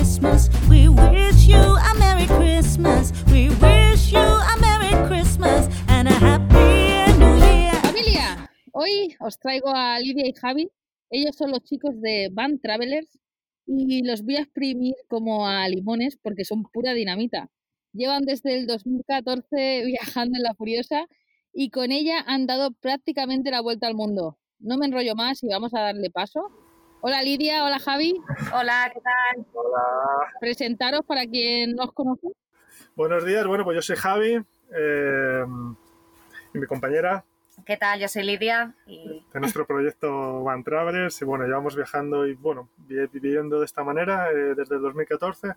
Christmas. 0.00 0.48
We 0.66 0.88
wish 0.88 1.46
you 1.46 1.60
a 1.60 1.92
Merry 1.98 2.26
Christmas. 2.26 3.12
We 3.26 3.50
wish 3.60 4.12
you 4.12 4.18
a 4.18 4.56
Merry 4.58 4.96
Christmas 5.06 5.68
and 5.88 6.08
a 6.08 6.12
Happy 6.12 7.12
New 7.18 7.36
Year. 7.36 7.74
Familia, 7.82 8.50
hoy 8.72 9.14
os 9.20 9.38
traigo 9.38 9.68
a 9.68 9.98
Lidia 10.00 10.26
y 10.26 10.32
Javi. 10.32 10.70
Ellos 11.10 11.36
son 11.36 11.50
los 11.50 11.60
chicos 11.64 12.00
de 12.00 12.30
Van 12.32 12.58
Travelers 12.60 13.18
y 13.66 14.02
los 14.02 14.22
voy 14.22 14.36
a 14.36 14.40
exprimir 14.40 14.94
como 15.06 15.46
a 15.46 15.68
limones 15.68 16.16
porque 16.16 16.46
son 16.46 16.62
pura 16.62 16.94
dinamita. 16.94 17.50
Llevan 17.92 18.24
desde 18.24 18.58
el 18.58 18.66
2014 18.66 19.84
viajando 19.84 20.38
en 20.38 20.44
la 20.44 20.54
Furiosa 20.54 21.04
y 21.52 21.68
con 21.68 21.92
ella 21.92 22.24
han 22.26 22.46
dado 22.46 22.70
prácticamente 22.72 23.50
la 23.50 23.60
vuelta 23.60 23.86
al 23.86 23.94
mundo. 23.94 24.38
No 24.60 24.78
me 24.78 24.86
enrollo 24.86 25.14
más 25.14 25.42
y 25.42 25.48
vamos 25.48 25.74
a 25.74 25.80
darle 25.82 26.08
paso. 26.08 26.48
Hola 27.02 27.22
Lidia, 27.22 27.64
hola 27.64 27.78
Javi. 27.78 28.14
Hola, 28.54 28.90
¿qué 28.92 29.00
tal? 29.00 29.46
Hola. 29.54 29.82
Presentaros 30.40 31.00
para 31.06 31.24
quien 31.26 31.74
no 31.74 31.84
os 31.84 31.92
conoce. 31.92 32.28
Buenos 32.94 33.24
días. 33.24 33.46
Bueno, 33.46 33.64
pues 33.64 33.76
yo 33.76 33.82
soy 33.82 33.96
Javi 33.96 34.40
eh, 34.76 35.44
y 36.54 36.58
mi 36.58 36.66
compañera 36.66 37.24
¿Qué 37.66 37.76
tal? 37.76 38.00
Yo 38.00 38.08
soy 38.08 38.22
Lidia 38.24 38.74
y 38.86 39.22
de 39.32 39.40
nuestro 39.40 39.66
proyecto 39.66 40.42
Van 40.44 40.64
Travelers. 40.64 41.20
Y 41.20 41.24
bueno, 41.24 41.44
llevamos 41.46 41.76
viajando 41.76 42.26
y 42.26 42.34
bueno, 42.34 42.68
vi- 42.78 43.06
viviendo 43.12 43.58
de 43.58 43.66
esta 43.66 43.84
manera 43.84 44.30
eh, 44.30 44.54
desde 44.56 44.76
el 44.76 44.82
2014, 44.82 45.54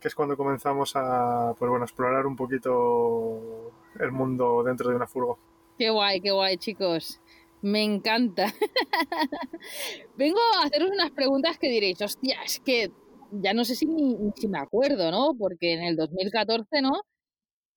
que 0.00 0.08
es 0.08 0.14
cuando 0.14 0.36
comenzamos 0.36 0.92
a 0.94 1.54
pues 1.58 1.68
bueno, 1.68 1.84
explorar 1.84 2.24
un 2.26 2.36
poquito 2.36 3.72
el 3.98 4.12
mundo 4.12 4.62
dentro 4.64 4.90
de 4.90 4.96
una 4.96 5.06
furgo. 5.08 5.38
Qué 5.76 5.90
guay, 5.90 6.20
qué 6.20 6.30
guay, 6.30 6.56
chicos. 6.56 7.20
Me 7.62 7.82
encanta. 7.82 8.46
Vengo 10.16 10.38
a 10.56 10.64
haceros 10.66 10.90
unas 10.90 11.10
preguntas 11.12 11.58
que 11.58 11.68
diréis, 11.68 12.00
hostia, 12.02 12.42
es 12.44 12.60
que 12.60 12.90
ya 13.32 13.52
no 13.54 13.64
sé 13.64 13.74
si, 13.74 13.86
ni- 13.86 14.16
si 14.36 14.48
me 14.48 14.58
acuerdo, 14.58 15.10
¿no? 15.10 15.34
Porque 15.38 15.72
en 15.74 15.82
el 15.82 15.96
2014, 15.96 16.82
¿no? 16.82 17.02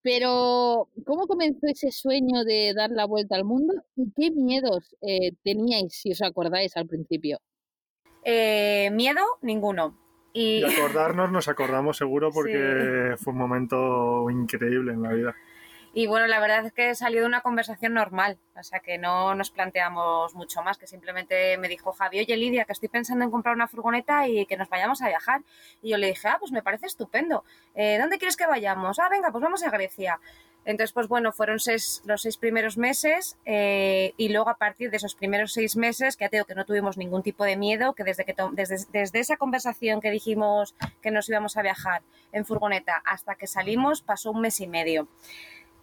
Pero, 0.04 0.90
¿cómo 1.06 1.28
comenzó 1.28 1.68
ese 1.68 1.92
sueño 1.92 2.44
de 2.46 2.74
dar 2.76 2.92
la 2.92 3.06
vuelta 3.06 3.36
al 3.36 3.46
mundo 3.46 3.74
y 3.96 4.12
qué 4.16 4.32
miedos 4.32 4.96
eh, 5.02 5.34
teníais, 5.44 5.94
si 5.96 6.12
os 6.14 6.22
acordáis 6.24 6.78
al 6.78 6.88
principio? 6.88 7.40
eh, 8.24 8.90
miedo, 8.92 9.22
ninguno. 9.42 9.98
Y 10.34 10.62
Y 10.62 10.64
acordarnos, 10.64 11.32
nos 11.32 11.48
acordamos 11.48 11.98
seguro 11.98 12.32
porque 12.32 13.16
fue 13.18 13.34
un 13.34 13.40
momento 13.40 14.30
increíble 14.30 14.94
en 14.94 15.02
la 15.02 15.14
vida. 15.14 15.36
Y 15.94 16.08
bueno, 16.08 16.26
la 16.28 16.40
verdad 16.40 16.66
es 16.66 16.72
que 16.72 16.96
salió 16.96 17.20
de 17.22 17.28
una 17.28 17.42
conversación 17.42 17.94
normal, 17.94 18.38
o 18.56 18.64
sea 18.64 18.80
que 18.80 18.98
no 18.98 19.36
nos 19.36 19.52
planteamos 19.52 20.34
mucho 20.36 20.62
más, 20.64 20.78
que 20.78 20.88
simplemente 20.88 21.58
me 21.58 21.68
dijo 21.68 21.92
Javi, 21.92 22.20
oye 22.20 22.38
Lidia, 22.38 22.64
que 22.64 22.72
estoy 22.72 22.88
pensando 22.88 23.26
en 23.26 23.32
comprar 23.32 23.56
una 23.56 23.68
furgoneta 23.68 24.26
y 24.28 24.46
que 24.46 24.56
nos 24.56 24.70
vayamos 24.70 25.02
a 25.02 25.10
viajar. 25.10 25.42
Y 25.82 25.90
yo 25.90 25.98
le 25.98 26.08
dije, 26.08 26.30
ah, 26.30 26.38
pues 26.40 26.54
me 26.54 26.64
parece 26.64 26.86
estupendo. 26.86 27.44
Eh, 27.76 27.98
¿Dónde 28.00 28.20
quieres 28.20 28.38
que 28.38 28.48
vayamos? 28.48 29.00
Ah, 29.00 29.10
venga, 29.10 29.32
pues 29.32 29.44
vamos 29.44 29.64
a 29.64 29.70
Grecia. 29.70 30.20
Entonces, 30.64 30.94
pues 30.94 31.08
bueno, 31.08 31.32
fueron 31.32 31.60
seis, 31.60 32.04
los 32.06 32.22
seis 32.22 32.38
primeros 32.38 32.78
meses 32.78 33.38
eh, 33.46 34.14
y 34.16 34.30
luego 34.30 34.50
a 34.50 34.58
partir 34.58 34.92
de 34.92 34.98
esos 34.98 35.16
primeros 35.16 35.54
seis 35.54 35.76
meses, 35.76 36.16
que 36.16 36.26
ya 36.26 36.30
te 36.30 36.38
digo 36.38 36.46
que 36.46 36.56
no 36.56 36.66
tuvimos 36.66 36.98
ningún 36.98 37.24
tipo 37.24 37.44
de 37.44 37.58
miedo, 37.58 37.94
que 37.94 38.04
desde, 38.04 38.26
que 38.26 38.36
desde, 38.54 38.78
desde 38.92 39.20
esa 39.20 39.38
conversación 39.38 40.02
que 40.02 40.12
dijimos 40.12 40.76
que 41.02 41.10
nos 41.10 41.28
íbamos 41.28 41.58
a 41.58 41.64
viajar 41.64 42.04
en 42.32 42.46
furgoneta 42.46 43.02
hasta 43.06 43.36
que 43.36 43.48
salimos, 43.48 44.04
pasó 44.04 44.32
un 44.32 44.42
mes 44.42 44.62
y 44.62 44.68
medio. 44.68 45.08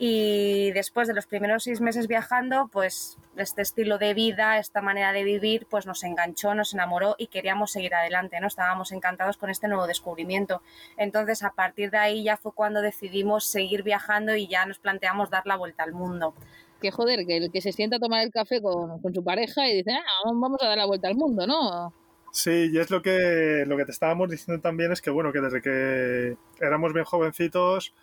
Y 0.01 0.71
después 0.73 1.09
de 1.09 1.15
los 1.15 1.27
primeros 1.27 1.65
seis 1.65 1.81
meses 1.81 2.07
viajando, 2.07 2.69
pues 2.73 3.19
este 3.37 3.63
estilo 3.63 3.99
de 3.99 4.15
vida, 4.15 4.59
esta 4.59 4.81
manera 4.81 5.13
de 5.13 5.25
vivir, 5.25 5.67
pues 5.69 5.87
nos 5.87 6.05
enganchó, 6.05 6.55
nos 6.55 6.73
enamoró 6.73 7.17
y 7.19 7.27
queríamos 7.27 7.73
seguir 7.73 7.95
adelante, 7.95 8.39
¿no? 8.41 8.47
Estábamos 8.47 8.93
encantados 8.93 9.37
con 9.37 9.51
este 9.51 9.67
nuevo 9.67 9.89
descubrimiento. 9.89 10.63
Entonces, 10.97 11.43
a 11.43 11.51
partir 11.51 11.91
de 11.91 11.99
ahí 11.99 12.23
ya 12.23 12.37
fue 12.37 12.53
cuando 12.53 12.81
decidimos 12.81 13.45
seguir 13.45 13.83
viajando 13.83 14.37
y 14.37 14.47
ya 14.47 14.67
nos 14.67 14.79
planteamos 14.79 15.31
dar 15.31 15.47
la 15.47 15.57
vuelta 15.57 15.83
al 15.83 15.93
mundo. 15.93 16.33
Que 16.81 16.93
joder, 16.93 17.27
que 17.27 17.37
el 17.37 17.51
que 17.51 17.61
se 17.61 17.73
sienta 17.73 17.97
a 17.97 18.01
tomar 18.01 18.23
el 18.23 18.31
café 18.31 18.63
con, 18.63 19.01
con 19.03 19.13
su 19.13 19.25
pareja 19.25 19.69
y 19.69 19.79
dice, 19.79 19.95
ah, 19.95 20.23
vamos 20.25 20.63
a 20.63 20.69
dar 20.69 20.79
la 20.79 20.87
vuelta 20.87 21.09
al 21.09 21.17
mundo, 21.17 21.45
¿no? 21.45 21.93
Sí, 22.31 22.71
y 22.73 22.79
es 22.79 22.91
lo 22.91 23.03
que, 23.03 23.65
lo 23.67 23.77
que 23.77 23.85
te 23.85 23.91
estábamos 23.91 24.31
diciendo 24.31 24.63
también, 24.63 24.93
es 24.93 25.03
que 25.03 25.11
bueno, 25.11 25.33
que 25.33 25.41
desde 25.41 25.61
que 25.61 26.37
éramos 26.61 26.93
bien 26.93 27.05
jovencitos 27.05 27.95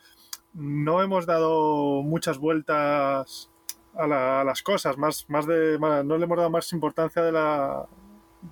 no 0.56 1.02
hemos 1.04 1.26
dado 1.26 2.02
muchas 2.04 2.38
vueltas 2.38 3.52
a, 3.94 4.08
la- 4.08 4.42
a 4.42 4.44
las 4.44 4.62
cosas, 4.64 4.98
más, 4.98 5.26
más 5.30 5.46
de, 5.48 5.78
más- 5.80 6.04
no 6.06 6.18
le 6.18 6.26
hemos 6.26 6.38
dado 6.38 6.50
más 6.50 6.72
importancia 6.74 7.22
de 7.24 7.32
la, 7.32 7.88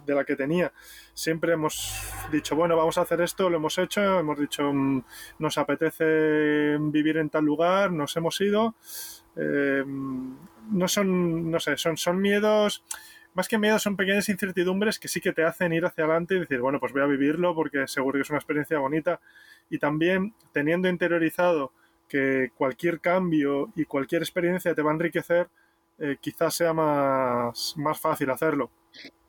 de 0.06 0.16
la 0.16 0.24
que 0.26 0.36
tenía. 0.36 0.72
Siempre 1.14 1.54
hemos 1.54 1.94
dicho, 2.32 2.56
bueno, 2.56 2.76
vamos 2.78 2.98
a 2.98 3.02
hacer 3.02 3.22
esto, 3.22 3.50
lo 3.50 3.58
hemos 3.58 3.78
hecho, 3.78 4.20
hemos 4.20 4.40
dicho, 4.40 4.72
mm, 4.74 5.04
nos 5.40 5.58
apetece 5.58 6.78
vivir 6.80 7.18
en 7.18 7.30
tal 7.30 7.46
lugar, 7.46 7.92
nos 7.92 8.16
hemos 8.18 8.40
ido. 8.42 8.76
Eh, 9.36 9.84
no 9.86 10.88
son, 10.88 11.52
no 11.52 11.60
sé, 11.60 11.78
son, 11.78 11.98
son 11.98 12.22
miedos 12.22 12.84
más 13.36 13.48
que 13.48 13.58
miedo 13.58 13.80
son 13.80 13.96
pequeñas 13.98 14.30
incertidumbres 14.30 15.00
que 15.00 15.08
sí 15.08 15.20
que 15.20 15.34
te 15.34 15.44
hacen 15.44 15.74
ir 15.74 15.84
hacia 15.86 16.04
adelante 16.04 16.36
y 16.36 16.40
decir, 16.42 16.60
bueno, 16.60 16.80
pues 16.80 16.94
voy 16.94 17.02
a 17.02 17.08
vivirlo 17.08 17.56
porque 17.56 17.88
seguro 17.88 18.18
que 18.18 18.22
es 18.22 18.30
una 18.30 18.38
experiencia 18.38 18.78
bonita. 18.78 19.22
Y 19.72 19.80
también 19.80 20.36
teniendo 20.52 20.88
interiorizado 20.88 21.72
que 22.14 22.52
cualquier 22.56 23.02
cambio 23.02 23.72
y 23.76 23.86
cualquier 23.86 24.22
experiencia 24.24 24.76
te 24.76 24.82
va 24.84 24.92
a 24.92 24.96
enriquecer, 24.96 25.50
eh, 26.00 26.18
quizás 26.22 26.56
sea 26.56 26.74
más, 26.74 27.74
más 27.78 28.00
fácil 28.00 28.30
hacerlo. 28.32 28.72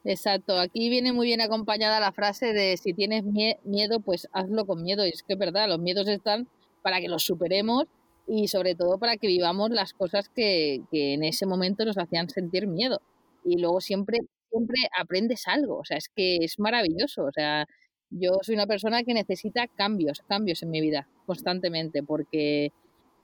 Exacto, 0.04 0.58
aquí 0.58 0.90
viene 0.90 1.12
muy 1.12 1.26
bien 1.28 1.40
acompañada 1.40 1.98
la 2.00 2.12
frase 2.12 2.52
de 2.52 2.76
si 2.76 2.92
tienes 2.92 3.24
mie- 3.24 3.58
miedo, 3.64 4.00
pues 4.00 4.28
hazlo 4.32 4.66
con 4.66 4.82
miedo. 4.82 5.06
Y 5.06 5.10
es 5.10 5.22
que 5.22 5.32
es 5.34 5.38
verdad, 5.38 5.68
los 5.68 5.78
miedos 5.78 6.08
están 6.08 6.48
para 6.82 7.00
que 7.00 7.08
los 7.08 7.22
superemos 7.24 7.84
y 8.26 8.48
sobre 8.48 8.74
todo 8.74 8.98
para 8.98 9.16
que 9.16 9.26
vivamos 9.28 9.70
las 9.70 9.94
cosas 9.94 10.28
que, 10.28 10.82
que 10.90 11.14
en 11.14 11.24
ese 11.24 11.46
momento 11.46 11.84
nos 11.86 11.96
hacían 11.98 12.28
sentir 12.28 12.66
miedo. 12.66 13.00
Y 13.44 13.58
luego 13.60 13.80
siempre, 13.80 14.18
siempre 14.50 14.76
aprendes 14.98 15.46
algo, 15.48 15.78
o 15.78 15.84
sea, 15.84 15.96
es 15.98 16.08
que 16.14 16.36
es 16.42 16.58
maravilloso. 16.58 17.24
O 17.24 17.32
sea, 17.32 17.66
yo 18.10 18.38
soy 18.42 18.54
una 18.54 18.66
persona 18.66 19.02
que 19.02 19.14
necesita 19.14 19.66
cambios, 19.68 20.22
cambios 20.28 20.62
en 20.62 20.70
mi 20.70 20.80
vida 20.80 21.06
constantemente, 21.26 22.02
porque, 22.02 22.72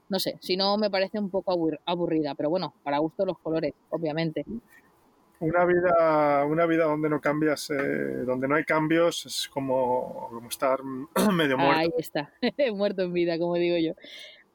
no 0.08 0.18
sé, 0.18 0.36
si 0.40 0.56
no 0.56 0.76
me 0.78 0.90
parece 0.90 1.18
un 1.18 1.30
poco 1.30 1.52
abur- 1.52 1.80
aburrida, 1.84 2.34
pero 2.34 2.50
bueno, 2.50 2.74
para 2.82 2.98
gusto 2.98 3.24
los 3.24 3.38
colores, 3.38 3.72
obviamente. 3.90 4.44
Una 5.40 5.64
vida, 5.64 6.44
una 6.44 6.66
vida 6.66 6.84
donde 6.84 7.08
no 7.08 7.20
cambias, 7.20 7.70
eh, 7.70 7.74
donde 8.26 8.46
no 8.46 8.56
hay 8.56 8.64
cambios, 8.64 9.24
es 9.24 9.48
como, 9.48 10.28
como 10.30 10.48
estar 10.48 10.80
medio 11.32 11.56
muerto. 11.56 11.80
Ahí 11.80 11.90
está, 11.96 12.32
muerto 12.74 13.02
en 13.02 13.12
vida, 13.12 13.38
como 13.38 13.54
digo 13.54 13.78
yo. 13.78 13.94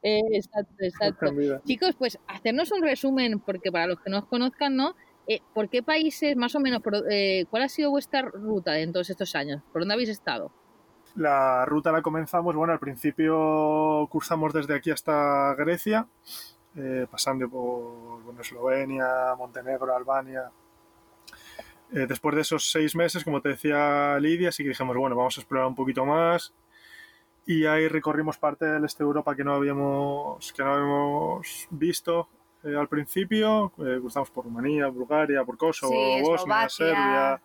Eh, 0.03 0.21
exacto, 0.33 0.75
exacto. 0.79 1.33
Chicos, 1.63 1.95
pues 1.97 2.19
hacernos 2.27 2.71
un 2.71 2.83
resumen, 2.83 3.39
porque 3.39 3.71
para 3.71 3.87
los 3.87 3.99
que 4.01 4.11
no 4.11 4.19
os 4.19 4.25
conozcan, 4.25 4.75
¿no? 4.75 4.95
Eh, 5.27 5.41
¿Por 5.53 5.69
qué 5.69 5.81
países, 5.81 6.35
más 6.35 6.55
o 6.55 6.59
menos, 6.59 6.81
por- 6.81 7.03
eh, 7.09 7.45
cuál 7.49 7.63
ha 7.63 7.69
sido 7.69 7.89
vuestra 7.89 8.21
ruta 8.21 8.77
en 8.79 8.93
todos 8.93 9.09
estos 9.09 9.33
años? 9.35 9.61
¿Por 9.71 9.81
dónde 9.81 9.93
habéis 9.95 10.09
estado? 10.09 10.51
La 11.15 11.65
ruta 11.65 11.91
la 11.91 12.01
comenzamos, 12.01 12.55
bueno, 12.55 12.73
al 12.73 12.79
principio 12.79 14.07
cruzamos 14.11 14.53
desde 14.53 14.75
aquí 14.75 14.91
hasta 14.91 15.55
Grecia, 15.55 16.07
eh, 16.75 17.07
pasando 17.09 17.49
por 17.49 18.39
Eslovenia, 18.39 19.33
Montenegro, 19.37 19.95
Albania. 19.95 20.51
Eh, 21.93 22.05
después 22.07 22.35
de 22.35 22.41
esos 22.41 22.69
seis 22.69 22.95
meses, 22.95 23.23
como 23.23 23.41
te 23.41 23.49
decía 23.49 24.19
Lidia, 24.19 24.51
sí 24.51 24.63
que 24.63 24.69
dijimos, 24.69 24.97
bueno, 24.97 25.15
vamos 25.15 25.37
a 25.37 25.41
explorar 25.41 25.67
un 25.67 25.75
poquito 25.75 26.05
más. 26.05 26.53
Y 27.47 27.65
ahí 27.65 27.87
recorrimos 27.87 28.37
parte 28.37 28.65
del 28.65 28.83
este 28.85 29.03
de 29.03 29.07
Europa 29.07 29.35
que 29.35 29.43
no 29.43 29.53
habíamos, 29.53 30.51
que 30.51 30.63
no 30.63 30.73
habíamos 30.73 31.67
visto 31.69 32.27
eh, 32.65 32.75
al 32.75 32.87
principio. 32.87 33.71
Eh, 33.79 33.97
cruzamos 33.99 34.29
por 34.31 34.45
Rumanía, 34.45 34.87
Bulgaria, 34.87 35.43
por 35.43 35.57
Kosovo, 35.57 35.93
Sí, 35.93 36.21
Bosnia, 36.21 36.69
Serbia. 36.69 37.41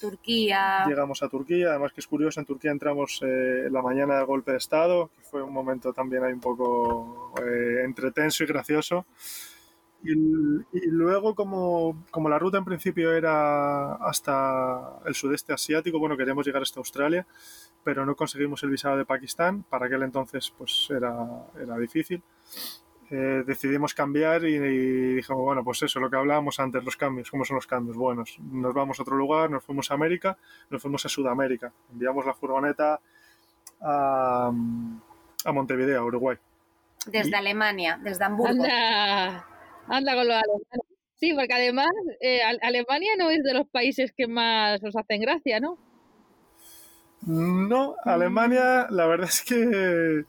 Turquía. 0.00 0.84
Llegamos 0.86 1.22
a 1.22 1.28
Turquía, 1.28 1.70
además 1.70 1.92
que 1.92 2.00
es 2.00 2.06
curioso, 2.06 2.40
en 2.40 2.46
Turquía 2.46 2.70
entramos 2.70 3.20
eh, 3.22 3.68
la 3.70 3.82
mañana 3.82 4.16
del 4.16 4.26
golpe 4.26 4.52
de 4.52 4.58
Estado, 4.58 5.10
que 5.16 5.22
fue 5.22 5.42
un 5.42 5.52
momento 5.52 5.92
también 5.92 6.24
ahí 6.24 6.32
un 6.32 6.40
poco 6.40 7.34
eh, 7.42 7.82
entre 7.84 8.12
tenso 8.12 8.44
y 8.44 8.46
gracioso. 8.46 9.06
Y, 10.04 10.12
y 10.12 10.86
luego, 10.86 11.34
como, 11.34 12.04
como 12.12 12.28
la 12.28 12.38
ruta 12.38 12.58
en 12.58 12.64
principio 12.64 13.12
era 13.12 13.94
hasta 13.94 15.00
el 15.04 15.14
sudeste 15.16 15.52
asiático, 15.52 15.98
bueno, 15.98 16.16
queríamos 16.16 16.46
llegar 16.46 16.62
hasta 16.62 16.78
Australia, 16.78 17.26
pero 17.82 18.06
no 18.06 18.14
conseguimos 18.14 18.62
el 18.62 18.70
visado 18.70 18.96
de 18.96 19.04
Pakistán, 19.04 19.64
para 19.68 19.86
aquel 19.86 20.04
entonces 20.04 20.52
pues 20.56 20.88
era, 20.90 21.16
era 21.60 21.76
difícil. 21.78 22.22
Eh, 23.10 23.42
decidimos 23.46 23.94
cambiar 23.94 24.44
y, 24.44 24.56
y 24.56 25.14
dijimos, 25.14 25.42
bueno, 25.42 25.64
pues 25.64 25.82
eso, 25.82 25.98
lo 25.98 26.10
que 26.10 26.16
hablábamos 26.16 26.60
antes, 26.60 26.84
los 26.84 26.96
cambios, 26.96 27.30
¿cómo 27.30 27.44
son 27.44 27.54
los 27.56 27.66
cambios? 27.66 27.96
Buenos, 27.96 28.38
nos 28.38 28.74
vamos 28.74 28.98
a 28.98 29.02
otro 29.02 29.16
lugar, 29.16 29.50
nos 29.50 29.64
fuimos 29.64 29.90
a 29.90 29.94
América, 29.94 30.36
nos 30.68 30.82
fuimos 30.82 31.06
a 31.06 31.08
Sudamérica, 31.08 31.72
enviamos 31.90 32.26
la 32.26 32.34
furgoneta 32.34 33.00
a, 33.80 34.52
a 35.44 35.52
Montevideo, 35.52 36.00
a 36.02 36.04
Uruguay. 36.04 36.36
Desde 37.06 37.34
Alemania, 37.34 37.98
desde 38.02 38.24
Hamburgo. 38.24 38.50
Anda, 38.62 39.46
anda 39.86 40.14
con 40.14 40.28
los 40.28 40.36
alemanes. 40.36 40.86
Sí, 41.14 41.32
porque 41.34 41.54
además 41.54 41.88
eh, 42.20 42.42
Ale- 42.42 42.58
Alemania 42.60 43.12
no 43.18 43.30
es 43.30 43.42
de 43.42 43.54
los 43.54 43.66
países 43.68 44.12
que 44.14 44.26
más 44.28 44.84
os 44.84 44.94
hacen 44.94 45.22
gracia, 45.22 45.60
¿no? 45.60 45.78
No, 47.22 47.96
Alemania, 48.04 48.86
la 48.90 49.06
verdad 49.06 49.28
es 49.28 49.42
que 49.42 50.24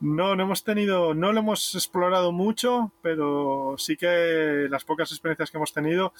no, 0.00 0.36
no 0.36 0.42
hemos 0.42 0.64
tenido, 0.64 1.14
no 1.14 1.32
lo 1.32 1.40
hemos 1.40 1.74
explorado 1.74 2.32
mucho, 2.32 2.92
pero 3.02 3.74
sí 3.78 3.96
que 3.96 4.68
las 4.70 4.84
pocas 4.84 5.10
experiencias 5.10 5.50
que 5.50 5.56
hemos 5.56 5.72
tenido 5.72 6.12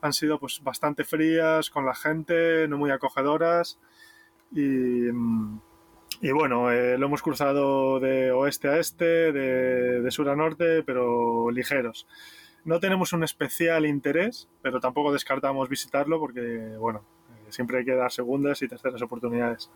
han 0.00 0.12
sido 0.12 0.38
pues 0.38 0.62
bastante 0.62 1.04
frías 1.04 1.70
con 1.70 1.84
la 1.84 1.94
gente, 1.94 2.68
no 2.68 2.78
muy 2.78 2.90
acogedoras 2.90 3.78
y, 4.52 5.10
bueno, 6.30 6.70
eh, 6.70 6.96
lo 6.96 7.06
hemos 7.06 7.22
cruzado 7.22 7.98
de 7.98 8.30
oeste 8.30 8.68
a 8.68 8.78
este, 8.78 9.32
de, 9.32 10.00
de 10.00 10.10
sur 10.10 10.28
a 10.28 10.36
norte, 10.36 10.82
pero 10.84 11.50
ligeros. 11.50 12.06
No 12.64 12.80
tenemos 12.80 13.12
un 13.12 13.24
especial 13.24 13.84
interés, 13.84 14.48
pero 14.62 14.80
tampoco 14.80 15.12
descartamos 15.12 15.68
visitarlo 15.68 16.18
porque, 16.18 16.76
bueno, 16.78 17.04
eh, 17.30 17.50
siempre 17.50 17.78
hay 17.78 17.84
que 17.84 17.94
dar 17.94 18.12
segundas 18.12 18.62
y 18.62 18.68
terceras 18.68 19.02
oportunidades. 19.02 19.70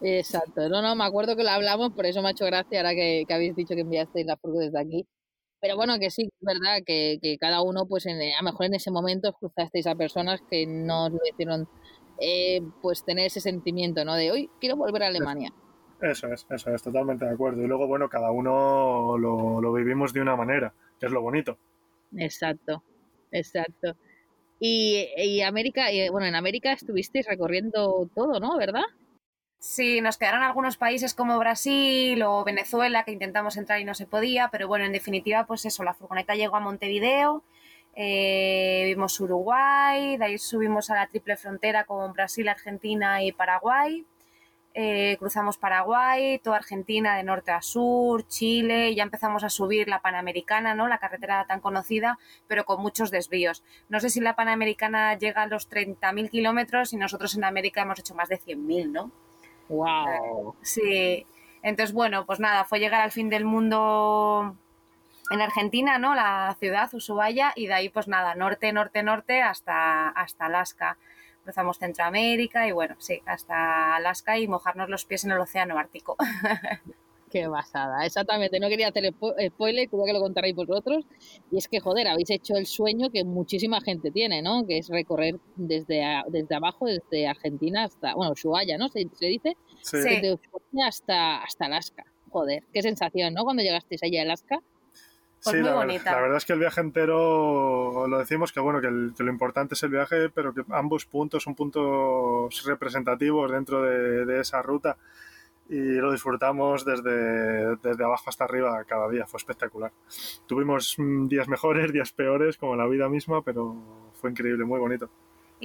Exacto, 0.00 0.68
no, 0.68 0.82
no, 0.82 0.94
me 0.94 1.04
acuerdo 1.04 1.36
que 1.36 1.44
lo 1.44 1.50
hablamos, 1.50 1.92
por 1.92 2.06
eso 2.06 2.20
me 2.20 2.28
ha 2.28 2.30
hecho 2.32 2.44
gracia 2.44 2.80
ahora 2.80 2.94
que, 2.94 3.24
que 3.26 3.34
habéis 3.34 3.56
dicho 3.56 3.74
que 3.74 3.80
enviasteis 3.82 4.26
la 4.26 4.36
furgo 4.36 4.60
desde 4.60 4.78
aquí. 4.78 5.06
Pero 5.60 5.76
bueno, 5.76 5.98
que 5.98 6.10
sí, 6.10 6.24
es 6.24 6.46
verdad 6.46 6.82
que, 6.84 7.18
que 7.22 7.38
cada 7.38 7.62
uno, 7.62 7.86
pues 7.86 8.04
en, 8.04 8.20
a 8.20 8.42
lo 8.42 8.44
mejor 8.44 8.66
en 8.66 8.74
ese 8.74 8.90
momento 8.90 9.30
os 9.30 9.36
cruzasteis 9.38 9.86
a 9.86 9.94
personas 9.94 10.42
que 10.50 10.66
no 10.66 11.06
os 11.06 11.12
lo 11.12 11.20
hicieron, 11.32 11.66
eh, 12.20 12.60
pues 12.82 13.02
tener 13.02 13.26
ese 13.26 13.40
sentimiento, 13.40 14.04
¿no? 14.04 14.14
De 14.14 14.30
hoy 14.30 14.50
quiero 14.60 14.76
volver 14.76 15.04
a 15.04 15.06
Alemania. 15.06 15.54
Eso 16.02 16.26
es, 16.30 16.46
eso 16.50 16.74
es, 16.74 16.82
totalmente 16.82 17.24
de 17.24 17.30
acuerdo. 17.30 17.62
Y 17.62 17.66
luego, 17.66 17.86
bueno, 17.86 18.10
cada 18.10 18.30
uno 18.30 19.16
lo, 19.16 19.62
lo 19.62 19.72
vivimos 19.72 20.12
de 20.12 20.20
una 20.20 20.36
manera, 20.36 20.74
que 21.00 21.06
es 21.06 21.12
lo 21.12 21.22
bonito. 21.22 21.56
Exacto, 22.14 22.82
exacto. 23.32 23.96
Y, 24.60 25.08
y 25.16 25.40
América, 25.40 25.90
y, 25.90 26.10
bueno, 26.10 26.26
en 26.26 26.34
América 26.34 26.72
estuvisteis 26.72 27.26
recorriendo 27.26 28.10
todo, 28.14 28.38
¿no? 28.38 28.56
¿Verdad? 28.58 28.84
Sí, 29.58 30.00
nos 30.02 30.18
quedaron 30.18 30.42
algunos 30.42 30.76
países 30.76 31.14
como 31.14 31.38
Brasil 31.38 32.22
o 32.22 32.44
Venezuela 32.44 33.04
que 33.04 33.12
intentamos 33.12 33.56
entrar 33.56 33.80
y 33.80 33.84
no 33.84 33.94
se 33.94 34.06
podía, 34.06 34.48
pero 34.48 34.68
bueno, 34.68 34.84
en 34.84 34.92
definitiva, 34.92 35.46
pues 35.46 35.64
eso, 35.64 35.82
la 35.84 35.94
furgoneta 35.94 36.34
llegó 36.34 36.56
a 36.56 36.60
Montevideo, 36.60 37.42
eh, 37.96 38.82
vimos 38.86 39.18
Uruguay, 39.20 40.16
de 40.18 40.24
ahí 40.24 40.38
subimos 40.38 40.90
a 40.90 40.96
la 40.96 41.06
triple 41.06 41.36
frontera 41.36 41.84
con 41.84 42.12
Brasil, 42.12 42.48
Argentina 42.48 43.22
y 43.22 43.32
Paraguay, 43.32 44.04
eh, 44.74 45.16
cruzamos 45.18 45.56
Paraguay, 45.56 46.40
toda 46.40 46.56
Argentina 46.56 47.16
de 47.16 47.22
norte 47.22 47.52
a 47.52 47.62
sur, 47.62 48.26
Chile, 48.26 48.90
y 48.90 48.96
ya 48.96 49.04
empezamos 49.04 49.44
a 49.44 49.48
subir 49.48 49.88
la 49.88 50.02
Panamericana, 50.02 50.74
¿no? 50.74 50.88
La 50.88 50.98
carretera 50.98 51.46
tan 51.46 51.60
conocida, 51.60 52.18
pero 52.48 52.64
con 52.64 52.82
muchos 52.82 53.10
desvíos. 53.10 53.62
No 53.88 54.00
sé 54.00 54.10
si 54.10 54.20
la 54.20 54.36
Panamericana 54.36 55.16
llega 55.16 55.42
a 55.42 55.46
los 55.46 55.70
30.000 55.70 56.28
kilómetros 56.28 56.92
y 56.92 56.96
nosotros 56.96 57.36
en 57.36 57.44
América 57.44 57.82
hemos 57.82 58.00
hecho 58.00 58.14
más 58.14 58.28
de 58.28 58.38
100.000, 58.38 58.90
¿no? 58.92 59.12
¡Wow! 59.68 60.56
Sí. 60.62 61.26
Entonces, 61.62 61.94
bueno, 61.94 62.26
pues 62.26 62.40
nada, 62.40 62.64
fue 62.64 62.78
llegar 62.78 63.00
al 63.00 63.12
fin 63.12 63.30
del 63.30 63.44
mundo 63.44 64.56
en 65.30 65.40
Argentina, 65.40 65.98
¿no? 65.98 66.14
La 66.14 66.56
ciudad, 66.60 66.92
Ushuaia, 66.92 67.52
y 67.56 67.66
de 67.66 67.74
ahí, 67.74 67.88
pues 67.88 68.08
nada, 68.08 68.34
norte, 68.34 68.72
norte, 68.72 69.02
norte, 69.02 69.42
hasta, 69.42 70.08
hasta 70.10 70.46
Alaska. 70.46 70.98
Cruzamos 71.42 71.78
Centroamérica 71.78 72.66
y 72.66 72.72
bueno, 72.72 72.96
sí, 72.98 73.22
hasta 73.26 73.96
Alaska 73.96 74.38
y 74.38 74.48
mojarnos 74.48 74.88
los 74.88 75.04
pies 75.04 75.24
en 75.24 75.32
el 75.32 75.40
océano 75.40 75.78
Ártico. 75.78 76.16
Qué 77.34 77.48
basada, 77.48 78.06
exactamente. 78.06 78.60
No 78.60 78.68
quería 78.68 78.86
hacer 78.90 79.02
spo- 79.12 79.34
spoiler, 79.48 79.88
quería 79.90 80.04
que 80.06 80.12
lo 80.12 80.20
contarais 80.20 80.54
vosotros. 80.54 81.04
Y 81.50 81.58
es 81.58 81.66
que, 81.66 81.80
joder, 81.80 82.06
habéis 82.06 82.30
hecho 82.30 82.54
el 82.56 82.64
sueño 82.66 83.10
que 83.10 83.24
muchísima 83.24 83.80
gente 83.80 84.12
tiene, 84.12 84.40
¿no? 84.40 84.64
Que 84.68 84.78
es 84.78 84.88
recorrer 84.88 85.34
desde, 85.56 86.04
a- 86.04 86.22
desde 86.28 86.54
abajo, 86.54 86.86
desde 86.86 87.26
Argentina 87.26 87.82
hasta, 87.84 88.14
bueno, 88.14 88.30
Ushuaia, 88.32 88.78
¿no? 88.78 88.88
Se, 88.88 89.04
se 89.14 89.26
dice, 89.26 89.56
Sí. 89.82 89.96
Desde 89.96 90.34
Ushuaia 90.34 90.86
hasta, 90.86 91.42
hasta 91.42 91.66
Alaska. 91.66 92.04
Joder, 92.30 92.62
qué 92.72 92.82
sensación, 92.82 93.34
¿no? 93.34 93.42
Cuando 93.42 93.64
llegasteis 93.64 94.02
allí 94.04 94.16
a 94.18 94.22
Alaska. 94.22 94.60
Pues 95.42 95.56
Sí, 95.56 95.60
muy 95.60 95.62
la, 95.70 95.76
ver- 95.76 95.86
bonita. 95.86 96.12
la 96.12 96.20
verdad 96.20 96.36
es 96.36 96.44
que 96.44 96.52
el 96.52 96.58
viaje 96.60 96.80
entero 96.82 98.06
lo 98.06 98.18
decimos 98.18 98.52
que 98.52 98.60
bueno 98.60 98.80
que, 98.80 98.86
el- 98.86 99.12
que 99.16 99.24
lo 99.24 99.30
importante 99.32 99.74
es 99.74 99.82
el 99.82 99.90
viaje, 99.90 100.30
pero 100.30 100.54
que 100.54 100.62
ambos 100.70 101.04
puntos 101.04 101.42
son 101.42 101.56
puntos 101.56 102.64
representativos 102.64 103.50
dentro 103.50 103.82
de, 103.82 104.24
de 104.24 104.40
esa 104.40 104.62
ruta 104.62 104.96
y 105.68 105.94
lo 105.94 106.12
disfrutamos 106.12 106.84
desde, 106.84 107.76
desde 107.76 108.04
abajo 108.04 108.24
hasta 108.28 108.44
arriba 108.44 108.84
cada 108.84 109.08
día, 109.08 109.26
fue 109.26 109.38
espectacular. 109.38 109.92
Tuvimos 110.46 110.96
mm, 110.98 111.28
días 111.28 111.48
mejores, 111.48 111.92
días 111.92 112.12
peores, 112.12 112.56
como 112.56 112.76
la 112.76 112.86
vida 112.86 113.08
misma, 113.08 113.42
pero 113.42 113.74
fue 114.14 114.30
increíble, 114.30 114.64
muy 114.64 114.78
bonito. 114.78 115.08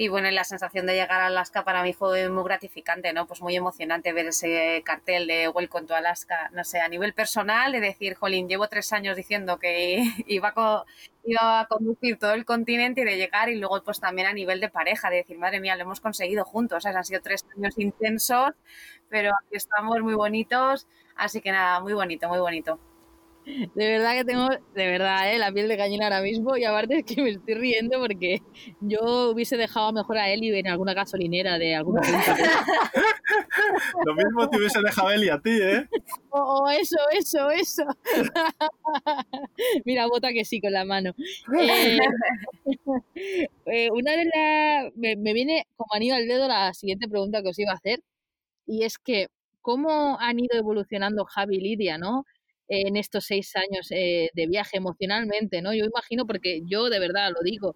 Y 0.00 0.08
bueno, 0.08 0.30
la 0.30 0.44
sensación 0.44 0.86
de 0.86 0.94
llegar 0.94 1.20
a 1.20 1.26
Alaska 1.26 1.62
para 1.62 1.82
mí 1.82 1.92
fue 1.92 2.30
muy 2.30 2.42
gratificante, 2.42 3.12
¿no? 3.12 3.26
Pues 3.26 3.42
muy 3.42 3.54
emocionante 3.54 4.14
ver 4.14 4.28
ese 4.28 4.80
cartel 4.82 5.26
de 5.26 5.46
Welcome 5.50 5.86
to 5.86 5.94
Alaska. 5.94 6.48
No 6.54 6.64
sé, 6.64 6.80
a 6.80 6.88
nivel 6.88 7.12
personal, 7.12 7.70
de 7.70 7.80
decir, 7.80 8.14
jolín, 8.14 8.48
llevo 8.48 8.66
tres 8.68 8.94
años 8.94 9.14
diciendo 9.14 9.58
que 9.58 10.02
iba 10.26 10.54
a, 10.56 10.84
iba 11.24 11.60
a 11.60 11.66
conducir 11.66 12.18
todo 12.18 12.32
el 12.32 12.46
continente 12.46 13.02
y 13.02 13.04
de 13.04 13.18
llegar, 13.18 13.50
y 13.50 13.56
luego 13.56 13.82
pues 13.82 14.00
también 14.00 14.26
a 14.26 14.32
nivel 14.32 14.58
de 14.60 14.70
pareja, 14.70 15.10
de 15.10 15.16
decir, 15.16 15.36
madre 15.36 15.60
mía, 15.60 15.76
lo 15.76 15.82
hemos 15.82 16.00
conseguido 16.00 16.46
juntos. 16.46 16.82
¿sabes? 16.84 16.96
Han 16.96 17.04
sido 17.04 17.20
tres 17.20 17.44
años 17.54 17.76
intensos, 17.76 18.52
pero 19.10 19.32
aquí 19.32 19.56
estamos 19.56 20.00
muy 20.00 20.14
bonitos. 20.14 20.86
Así 21.14 21.42
que 21.42 21.52
nada, 21.52 21.78
muy 21.80 21.92
bonito, 21.92 22.26
muy 22.26 22.38
bonito. 22.38 22.80
De 23.44 23.88
verdad 23.88 24.12
que 24.12 24.24
tengo, 24.24 24.48
de 24.48 24.86
verdad, 24.86 25.32
¿eh? 25.32 25.38
la 25.38 25.52
piel 25.52 25.68
de 25.68 25.76
gallina 25.76 26.04
ahora 26.04 26.22
mismo 26.22 26.56
y 26.56 26.64
aparte 26.64 26.98
es 26.98 27.04
que 27.04 27.22
me 27.22 27.30
estoy 27.30 27.54
riendo 27.54 27.98
porque 27.98 28.40
yo 28.80 29.30
hubiese 29.30 29.56
dejado 29.56 29.92
mejor 29.92 30.18
a 30.18 30.30
Eli 30.30 30.56
en 30.56 30.68
alguna 30.68 30.94
gasolinera 30.94 31.58
de 31.58 31.74
alguna. 31.74 32.02
Lo 34.06 34.14
mismo 34.14 34.48
te 34.48 34.58
hubiese 34.58 34.80
dejado 34.80 35.14
y 35.14 35.28
a 35.28 35.38
ti, 35.38 35.50
¿eh? 35.50 35.88
O, 36.30 36.40
o 36.40 36.70
eso, 36.70 36.96
eso, 37.12 37.50
eso. 37.50 37.84
Mira, 39.84 40.06
bota 40.06 40.32
que 40.32 40.44
sí 40.44 40.60
con 40.60 40.72
la 40.72 40.84
mano. 40.84 41.14
Eh, 41.58 41.98
eh, 43.66 43.90
una 43.90 44.12
de 44.12 44.24
las... 44.24 44.96
Me, 44.96 45.16
me 45.16 45.32
viene 45.32 45.66
como 45.76 45.94
anillo 45.94 46.14
al 46.14 46.28
dedo 46.28 46.48
la 46.48 46.72
siguiente 46.74 47.08
pregunta 47.08 47.42
que 47.42 47.48
os 47.48 47.58
iba 47.58 47.72
a 47.72 47.76
hacer 47.76 48.00
y 48.66 48.84
es 48.84 48.98
que, 48.98 49.28
¿cómo 49.62 50.18
han 50.20 50.38
ido 50.40 50.58
evolucionando 50.58 51.24
Javi 51.24 51.56
y 51.56 51.60
Lidia, 51.60 51.98
¿no? 51.98 52.24
En 52.70 52.96
estos 52.96 53.24
seis 53.24 53.54
años 53.56 53.88
eh, 53.90 54.30
de 54.32 54.46
viaje 54.46 54.76
emocionalmente, 54.76 55.60
¿no? 55.60 55.74
Yo 55.74 55.84
imagino, 55.84 56.26
porque 56.26 56.62
yo 56.66 56.88
de 56.88 57.00
verdad 57.00 57.30
lo 57.30 57.40
digo, 57.42 57.74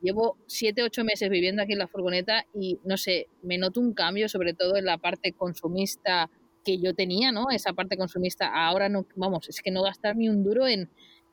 llevo 0.00 0.38
siete, 0.46 0.84
ocho 0.84 1.04
meses 1.04 1.28
viviendo 1.28 1.62
aquí 1.62 1.72
en 1.72 1.80
la 1.80 1.88
furgoneta 1.88 2.46
y 2.54 2.78
no 2.84 2.96
sé, 2.96 3.26
me 3.42 3.58
noto 3.58 3.80
un 3.80 3.92
cambio, 3.92 4.28
sobre 4.28 4.54
todo 4.54 4.76
en 4.76 4.84
la 4.84 4.98
parte 4.98 5.32
consumista 5.32 6.30
que 6.64 6.78
yo 6.78 6.94
tenía, 6.94 7.32
¿no? 7.32 7.50
Esa 7.50 7.72
parte 7.72 7.96
consumista, 7.96 8.48
ahora 8.48 8.88
no, 8.88 9.06
vamos, 9.16 9.48
es 9.48 9.60
que 9.60 9.72
no 9.72 9.82
gastar 9.82 10.16
ni 10.16 10.28
un 10.28 10.44
duro 10.44 10.66
en, 10.68 10.88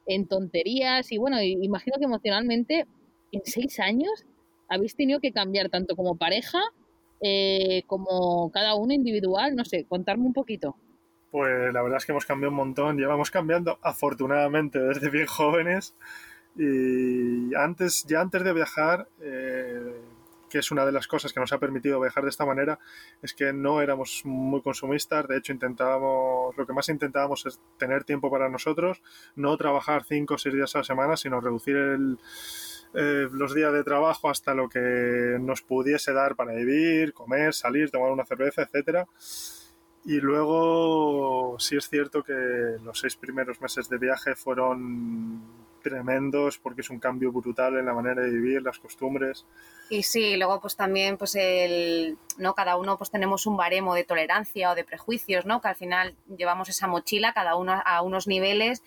en 0.07 0.27
tonterías 0.27 1.11
y 1.11 1.17
bueno, 1.19 1.41
imagino 1.41 1.97
que 1.99 2.05
emocionalmente 2.05 2.87
en 3.31 3.41
seis 3.45 3.79
años 3.79 4.25
habéis 4.67 4.95
tenido 4.95 5.19
que 5.19 5.31
cambiar 5.31 5.69
tanto 5.69 5.95
como 5.95 6.17
pareja 6.17 6.59
eh, 7.21 7.83
como 7.87 8.51
cada 8.51 8.75
uno 8.75 8.93
individual, 8.93 9.55
no 9.55 9.65
sé, 9.65 9.85
contarme 9.85 10.25
un 10.25 10.33
poquito. 10.33 10.75
Pues 11.33 11.73
la 11.73 11.81
verdad 11.81 11.97
es 11.97 12.05
que 12.05 12.11
hemos 12.11 12.27
cambiado 12.27 12.51
un 12.51 12.57
montón, 12.57 12.95
llevamos 12.95 13.31
cambiando 13.31 13.79
afortunadamente 13.81 14.77
desde 14.77 15.09
bien 15.09 15.25
jóvenes. 15.25 15.95
Y 16.55 17.55
antes, 17.55 18.03
ya 18.03 18.21
antes 18.21 18.43
de 18.43 18.53
viajar, 18.53 19.07
eh, 19.19 19.95
que 20.47 20.59
es 20.59 20.69
una 20.69 20.85
de 20.85 20.91
las 20.91 21.07
cosas 21.07 21.33
que 21.33 21.39
nos 21.39 21.51
ha 21.51 21.57
permitido 21.57 21.99
viajar 21.99 22.23
de 22.23 22.29
esta 22.29 22.45
manera, 22.45 22.77
es 23.23 23.33
que 23.33 23.51
no 23.51 23.81
éramos 23.81 24.21
muy 24.25 24.61
consumistas, 24.61 25.27
de 25.27 25.37
hecho 25.37 25.53
intentábamos, 25.53 26.55
lo 26.55 26.67
que 26.67 26.73
más 26.73 26.87
intentábamos 26.89 27.47
es 27.47 27.59
tener 27.79 28.03
tiempo 28.03 28.29
para 28.29 28.47
nosotros, 28.47 29.01
no 29.35 29.57
trabajar 29.57 30.03
cinco 30.03 30.35
o 30.35 30.37
seis 30.37 30.53
días 30.53 30.75
a 30.75 30.77
la 30.77 30.83
semana, 30.83 31.17
sino 31.17 31.41
reducir 31.41 31.75
eh, 32.93 33.27
los 33.31 33.55
días 33.55 33.73
de 33.73 33.83
trabajo 33.83 34.29
hasta 34.29 34.53
lo 34.53 34.69
que 34.69 35.37
nos 35.39 35.63
pudiese 35.63 36.13
dar 36.13 36.35
para 36.35 36.53
vivir, 36.53 37.11
comer, 37.11 37.55
salir, 37.55 37.89
tomar 37.89 38.11
una 38.11 38.23
cerveza, 38.23 38.61
etcétera. 38.61 39.07
Y 40.05 40.19
luego 40.19 41.57
sí 41.59 41.77
es 41.77 41.89
cierto 41.89 42.23
que 42.23 42.33
los 42.83 42.99
seis 42.99 43.15
primeros 43.15 43.61
meses 43.61 43.87
de 43.87 43.97
viaje 43.97 44.35
fueron 44.35 45.41
tremendos 45.81 46.57
porque 46.57 46.81
es 46.81 46.89
un 46.89 46.99
cambio 46.99 47.31
brutal 47.31 47.77
en 47.77 47.85
la 47.85 47.93
manera 47.93 48.21
de 48.21 48.29
vivir, 48.29 48.61
las 48.61 48.79
costumbres. 48.79 49.45
Y 49.89 50.03
sí, 50.03 50.35
luego 50.35 50.59
pues 50.59 50.75
también 50.75 51.17
pues 51.17 51.35
el, 51.35 52.17
¿no? 52.37 52.53
Cada 52.53 52.77
uno 52.77 52.97
pues 52.97 53.11
tenemos 53.11 53.45
un 53.45 53.55
baremo 53.55 53.93
de 53.95 54.03
tolerancia 54.03 54.71
o 54.71 54.75
de 54.75 54.83
prejuicios, 54.83 55.45
¿no? 55.45 55.61
Que 55.61 55.69
al 55.69 55.75
final 55.75 56.15
llevamos 56.37 56.69
esa 56.69 56.87
mochila 56.87 57.33
cada 57.33 57.55
uno 57.55 57.81
a 57.85 58.01
unos 58.01 58.27
niveles 58.27 58.81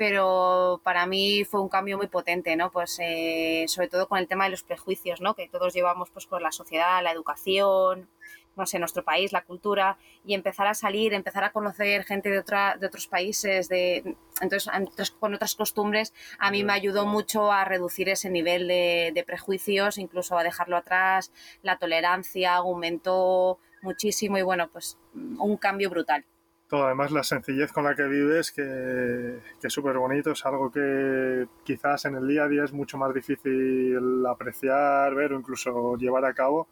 pero 0.00 0.80
para 0.82 1.04
mí 1.04 1.44
fue 1.44 1.60
un 1.60 1.68
cambio 1.68 1.98
muy 1.98 2.06
potente, 2.06 2.56
¿no? 2.56 2.70
Pues 2.70 2.96
eh, 3.02 3.66
sobre 3.68 3.88
todo 3.88 4.08
con 4.08 4.16
el 4.16 4.28
tema 4.28 4.44
de 4.44 4.50
los 4.50 4.62
prejuicios, 4.62 5.20
¿no? 5.20 5.34
Que 5.34 5.46
todos 5.46 5.74
llevamos 5.74 6.08
pues 6.08 6.24
por 6.24 6.40
la 6.40 6.52
sociedad, 6.52 7.02
la 7.02 7.12
educación, 7.12 8.08
no 8.56 8.66
sé, 8.66 8.78
nuestro 8.78 9.04
país, 9.04 9.32
la 9.32 9.44
cultura, 9.44 9.98
y 10.24 10.34
empezar 10.34 10.66
a 10.66 10.74
salir, 10.74 11.14
empezar 11.14 11.44
a 11.44 11.52
conocer 11.52 12.04
gente 12.04 12.30
de, 12.30 12.38
otra, 12.38 12.76
de 12.78 12.86
otros 12.86 13.06
países, 13.06 13.68
de, 13.68 14.16
entonces, 14.40 14.70
con 15.18 15.34
otras 15.34 15.54
costumbres, 15.54 16.12
a 16.38 16.50
mí 16.50 16.64
me 16.64 16.72
ayudó 16.72 17.06
mucho 17.06 17.52
a 17.52 17.64
reducir 17.64 18.08
ese 18.08 18.30
nivel 18.30 18.68
de, 18.68 19.12
de 19.14 19.24
prejuicios, 19.24 19.98
incluso 19.98 20.38
a 20.38 20.42
dejarlo 20.42 20.76
atrás, 20.76 21.32
la 21.62 21.78
tolerancia 21.78 22.56
aumentó 22.56 23.58
muchísimo 23.82 24.36
y 24.38 24.42
bueno, 24.42 24.68
pues 24.68 24.98
un 25.14 25.56
cambio 25.56 25.90
brutal 25.90 26.24
todo. 26.70 26.86
Además, 26.86 27.10
la 27.10 27.22
sencillez 27.22 27.72
con 27.72 27.84
la 27.84 27.94
que 27.94 28.04
vives, 28.04 28.52
que, 28.52 29.40
que 29.60 29.66
es 29.66 29.72
súper 29.72 29.98
bonito, 29.98 30.30
es 30.30 30.46
algo 30.46 30.70
que 30.70 31.46
quizás 31.64 32.06
en 32.06 32.14
el 32.14 32.26
día 32.26 32.44
a 32.44 32.48
día 32.48 32.64
es 32.64 32.72
mucho 32.72 32.96
más 32.96 33.12
difícil 33.12 34.24
apreciar, 34.26 35.14
ver 35.14 35.34
o 35.34 35.38
incluso 35.38 35.96
llevar 35.96 36.24
a 36.24 36.32
cabo. 36.32 36.68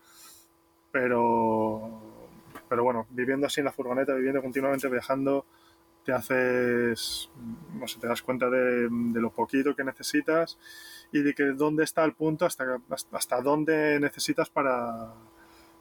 Pero, 1.00 2.02
pero 2.68 2.82
bueno, 2.82 3.06
viviendo 3.10 3.46
así 3.46 3.60
en 3.60 3.66
la 3.66 3.72
furgoneta, 3.72 4.14
viviendo 4.14 4.42
continuamente 4.42 4.88
viajando, 4.88 5.46
te 6.04 6.12
haces, 6.12 7.30
no 7.74 7.86
sé, 7.86 8.00
te 8.00 8.08
das 8.08 8.20
cuenta 8.20 8.50
de, 8.50 8.88
de 8.90 9.20
lo 9.20 9.30
poquito 9.30 9.76
que 9.76 9.84
necesitas 9.84 10.58
y 11.12 11.22
de 11.22 11.34
que 11.34 11.44
dónde 11.52 11.84
está 11.84 12.04
el 12.04 12.14
punto 12.14 12.46
hasta, 12.46 12.80
hasta 13.12 13.40
dónde 13.42 14.00
necesitas 14.00 14.50
para, 14.50 15.14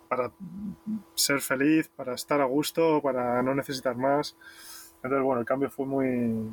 para 0.08 0.32
ser 1.16 1.42
feliz, 1.42 1.88
para 1.88 2.14
estar 2.14 2.40
a 2.40 2.46
gusto, 2.46 3.02
para 3.02 3.42
no 3.42 3.56
necesitar 3.56 3.98
más. 3.98 4.38
Entonces, 4.98 5.24
bueno, 5.24 5.40
el 5.40 5.48
cambio 5.48 5.72
fue 5.72 5.88
muy... 5.88 6.48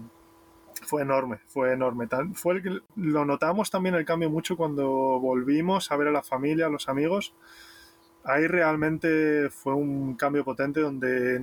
Fue 0.87 1.03
enorme, 1.03 1.39
fue 1.49 1.75
enorme. 1.75 2.09
Fue 2.33 2.55
el 2.55 2.63
que 2.63 2.81
lo 2.97 3.27
notamos 3.27 3.71
también 3.71 3.95
el 3.95 4.07
cambio 4.07 4.31
mucho 4.31 4.57
cuando 4.57 4.89
volvimos 5.21 5.93
a 5.93 5.97
ver 5.97 6.09
a 6.09 6.13
la 6.13 6.23
familia, 6.23 6.67
a 6.67 6.71
los 6.71 6.89
amigos. 6.89 7.35
Ahí 8.25 8.47
realmente 8.47 9.51
fue 9.51 9.75
un 9.75 10.15
cambio 10.15 10.45
potente 10.45 10.81
donde 10.81 11.41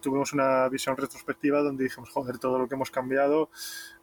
tuvimos 0.00 0.32
una 0.32 0.68
visión 0.68 0.96
retrospectiva 0.96 1.60
donde 1.60 1.84
dijimos, 1.84 2.10
joder, 2.10 2.38
todo 2.38 2.58
lo 2.58 2.68
que 2.68 2.74
hemos 2.74 2.90
cambiado, 2.90 3.50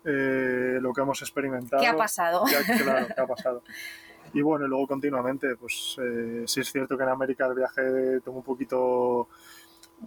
eh, 0.06 0.78
lo 0.82 0.94
que 0.94 1.02
hemos 1.02 1.22
experimentado. 1.22 1.82
¿Qué 1.82 1.88
ha 1.88 1.96
pasado? 1.96 2.44
claro, 2.46 3.08
¿qué 3.08 3.22
ha 3.22 3.28
pasado? 3.28 3.64
Y 4.34 4.42
bueno, 4.42 4.68
luego 4.68 4.88
continuamente, 4.88 5.56
pues 5.56 5.98
eh, 6.02 6.44
sí 6.48 6.62
es 6.62 6.72
cierto 6.72 6.98
que 6.98 7.04
en 7.04 7.10
América 7.10 7.46
el 7.46 7.54
viaje 7.54 8.20
tomó 8.24 8.38
un 8.38 8.44
poquito 8.44 9.28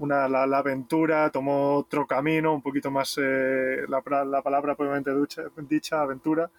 una, 0.01 0.29
la, 0.29 0.59
aventura, 0.59 1.31
tomó 1.31 1.77
otro 1.77 2.07
camino, 2.07 2.55
un 2.55 2.63
poquito 2.63 2.91
más 2.91 3.19
eh, 3.23 3.85
la, 3.89 4.03
la, 4.25 4.43
palabra 4.43 4.75
probablemente 4.75 5.11
ducha, 5.11 5.43
dicha, 5.69 6.01
aventura, 6.01 6.51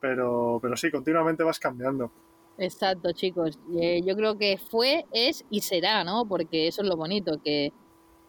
pero, 0.00 0.58
pero 0.60 0.76
sí, 0.76 0.90
continuamente 0.90 1.44
vas 1.44 1.60
cambiando. 1.60 2.10
Exacto, 2.58 3.12
chicos. 3.12 3.58
Eh, 3.80 4.02
yo 4.04 4.14
creo 4.16 4.36
que 4.38 4.58
fue, 4.58 5.06
es 5.12 5.44
y 5.50 5.60
será, 5.60 6.04
¿no? 6.04 6.26
Porque 6.26 6.68
eso 6.68 6.82
es 6.82 6.88
lo 6.88 6.96
bonito, 6.96 7.40
que, 7.42 7.72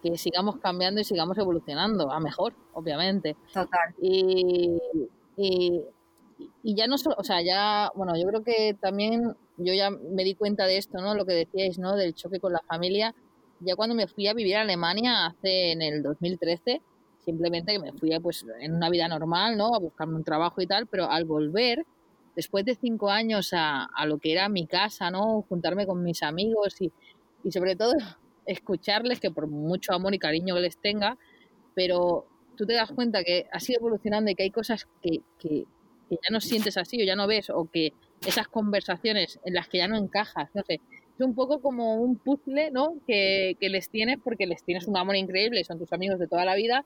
que 0.01 0.17
sigamos 0.17 0.57
cambiando 0.57 1.01
y 1.01 1.03
sigamos 1.03 1.37
evolucionando, 1.37 2.11
a 2.11 2.19
mejor, 2.19 2.53
obviamente. 2.73 3.35
Total. 3.53 3.93
Y, 4.01 4.77
y 5.37 5.81
y 6.63 6.75
ya 6.75 6.87
no 6.87 6.97
solo, 6.97 7.15
o 7.17 7.23
sea, 7.23 7.41
ya, 7.41 7.91
bueno, 7.95 8.15
yo 8.17 8.27
creo 8.27 8.43
que 8.43 8.75
también 8.79 9.35
yo 9.57 9.73
ya 9.73 9.89
me 9.91 10.23
di 10.23 10.35
cuenta 10.35 10.65
de 10.65 10.77
esto, 10.77 10.99
¿no? 11.01 11.15
Lo 11.15 11.25
que 11.25 11.33
decíais, 11.33 11.77
¿no? 11.79 11.95
Del 11.95 12.13
choque 12.15 12.39
con 12.39 12.53
la 12.53 12.61
familia. 12.67 13.13
Ya 13.59 13.75
cuando 13.75 13.95
me 13.95 14.07
fui 14.07 14.27
a 14.27 14.33
vivir 14.33 14.55
a 14.57 14.61
Alemania 14.61 15.25
hace 15.25 15.71
en 15.71 15.81
el 15.81 16.01
2013, 16.01 16.81
simplemente 17.23 17.73
que 17.73 17.79
me 17.79 17.93
fui 17.93 18.17
pues 18.19 18.45
en 18.59 18.75
una 18.75 18.89
vida 18.89 19.07
normal, 19.07 19.57
¿no? 19.57 19.75
A 19.75 19.79
buscarme 19.79 20.15
un 20.15 20.23
trabajo 20.23 20.61
y 20.61 20.67
tal, 20.67 20.87
pero 20.87 21.09
al 21.09 21.25
volver, 21.25 21.85
después 22.35 22.65
de 22.65 22.75
cinco 22.75 23.09
años 23.09 23.53
a, 23.53 23.85
a 23.85 24.05
lo 24.05 24.17
que 24.17 24.31
era 24.31 24.49
mi 24.49 24.67
casa, 24.67 25.11
¿no? 25.11 25.43
Juntarme 25.47 25.85
con 25.85 26.03
mis 26.03 26.23
amigos 26.23 26.81
y, 26.81 26.91
y 27.43 27.51
sobre 27.51 27.75
todo 27.75 27.93
escucharles, 28.45 29.19
que 29.19 29.31
por 29.31 29.47
mucho 29.47 29.93
amor 29.93 30.13
y 30.13 30.19
cariño 30.19 30.55
que 30.55 30.61
les 30.61 30.77
tenga, 30.77 31.17
pero 31.75 32.27
tú 32.55 32.65
te 32.65 32.73
das 32.73 32.91
cuenta 32.91 33.23
que 33.23 33.47
ha 33.51 33.59
sido 33.59 33.79
evolucionando 33.79 34.31
y 34.31 34.35
que 34.35 34.43
hay 34.43 34.51
cosas 34.51 34.87
que, 35.01 35.21
que, 35.39 35.65
que 36.09 36.15
ya 36.15 36.31
no 36.31 36.39
sientes 36.39 36.77
así 36.77 37.01
o 37.01 37.05
ya 37.05 37.15
no 37.15 37.27
ves 37.27 37.49
o 37.49 37.69
que 37.71 37.93
esas 38.25 38.47
conversaciones 38.47 39.39
en 39.43 39.53
las 39.53 39.67
que 39.67 39.79
ya 39.79 39.87
no 39.87 39.97
encajas, 39.97 40.49
no 40.53 40.63
sé, 40.63 40.79
es 41.15 41.25
un 41.25 41.35
poco 41.35 41.61
como 41.61 41.95
un 41.95 42.17
puzzle, 42.17 42.71
¿no? 42.71 42.95
Que, 43.05 43.55
que 43.59 43.69
les 43.69 43.89
tienes 43.89 44.17
porque 44.23 44.47
les 44.47 44.63
tienes 44.63 44.87
un 44.87 44.97
amor 44.97 45.15
increíble, 45.15 45.63
son 45.63 45.77
tus 45.77 45.93
amigos 45.93 46.19
de 46.19 46.27
toda 46.27 46.45
la 46.45 46.55
vida, 46.55 46.85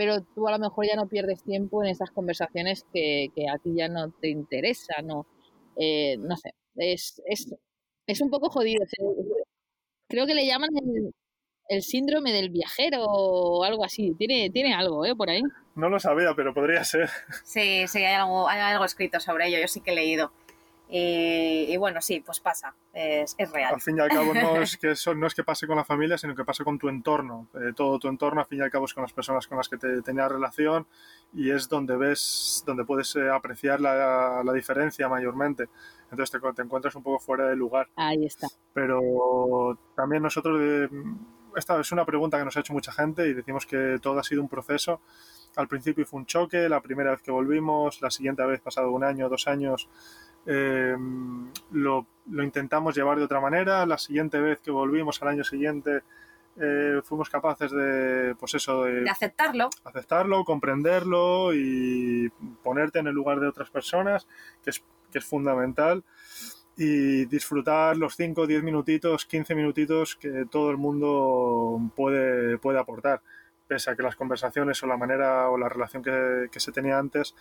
pero 0.00 0.22
tú 0.34 0.48
a 0.48 0.52
lo 0.52 0.58
mejor 0.58 0.86
ya 0.86 0.96
no 0.96 1.08
pierdes 1.08 1.42
tiempo 1.42 1.84
en 1.84 1.90
esas 1.90 2.10
conversaciones 2.10 2.86
que, 2.90 3.26
que 3.34 3.50
a 3.50 3.58
ti 3.58 3.74
ya 3.76 3.86
no 3.86 4.10
te 4.12 4.30
interesan, 4.30 5.06
¿no? 5.06 5.26
Eh, 5.76 6.16
no 6.16 6.38
sé, 6.38 6.54
es, 6.76 7.20
es, 7.26 7.54
es 8.06 8.20
un 8.22 8.30
poco 8.30 8.48
jodido. 8.48 8.82
Creo 10.08 10.26
que 10.26 10.32
le 10.32 10.46
llaman 10.46 10.70
el, 10.74 11.12
el 11.68 11.82
síndrome 11.82 12.32
del 12.32 12.48
viajero 12.48 13.04
o 13.04 13.62
algo 13.62 13.84
así. 13.84 14.14
Tiene, 14.14 14.48
tiene 14.48 14.72
algo, 14.72 15.04
¿eh? 15.04 15.14
Por 15.14 15.28
ahí. 15.28 15.42
No 15.74 15.90
lo 15.90 16.00
sabía, 16.00 16.32
pero 16.34 16.54
podría 16.54 16.82
ser. 16.82 17.10
Sí, 17.44 17.86
sí, 17.86 17.98
hay 17.98 18.14
algo, 18.14 18.48
hay 18.48 18.58
algo 18.58 18.86
escrito 18.86 19.20
sobre 19.20 19.48
ello, 19.48 19.58
yo 19.60 19.68
sí 19.68 19.82
que 19.82 19.90
he 19.90 19.94
leído. 19.94 20.32
Y, 20.92 21.76
bueno, 21.76 22.00
sí, 22.00 22.20
pues 22.20 22.40
pasa, 22.40 22.74
es, 22.92 23.36
es, 23.38 23.52
real. 23.52 23.74
Al 23.74 23.80
fin 23.80 23.96
y 23.96 24.00
al 24.00 24.08
cabo 24.08 24.34
no 24.34 24.60
es, 24.60 24.76
que 24.80 24.90
eso, 24.90 25.14
no 25.14 25.28
es 25.28 25.34
que 25.34 25.44
pase 25.44 25.68
con 25.68 25.76
la 25.76 25.84
familia, 25.84 26.18
sino 26.18 26.34
que 26.34 26.44
pase 26.44 26.64
con 26.64 26.78
tu 26.78 26.88
entorno. 26.88 27.48
Eh, 27.54 27.72
todo 27.76 27.98
tu 28.00 28.08
entorno, 28.08 28.40
al 28.40 28.46
fin 28.46 28.58
y 28.58 28.62
al 28.62 28.70
cabo, 28.70 28.86
es 28.86 28.94
con 28.94 29.02
las 29.02 29.12
personas 29.12 29.46
con 29.46 29.56
las 29.56 29.68
que 29.68 29.76
te 29.76 30.02
tenías 30.02 30.30
relación 30.30 30.86
y 31.32 31.50
es 31.50 31.68
donde 31.68 31.96
ves, 31.96 32.64
donde 32.66 32.84
puedes 32.84 33.14
eh, 33.14 33.30
apreciar 33.30 33.80
la, 33.80 34.42
la, 34.44 34.52
diferencia 34.52 35.08
mayormente. 35.08 35.68
Entonces 36.10 36.40
te, 36.40 36.52
te, 36.52 36.62
encuentras 36.62 36.96
un 36.96 37.04
poco 37.04 37.20
fuera 37.20 37.46
de 37.46 37.54
lugar. 37.54 37.88
Ahí 37.94 38.26
está. 38.26 38.48
Pero 38.72 39.78
también 39.94 40.22
nosotros... 40.22 40.58
Eh, 40.60 40.88
esta 41.56 41.80
es 41.80 41.90
una 41.90 42.04
pregunta 42.04 42.38
que 42.38 42.44
nos 42.44 42.56
ha 42.56 42.60
hecho 42.60 42.72
mucha 42.72 42.92
gente 42.92 43.26
y 43.26 43.34
decimos 43.34 43.66
que 43.66 43.98
todo 44.00 44.18
ha 44.18 44.22
sido 44.22 44.40
un 44.40 44.48
proceso. 44.48 45.00
Al 45.56 45.66
principio 45.66 46.06
fue 46.06 46.20
un 46.20 46.26
choque, 46.26 46.68
la 46.68 46.80
primera 46.80 47.10
vez 47.10 47.22
que 47.22 47.32
volvimos, 47.32 48.00
la 48.02 48.10
siguiente 48.10 48.44
vez, 48.44 48.60
pasado 48.60 48.92
un 48.92 49.02
año, 49.02 49.28
dos 49.28 49.48
años, 49.48 49.88
eh, 50.46 50.96
lo, 51.72 52.06
lo, 52.30 52.42
intentamos 52.42 52.94
llevar 52.94 53.18
de 53.18 53.24
otra 53.24 53.40
manera. 53.40 53.84
La 53.86 53.98
siguiente 53.98 54.40
vez 54.40 54.60
que 54.60 54.70
volvimos 54.70 55.20
al 55.22 55.28
año 55.28 55.44
siguiente, 55.44 56.02
eh, 56.56 57.00
fuimos 57.04 57.30
capaces 57.30 57.70
de, 57.70 58.34
pues 58.38 58.54
eso, 58.54 58.84
de, 58.84 59.02
de, 59.02 59.10
aceptarlo. 59.10 59.70
Aceptarlo, 59.84 60.44
comprenderlo 60.44 61.54
y 61.54 62.30
ponerte 62.62 62.98
en 62.98 63.06
el 63.06 63.14
lugar 63.14 63.40
de 63.40 63.48
otras 63.48 63.70
personas, 63.70 64.26
que 64.62 64.70
es, 64.70 64.82
que 65.10 65.18
es 65.18 65.24
fundamental 65.24 66.04
y 66.76 67.26
disfrutar 67.26 67.96
los 67.96 68.16
5, 68.16 68.46
10 68.46 68.62
minutitos, 68.62 69.26
15 69.26 69.54
minutitos 69.54 70.16
que 70.16 70.46
todo 70.50 70.70
el 70.70 70.78
mundo 70.78 71.78
puede, 71.94 72.56
puede 72.58 72.78
aportar, 72.78 73.20
pese 73.66 73.90
a 73.90 73.96
que 73.96 74.02
las 74.02 74.16
conversaciones 74.16 74.82
o 74.82 74.86
la 74.86 74.96
manera 74.96 75.50
o 75.50 75.58
la 75.58 75.68
relación 75.68 76.02
que, 76.02 76.48
que 76.50 76.58
se 76.58 76.72
tenía 76.72 76.98
antes 76.98 77.34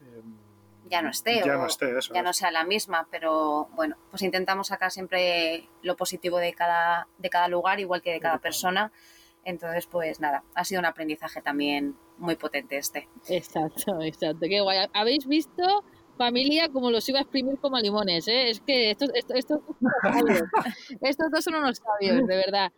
eh, 0.00 0.22
ya 0.88 1.02
no 1.02 1.10
esté, 1.10 1.42
ya, 1.44 1.56
o 1.56 1.58
no, 1.58 1.66
esté 1.66 1.96
eso 1.96 2.14
ya 2.14 2.22
no 2.22 2.32
sea 2.32 2.50
la 2.50 2.64
misma, 2.64 3.06
pero 3.10 3.68
bueno, 3.74 3.96
pues 4.10 4.22
intentamos 4.22 4.68
sacar 4.68 4.90
siempre 4.90 5.68
lo 5.82 5.96
positivo 5.96 6.38
de 6.38 6.52
cada, 6.52 7.08
de 7.18 7.30
cada 7.30 7.48
lugar, 7.48 7.80
igual 7.80 8.02
que 8.02 8.12
de 8.12 8.20
cada 8.20 8.38
persona. 8.38 8.92
Entonces, 9.44 9.86
pues 9.86 10.20
nada, 10.20 10.44
ha 10.54 10.64
sido 10.64 10.80
un 10.80 10.86
aprendizaje 10.86 11.40
también 11.40 11.96
muy 12.18 12.36
potente 12.36 12.76
este. 12.76 13.08
Exacto, 13.28 14.00
exacto. 14.02 14.40
Qué 14.40 14.60
guay. 14.60 14.88
¿Habéis 14.92 15.26
visto 15.26 15.84
familia 16.18 16.68
como 16.68 16.90
los 16.90 17.08
iba 17.08 17.20
a 17.20 17.22
exprimir 17.22 17.58
como 17.58 17.78
limones, 17.78 18.28
¿eh? 18.28 18.50
Es 18.50 18.60
que 18.60 18.90
estos, 18.90 19.10
estos, 19.14 19.36
estos, 19.36 19.60
estos 21.00 21.30
dos 21.30 21.44
son 21.44 21.54
unos 21.54 21.78
sabios, 21.78 22.26
de 22.26 22.36
verdad. 22.36 22.72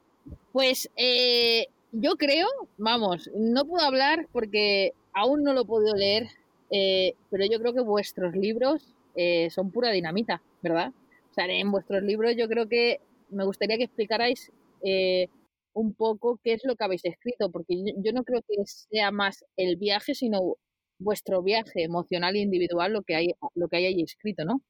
Pues 0.52 0.90
eh, 0.96 1.66
yo 1.90 2.12
creo, 2.12 2.46
vamos, 2.76 3.30
no 3.34 3.64
puedo 3.64 3.84
hablar 3.84 4.28
porque 4.30 4.92
aún 5.12 5.42
no 5.42 5.52
lo 5.54 5.62
he 5.62 5.64
podido 5.64 5.94
leer, 5.94 6.28
eh, 6.70 7.14
pero 7.30 7.44
yo 7.50 7.58
creo 7.58 7.74
que 7.74 7.80
vuestros 7.80 8.34
libros 8.34 8.94
eh, 9.16 9.50
son 9.50 9.70
pura 9.70 9.90
dinamita, 9.90 10.40
¿verdad? 10.62 10.92
O 11.30 11.34
sea, 11.34 11.46
en 11.46 11.70
vuestros 11.70 12.02
libros 12.02 12.34
yo 12.36 12.48
creo 12.48 12.68
que 12.68 13.00
me 13.30 13.44
gustaría 13.44 13.76
que 13.76 13.84
explicarais 13.84 14.52
eh, 14.84 15.28
un 15.72 15.94
poco 15.94 16.38
qué 16.42 16.52
es 16.52 16.62
lo 16.64 16.76
que 16.76 16.84
habéis 16.84 17.04
escrito, 17.04 17.50
porque 17.50 17.74
yo, 17.96 18.12
no 18.12 18.24
creo 18.24 18.42
que 18.42 18.54
sea 18.64 19.10
más 19.10 19.44
el 19.56 19.76
viaje, 19.76 20.14
sino 20.14 20.56
vuestro 20.98 21.42
viaje 21.42 21.82
emocional 21.82 22.36
e 22.36 22.40
individual 22.40 22.92
lo 22.92 23.02
que 23.02 23.14
hay 23.14 23.28
lo 23.54 23.68
que 23.68 23.76
hay 23.76 23.86
ahí 23.86 24.02
escrito, 24.02 24.44
¿no? 24.44 24.60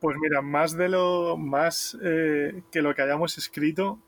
Pues 0.00 0.16
mira, 0.20 0.40
más 0.42 0.76
de 0.76 0.88
lo 0.88 1.36
más 1.36 1.96
que 2.00 2.82
lo 2.82 2.94
que 2.94 3.02
hayamos 3.02 3.36
escrito, 3.38 3.98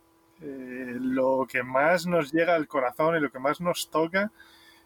lo 0.40 1.46
que 1.50 1.62
más 1.62 2.06
nos 2.06 2.32
llega 2.32 2.54
al 2.54 2.68
corazón 2.68 3.16
y 3.16 3.20
lo 3.20 3.30
que 3.30 3.38
más 3.38 3.60
nos 3.60 3.90
toca 3.90 4.32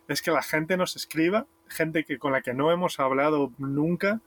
es 0.08 0.22
que 0.22 0.30
la 0.30 0.42
gente 0.42 0.76
nos 0.76 0.96
escriba, 0.96 1.46
gente 1.70 2.04
que 2.04 2.18
con 2.18 2.32
la 2.32 2.42
que 2.42 2.52
no 2.54 2.70
hemos 2.72 3.00
hablado 3.00 3.52
nunca 3.58 4.20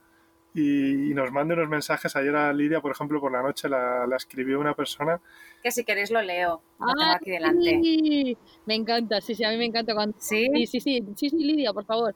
y, 0.54 1.10
y 1.10 1.14
nos 1.14 1.30
mande 1.32 1.54
unos 1.54 1.68
mensajes. 1.68 2.16
Ayer 2.16 2.34
a 2.36 2.52
Lidia, 2.52 2.80
por 2.80 2.92
ejemplo, 2.92 3.20
por 3.20 3.32
la 3.32 3.42
noche 3.42 3.68
la, 3.68 4.06
la 4.06 4.16
escribió 4.16 4.58
una 4.60 4.74
persona. 4.74 5.20
Que 5.62 5.70
si 5.70 5.84
queréis 5.84 6.10
lo 6.10 6.22
leo. 6.22 6.62
Lo 6.78 6.92
tengo 6.94 7.12
Ah, 7.12 7.14
aquí 7.16 7.30
delante. 7.30 7.80
sí. 7.82 8.38
Me 8.66 8.74
encanta, 8.74 9.20
sí, 9.20 9.34
sí, 9.34 9.44
a 9.44 9.50
mí 9.50 9.56
me 9.56 9.64
encanta 9.66 9.94
cuando... 9.94 10.16
¿Sí? 10.20 10.46
Sí, 10.54 10.66
sí, 10.66 10.80
sí, 10.80 11.04
sí, 11.16 11.30
sí, 11.30 11.36
Lidia, 11.38 11.72
por 11.72 11.84
favor. 11.84 12.14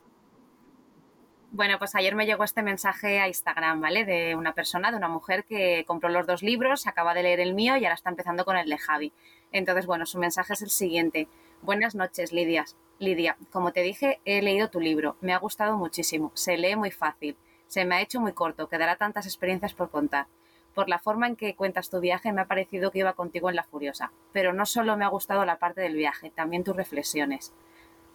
Bueno, 1.50 1.78
pues 1.78 1.94
ayer 1.94 2.14
me 2.14 2.26
llegó 2.26 2.44
este 2.44 2.62
mensaje 2.62 3.20
a 3.20 3.26
Instagram, 3.26 3.80
¿vale? 3.80 4.04
De 4.04 4.34
una 4.36 4.52
persona, 4.52 4.90
de 4.90 4.98
una 4.98 5.08
mujer 5.08 5.44
que 5.44 5.82
compró 5.86 6.10
los 6.10 6.26
dos 6.26 6.42
libros, 6.42 6.86
acaba 6.86 7.14
de 7.14 7.22
leer 7.22 7.40
el 7.40 7.54
mío 7.54 7.76
y 7.78 7.84
ahora 7.84 7.94
está 7.94 8.10
empezando 8.10 8.44
con 8.44 8.56
el 8.58 8.68
de 8.68 8.76
Javi. 8.76 9.12
Entonces, 9.50 9.86
bueno, 9.86 10.04
su 10.04 10.18
mensaje 10.18 10.52
es 10.52 10.60
el 10.62 10.68
siguiente. 10.68 11.26
Buenas 11.62 11.94
noches, 11.94 12.32
Lidia. 12.34 12.66
Lidia, 12.98 13.36
como 13.52 13.72
te 13.72 13.82
dije, 13.82 14.20
he 14.24 14.42
leído 14.42 14.70
tu 14.70 14.80
libro. 14.80 15.16
Me 15.20 15.32
ha 15.32 15.38
gustado 15.38 15.76
muchísimo. 15.76 16.32
Se 16.34 16.56
lee 16.56 16.74
muy 16.74 16.90
fácil. 16.90 17.36
Se 17.68 17.84
me 17.84 17.94
ha 17.94 18.00
hecho 18.00 18.20
muy 18.20 18.32
corto. 18.32 18.68
Quedará 18.68 18.96
tantas 18.96 19.26
experiencias 19.26 19.72
por 19.72 19.90
contar. 19.90 20.26
Por 20.74 20.88
la 20.88 20.98
forma 20.98 21.28
en 21.28 21.36
que 21.36 21.54
cuentas 21.54 21.90
tu 21.90 22.00
viaje 22.00 22.32
me 22.32 22.40
ha 22.40 22.46
parecido 22.46 22.90
que 22.90 22.98
iba 22.98 23.12
contigo 23.12 23.50
en 23.50 23.56
la 23.56 23.62
Furiosa. 23.62 24.10
Pero 24.32 24.52
no 24.52 24.66
solo 24.66 24.96
me 24.96 25.04
ha 25.04 25.08
gustado 25.08 25.44
la 25.44 25.58
parte 25.60 25.80
del 25.80 25.94
viaje, 25.94 26.30
también 26.30 26.64
tus 26.64 26.76
reflexiones. 26.76 27.52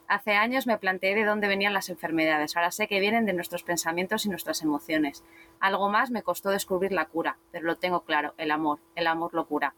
Hace 0.08 0.34
años 0.34 0.68
me 0.68 0.78
planteé 0.78 1.16
de 1.16 1.24
dónde 1.24 1.48
venían 1.48 1.74
las 1.74 1.90
enfermedades, 1.90 2.56
ahora 2.56 2.72
sé 2.72 2.88
que 2.88 3.00
vienen 3.00 3.25
de 3.25 3.34
nuestros 3.34 3.63
pensamientos 3.63 4.25
y 4.25 4.30
nuestras 4.30 4.62
emociones. 4.62 5.24
Algo 5.62 5.90
más 5.90 6.12
me 6.12 6.24
costó 6.24 6.50
descubrir 6.50 6.92
la 6.92 7.06
cura, 7.06 7.38
pero 7.52 7.66
lo 7.66 7.78
tengo 7.78 8.02
claro, 8.02 8.34
el 8.38 8.52
amor, 8.52 8.80
el 8.96 9.08
amor 9.08 9.34
lo 9.34 9.48
cura. 9.48 9.75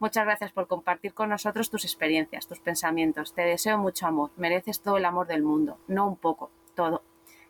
Muchas 0.00 0.24
gracias 0.24 0.52
por 0.52 0.68
compartir 0.68 1.12
con 1.12 1.28
nosotros 1.28 1.70
tus 1.70 1.84
experiencias, 1.84 2.46
tus 2.46 2.60
pensamientos. 2.60 3.34
Te 3.34 3.42
deseo 3.42 3.78
mucho 3.78 4.06
amor, 4.06 4.30
mereces 4.36 4.80
todo 4.80 4.96
el 4.96 5.04
amor 5.04 5.26
del 5.26 5.42
mundo, 5.42 5.78
no 5.88 6.06
un 6.06 6.16
poco, 6.16 6.50
todo. 6.76 7.02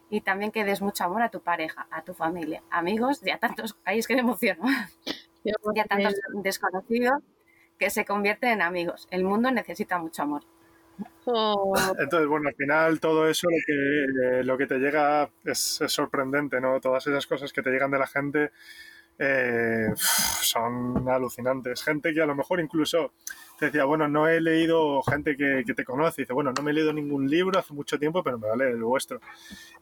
Y 0.08 0.22
también 0.22 0.50
que 0.50 0.64
des 0.64 0.80
mucho 0.80 1.04
amor 1.04 1.20
a 1.20 1.28
tu 1.28 1.40
pareja, 1.40 1.86
a 1.90 2.02
tu 2.02 2.14
familia, 2.14 2.62
amigos 2.70 3.20
y 3.22 3.30
a 3.30 3.38
tantos, 3.38 3.76
ahí 3.84 3.98
es 3.98 4.06
que 4.06 4.14
me 4.14 4.20
emociono, 4.20 4.62
y 5.44 5.80
a 5.80 5.84
tantos 5.84 6.14
desconocidos 6.42 7.22
que 7.78 7.90
se 7.90 8.06
convierten 8.06 8.50
en 8.50 8.62
amigos. 8.62 9.06
El 9.10 9.24
mundo 9.24 9.50
necesita 9.50 9.98
mucho 9.98 10.22
amor. 10.22 10.42
Oh, 11.26 11.74
Entonces, 11.98 12.26
bueno, 12.26 12.48
al 12.48 12.54
final 12.54 12.98
todo 12.98 13.28
eso 13.28 13.48
lo 13.50 13.56
que, 13.66 14.40
eh, 14.40 14.44
lo 14.44 14.56
que 14.56 14.66
te 14.66 14.78
llega 14.78 15.30
es, 15.44 15.80
es 15.82 15.92
sorprendente, 15.92 16.60
¿no? 16.60 16.80
Todas 16.80 17.06
esas 17.06 17.26
cosas 17.26 17.52
que 17.52 17.62
te 17.62 17.70
llegan 17.70 17.90
de 17.90 17.98
la 17.98 18.06
gente 18.06 18.50
eh, 19.18 19.92
son 19.96 21.08
alucinantes. 21.08 21.82
Gente 21.82 22.12
que 22.12 22.22
a 22.22 22.26
lo 22.26 22.34
mejor 22.34 22.60
incluso 22.60 23.12
te 23.58 23.66
decía, 23.66 23.84
bueno, 23.84 24.08
no 24.08 24.28
he 24.28 24.40
leído 24.40 25.02
gente 25.02 25.36
que, 25.36 25.64
que 25.66 25.74
te 25.74 25.84
conoce. 25.84 26.22
Y 26.22 26.24
dice, 26.24 26.32
bueno, 26.32 26.52
no 26.56 26.62
me 26.62 26.70
he 26.70 26.74
leído 26.74 26.92
ningún 26.92 27.28
libro 27.28 27.58
hace 27.58 27.74
mucho 27.74 27.98
tiempo, 27.98 28.22
pero 28.22 28.38
me 28.38 28.46
va 28.46 28.54
a 28.54 28.56
leer 28.56 28.72
el 28.72 28.82
vuestro. 28.82 29.20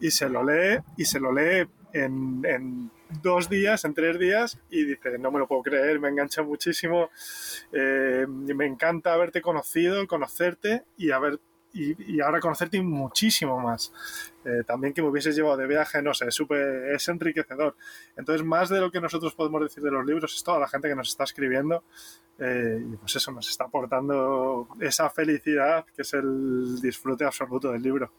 Y 0.00 0.10
se 0.10 0.28
lo 0.28 0.42
lee, 0.42 0.78
y 0.96 1.04
se 1.04 1.20
lo 1.20 1.32
lee 1.32 1.68
en, 1.92 2.42
en 2.44 2.90
dos 3.22 3.48
días, 3.48 3.84
en 3.84 3.94
tres 3.94 4.18
días, 4.18 4.58
y 4.70 4.84
dice, 4.84 5.18
no 5.18 5.30
me 5.30 5.38
lo 5.38 5.46
puedo 5.46 5.62
creer, 5.62 6.00
me 6.00 6.08
engancha 6.08 6.42
muchísimo. 6.42 7.10
Eh, 7.72 8.26
me 8.28 8.66
encanta 8.66 9.12
haberte 9.12 9.42
conocido, 9.42 10.06
conocerte 10.06 10.84
y 10.96 11.10
haber 11.10 11.38
y, 11.76 12.16
y 12.16 12.20
ahora 12.20 12.40
conocerte 12.40 12.80
muchísimo 12.82 13.58
más. 13.60 13.92
Eh, 14.44 14.62
también 14.66 14.92
que 14.94 15.02
me 15.02 15.08
hubieses 15.08 15.34
llevado 15.36 15.56
de 15.56 15.66
viaje, 15.66 16.00
no 16.02 16.14
sé, 16.14 16.30
súper- 16.30 16.94
es 16.94 17.08
enriquecedor. 17.08 17.76
Entonces, 18.16 18.44
más 18.46 18.68
de 18.68 18.80
lo 18.80 18.90
que 18.90 19.00
nosotros 19.00 19.34
podemos 19.34 19.60
decir 19.60 19.82
de 19.82 19.90
los 19.90 20.04
libros 20.06 20.34
es 20.34 20.42
toda 20.42 20.58
la 20.58 20.68
gente 20.68 20.88
que 20.88 20.94
nos 20.94 21.08
está 21.08 21.24
escribiendo 21.24 21.84
eh, 22.38 22.78
y 22.92 22.96
pues 22.96 23.16
eso 23.16 23.32
nos 23.32 23.48
está 23.48 23.64
aportando 23.64 24.68
esa 24.80 25.10
felicidad 25.10 25.84
que 25.94 26.02
es 26.02 26.14
el 26.14 26.80
disfrute 26.80 27.24
absoluto 27.24 27.72
del 27.72 27.82
libro. 27.82 28.12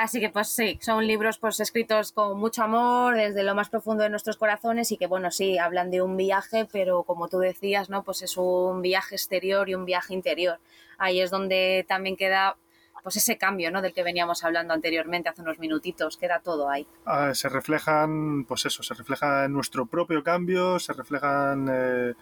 Así 0.00 0.18
que 0.18 0.30
pues 0.30 0.48
sí, 0.48 0.78
son 0.80 1.06
libros 1.06 1.36
pues 1.36 1.60
escritos 1.60 2.12
con 2.12 2.38
mucho 2.38 2.62
amor, 2.62 3.16
desde 3.16 3.42
lo 3.42 3.54
más 3.54 3.68
profundo 3.68 4.02
de 4.02 4.08
nuestros 4.08 4.38
corazones 4.38 4.90
y 4.92 4.96
que 4.96 5.06
bueno, 5.06 5.30
sí, 5.30 5.58
hablan 5.58 5.90
de 5.90 6.00
un 6.00 6.16
viaje, 6.16 6.66
pero 6.72 7.02
como 7.02 7.28
tú 7.28 7.38
decías, 7.38 7.90
¿no? 7.90 8.02
Pues 8.02 8.22
es 8.22 8.38
un 8.38 8.80
viaje 8.80 9.16
exterior 9.16 9.68
y 9.68 9.74
un 9.74 9.84
viaje 9.84 10.14
interior. 10.14 10.58
Ahí 10.96 11.20
es 11.20 11.30
donde 11.30 11.84
también 11.86 12.16
queda 12.16 12.56
pues 13.02 13.16
ese 13.16 13.36
cambio, 13.36 13.70
¿no? 13.70 13.82
Del 13.82 13.92
que 13.92 14.02
veníamos 14.02 14.42
hablando 14.42 14.72
anteriormente 14.72 15.28
hace 15.28 15.42
unos 15.42 15.58
minutitos, 15.58 16.16
queda 16.16 16.40
todo 16.40 16.70
ahí. 16.70 16.86
Ah, 17.04 17.34
se 17.34 17.50
reflejan, 17.50 18.46
pues 18.46 18.64
eso, 18.64 18.82
se 18.82 18.94
refleja 18.94 19.48
nuestro 19.48 19.84
propio 19.84 20.22
cambio, 20.22 20.78
se 20.78 20.94
reflejan 20.94 21.68
eh, 21.70 22.14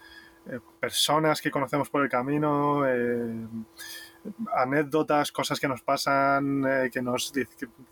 eh, 0.47 0.59
personas 0.81 1.41
que 1.41 1.49
conocemos 1.49 1.89
por 1.89 2.03
el 2.03 2.09
camino, 2.09 2.85
eh, 2.85 3.47
anécdotas, 4.55 5.31
cosas 5.31 5.59
que 5.59 5.67
nos 5.67 5.81
pasan, 5.81 6.63
eh, 6.67 6.89
que 6.91 7.01
nos, 7.01 7.31
que, 7.31 7.45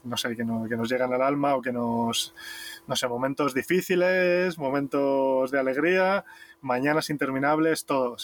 no 0.04 0.18
sé, 0.18 0.36
que, 0.36 0.44
no- 0.44 0.68
que 0.68 0.76
nos 0.76 0.90
llegan 0.90 1.14
al 1.14 1.22
alma 1.22 1.56
o 1.56 1.62
que 1.62 1.72
nos, 1.72 2.34
no 2.88 2.96
sé, 2.96 3.08
momentos 3.08 3.54
difíciles, 3.54 4.58
momentos 4.58 5.52
de 5.52 5.60
alegría, 5.60 6.26
mañanas 6.62 7.10
interminables, 7.10 7.86
todo. 7.86 8.18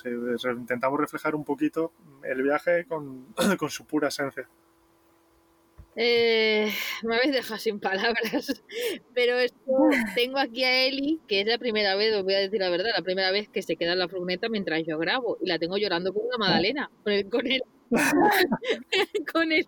Intentamos 0.58 1.00
reflejar 1.00 1.36
un 1.36 1.44
poquito 1.46 1.92
el 2.24 2.42
viaje 2.44 2.86
con, 2.86 3.28
con 3.58 3.70
su 3.70 3.86
pura 3.86 4.10
esencia. 4.10 4.48
Eh, 5.96 6.72
me 7.04 7.18
habéis 7.18 7.34
dejado 7.34 7.60
sin 7.60 7.80
palabras, 7.80 8.64
pero 9.14 9.38
esto 9.38 9.60
tengo 10.16 10.40
aquí 10.40 10.64
a 10.64 10.86
Eli, 10.88 11.22
que 11.28 11.42
es 11.42 11.46
la 11.48 11.60
primera 11.60 11.94
vez, 11.96 12.16
os 12.16 12.24
voy 12.24 12.34
a 12.34 12.40
decir 12.40 12.60
la 12.60 12.72
verdad, 12.72 12.90
la 12.96 13.04
primera 13.04 13.30
vez 13.30 13.48
que 13.50 13.62
se 13.62 13.76
queda 13.76 13.94
en 13.94 14.00
la 14.00 14.08
furgoneta 14.08 14.50
mientras 14.50 14.82
yo 14.88 14.98
grabo 14.98 15.38
y 15.40 15.48
la 15.48 15.60
tengo 15.60 15.78
llorando 15.78 16.12
con 16.12 16.24
una 16.26 16.90
con 17.04 17.14
el, 17.14 17.30
con 17.30 17.46
el, 17.46 17.62
con 19.34 19.52
el, 19.52 19.66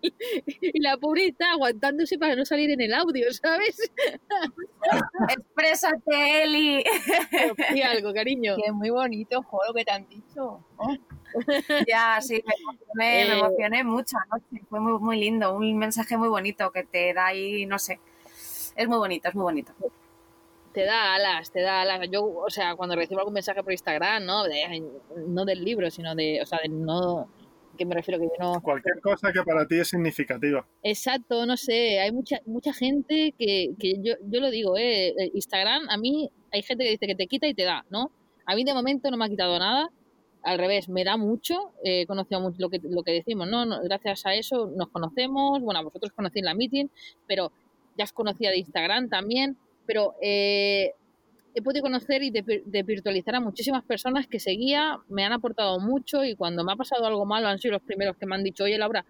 y 0.60 0.80
la 0.80 0.96
pobre 0.96 1.26
está 1.26 1.52
aguantándose 1.52 2.18
para 2.18 2.34
no 2.36 2.44
salir 2.44 2.70
en 2.70 2.80
el 2.80 2.92
audio, 2.94 3.32
¿sabes? 3.32 3.76
¡Exprésate, 5.28 6.42
Eli! 6.42 6.84
Y 7.74 7.82
algo, 7.82 8.12
cariño. 8.12 8.56
Que 8.56 8.66
es 8.68 8.72
muy 8.72 8.90
bonito, 8.90 9.42
jo, 9.42 9.60
lo 9.66 9.74
que 9.74 9.84
te 9.84 9.90
han 9.92 10.08
dicho. 10.08 10.64
Oh, 10.76 10.94
ya, 11.86 12.18
sí, 12.20 12.42
me 12.46 12.54
emocioné, 12.62 12.94
me 12.94 13.22
Eh. 13.22 13.38
emocioné 13.38 13.84
mucho 13.84 14.16
anoche. 14.18 14.64
Fue 14.68 14.80
muy, 14.80 14.98
muy 14.98 15.18
lindo, 15.18 15.54
un 15.54 15.76
mensaje 15.76 16.16
muy 16.16 16.28
bonito 16.28 16.70
que 16.70 16.84
te 16.84 17.12
da 17.14 17.26
ahí, 17.26 17.66
no 17.66 17.78
sé. 17.78 18.00
Es 18.76 18.86
muy 18.88 18.98
bonito, 18.98 19.28
es 19.28 19.34
muy 19.34 19.42
bonito. 19.44 19.72
Te 20.72 20.84
da 20.84 21.14
alas, 21.14 21.50
te 21.50 21.62
da 21.62 21.80
alas. 21.82 22.00
Yo, 22.10 22.22
o 22.24 22.50
sea, 22.50 22.76
cuando 22.76 22.94
recibo 22.96 23.20
algún 23.20 23.32
mensaje 23.34 23.62
por 23.62 23.72
Instagram, 23.72 24.24
¿no? 24.24 24.44
De- 24.44 24.82
no 25.26 25.44
del 25.46 25.64
libro, 25.64 25.90
sino 25.90 26.14
de, 26.14 26.40
o 26.42 26.46
sea, 26.46 26.58
de 26.62 26.68
no, 26.68 27.28
que 27.76 27.86
me 27.86 27.94
refiero 27.94 28.20
que 28.20 28.26
yo 28.26 28.44
no, 28.54 28.60
Cualquier 28.62 29.00
cosa 29.00 29.32
que 29.32 29.42
para 29.42 29.66
ti 29.66 29.78
es 29.78 29.88
significativa. 29.88 30.66
Exacto, 30.82 31.46
no 31.46 31.56
sé, 31.56 32.00
hay 32.00 32.12
mucha 32.12 32.40
mucha 32.46 32.72
gente 32.72 33.34
que, 33.38 33.74
que 33.78 33.94
yo, 34.02 34.14
yo 34.22 34.40
lo 34.40 34.50
digo, 34.50 34.76
eh, 34.76 35.08
eh, 35.08 35.30
Instagram, 35.34 35.88
a 35.88 35.96
mí 35.96 36.30
hay 36.52 36.62
gente 36.62 36.84
que 36.84 36.90
dice 36.90 37.06
que 37.06 37.14
te 37.14 37.26
quita 37.26 37.46
y 37.46 37.54
te 37.54 37.64
da, 37.64 37.84
¿no? 37.90 38.10
A 38.46 38.54
mí 38.54 38.64
de 38.64 38.74
momento 38.74 39.10
no 39.10 39.16
me 39.16 39.24
ha 39.24 39.28
quitado 39.28 39.58
nada, 39.58 39.90
al 40.46 40.58
revés, 40.58 40.88
me 40.88 41.02
da 41.02 41.16
mucho, 41.16 41.72
eh, 41.82 42.02
he 42.02 42.06
conocido 42.06 42.40
mucho 42.40 42.56
lo 42.60 42.70
que, 42.70 42.80
lo 42.82 43.02
que 43.02 43.12
decimos, 43.12 43.48
¿no? 43.48 43.66
No, 43.66 43.82
Gracias 43.82 44.24
a 44.26 44.34
eso 44.34 44.70
nos 44.76 44.88
conocemos, 44.90 45.60
bueno, 45.60 45.82
vosotros 45.82 46.12
conocí 46.12 46.38
en 46.38 46.44
la 46.44 46.54
meeting, 46.54 46.86
pero 47.26 47.50
ya 47.98 48.04
os 48.04 48.12
conocía 48.12 48.50
de 48.50 48.58
Instagram 48.58 49.08
también, 49.08 49.56
pero 49.86 50.14
eh, 50.22 50.92
he 51.56 51.62
podido 51.62 51.82
conocer 51.82 52.22
y 52.22 52.30
de- 52.30 52.62
desvirtualizar 52.66 53.34
a 53.34 53.40
muchísimas 53.40 53.82
personas 53.82 54.26
que 54.26 54.38
seguía, 54.38 54.98
me 55.08 55.24
han 55.24 55.32
aportado 55.32 55.80
mucho 55.80 56.22
y 56.22 56.36
cuando 56.36 56.62
me 56.62 56.72
ha 56.72 56.76
pasado 56.76 57.06
algo 57.06 57.24
malo 57.24 57.48
han 57.48 57.58
sido 57.58 57.72
los 57.72 57.82
primeros 57.82 58.16
que 58.18 58.26
me 58.26 58.34
han 58.34 58.44
dicho, 58.44 58.64
oye 58.64 58.76
Laura, 58.76 59.04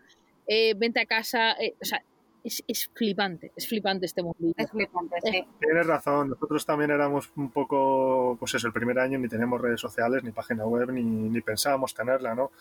eh, 0.46 0.74
vente 0.76 1.00
a 1.00 1.06
casa, 1.06 1.52
eh, 1.60 1.74
o 1.82 1.84
sea, 1.84 2.02
es, 2.44 2.62
es 2.68 2.88
flipante, 2.94 3.50
es 3.56 3.66
flipante 3.66 4.06
este 4.06 4.22
mundillo. 4.22 4.54
Es 4.56 4.70
flipante, 4.70 5.16
sí. 5.24 5.44
Tienes 5.58 5.86
razón, 5.88 6.30
nosotros 6.30 6.64
también 6.64 6.92
éramos 6.92 7.32
un 7.34 7.50
poco, 7.50 8.36
pues 8.38 8.54
eso, 8.54 8.68
el 8.68 8.72
primer 8.72 9.00
año 9.00 9.18
ni 9.18 9.26
teníamos 9.28 9.60
redes 9.60 9.80
sociales, 9.80 10.22
ni 10.22 10.30
página 10.30 10.64
web, 10.64 10.92
ni, 10.92 11.02
ni 11.02 11.40
pensábamos 11.40 11.92
tenerla, 11.92 12.36
¿no? 12.36 12.52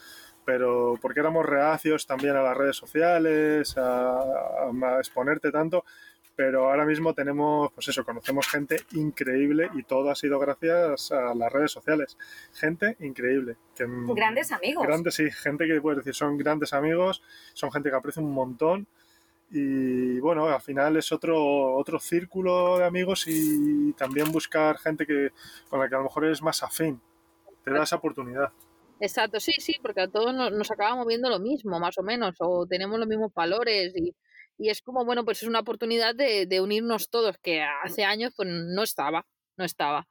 Pero 0.43 0.95
porque 1.00 1.19
éramos 1.19 1.45
reacios 1.45 2.08
también 2.08 2.36
a 2.36 2.41
las 2.41 2.58
redes 2.58 2.76
sociales, 2.76 3.78
a, 3.78 4.19
a 4.19 4.98
exponerte 4.98 5.52
tanto, 5.52 5.86
pero 6.36 6.69
ahora 6.69 6.86
mismo 6.86 7.13
tenemos, 7.13 7.71
pues 7.74 7.88
eso, 7.88 8.04
conocemos 8.04 8.48
gente 8.48 8.78
increíble 8.91 9.69
y 9.74 9.84
todo 9.84 10.10
ha 10.10 10.15
sido 10.15 10.38
gracias 10.38 11.12
a 11.12 11.34
las 11.34 11.52
redes 11.52 11.71
sociales. 11.71 12.17
Gente 12.54 12.98
increíble. 13.00 13.56
Que, 13.76 13.86
Grandes 13.88 14.52
amigos. 14.52 14.86
Grandes, 14.86 15.15
sí, 15.15 15.32
gente 15.32 15.65
que 15.65 15.80
puedes 15.80 15.98
decir 15.98 16.13
son 16.13 16.38
grandes 16.38 16.74
amigos, 16.74 17.21
son 17.54 17.71
gente 17.71 17.89
que 17.89 17.95
aprecio 17.95 18.21
un 18.21 18.34
montón 18.34 18.88
y 19.50 20.19
bueno, 20.19 20.48
al 20.48 20.62
final 20.62 20.98
es 20.98 21.12
otro, 21.12 21.76
otro 21.76 22.00
círculo 22.00 22.78
de 22.80 22.86
amigos 22.86 23.26
y 23.28 23.93
también 23.93 24.32
buscar 24.32 24.78
gente 24.78 25.06
que, 25.06 25.32
con 25.69 25.80
la 25.80 25.88
que 25.88 25.95
a 25.95 26.00
lo 26.00 26.06
mejor 26.06 26.26
eres 26.26 26.41
más 26.41 26.63
afín. 26.63 27.00
Te 27.63 27.71
da 27.71 27.84
esa 27.84 27.95
oportunidad. 27.95 28.52
Exacto, 29.00 29.39
sí, 29.39 29.54
sí, 29.60 29.76
porque 29.82 30.02
a 30.02 30.08
todos 30.08 30.34
nos, 30.34 30.52
nos 30.52 30.71
acabamos 30.71 31.06
viendo 31.08 31.30
lo 31.30 31.39
mismo, 31.39 31.80
más 31.80 31.98
o 31.98 32.04
menos, 32.04 32.36
o 32.39 32.65
tenemos 32.65 32.98
los 33.00 33.08
mismos 33.08 33.34
valores 33.34 33.93
y, 33.95 34.13
y 34.57 34.69
es 34.69 34.81
como, 34.81 35.05
bueno, 35.05 35.25
pues 35.25 35.41
es 35.43 35.47
una 35.47 35.59
oportunidad 35.59 36.15
de, 36.15 36.61
unirnos 36.61 37.09
todos, 37.09 37.37
que 37.39 37.61
hace 37.83 38.03
años 38.05 38.33
pues 38.35 38.49
no 38.49 38.83
estaba, 38.83 39.25
no 39.57 39.65
estaba. 39.65 40.07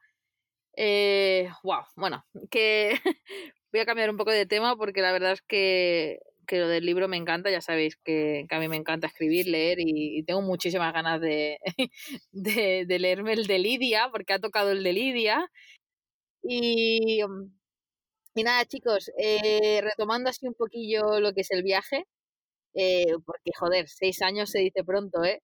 Eh, 0.77 1.49
wow, 1.63 1.83
bueno, 1.95 2.25
que 2.51 2.91
voy 3.71 3.81
a 3.81 3.85
cambiar 3.85 4.09
un 4.09 4.17
poco 4.17 4.31
de 4.31 4.45
tema 4.45 4.75
porque 4.77 5.01
la 5.01 5.11
verdad 5.13 5.33
es 5.33 5.41
que 5.41 6.19
que 6.45 6.59
lo 6.59 6.67
del 6.67 6.85
libro 6.85 7.07
me 7.07 7.17
encanta, 7.17 7.49
ya 7.49 7.61
sabéis 7.61 7.97
que, 7.97 8.45
a 8.49 8.59
mí 8.59 8.67
me 8.67 8.75
encanta 8.77 9.07
escribir, 9.07 9.47
leer 9.47 9.77
y, 9.79 10.23
tengo 10.23 10.41
muchísimas 10.41 10.93
ganas 10.93 11.19
de, 11.21 11.57
de, 12.31 12.99
leerme 12.99 13.33
el 13.33 13.47
de 13.47 13.59
Lidia, 13.59 14.09
porque 14.11 14.33
ha 14.33 14.39
tocado 14.39 14.71
el 14.71 14.83
de 14.83 14.93
Lidia. 14.93 15.51
Y, 16.43 17.21
y 18.35 18.43
nada, 18.43 18.65
chicos, 18.65 19.11
eh, 19.17 19.81
retomando 19.81 20.29
así 20.29 20.47
un 20.47 20.53
poquillo 20.53 21.19
lo 21.19 21.33
que 21.33 21.41
es 21.41 21.51
el 21.51 21.63
viaje, 21.63 22.05
eh, 22.75 23.15
porque 23.25 23.51
joder, 23.57 23.87
seis 23.87 24.21
años 24.21 24.51
se 24.51 24.59
dice 24.59 24.83
pronto, 24.83 25.23
¿eh? 25.23 25.41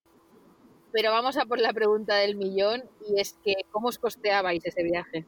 Pero 0.91 1.11
vamos 1.11 1.37
a 1.37 1.45
por 1.45 1.59
la 1.59 1.71
pregunta 1.71 2.15
del 2.15 2.35
millón 2.35 2.83
y 3.07 3.21
es 3.21 3.39
que, 3.43 3.53
¿cómo 3.71 3.87
os 3.87 3.97
costeabais 3.97 4.65
ese 4.65 4.83
viaje? 4.83 5.25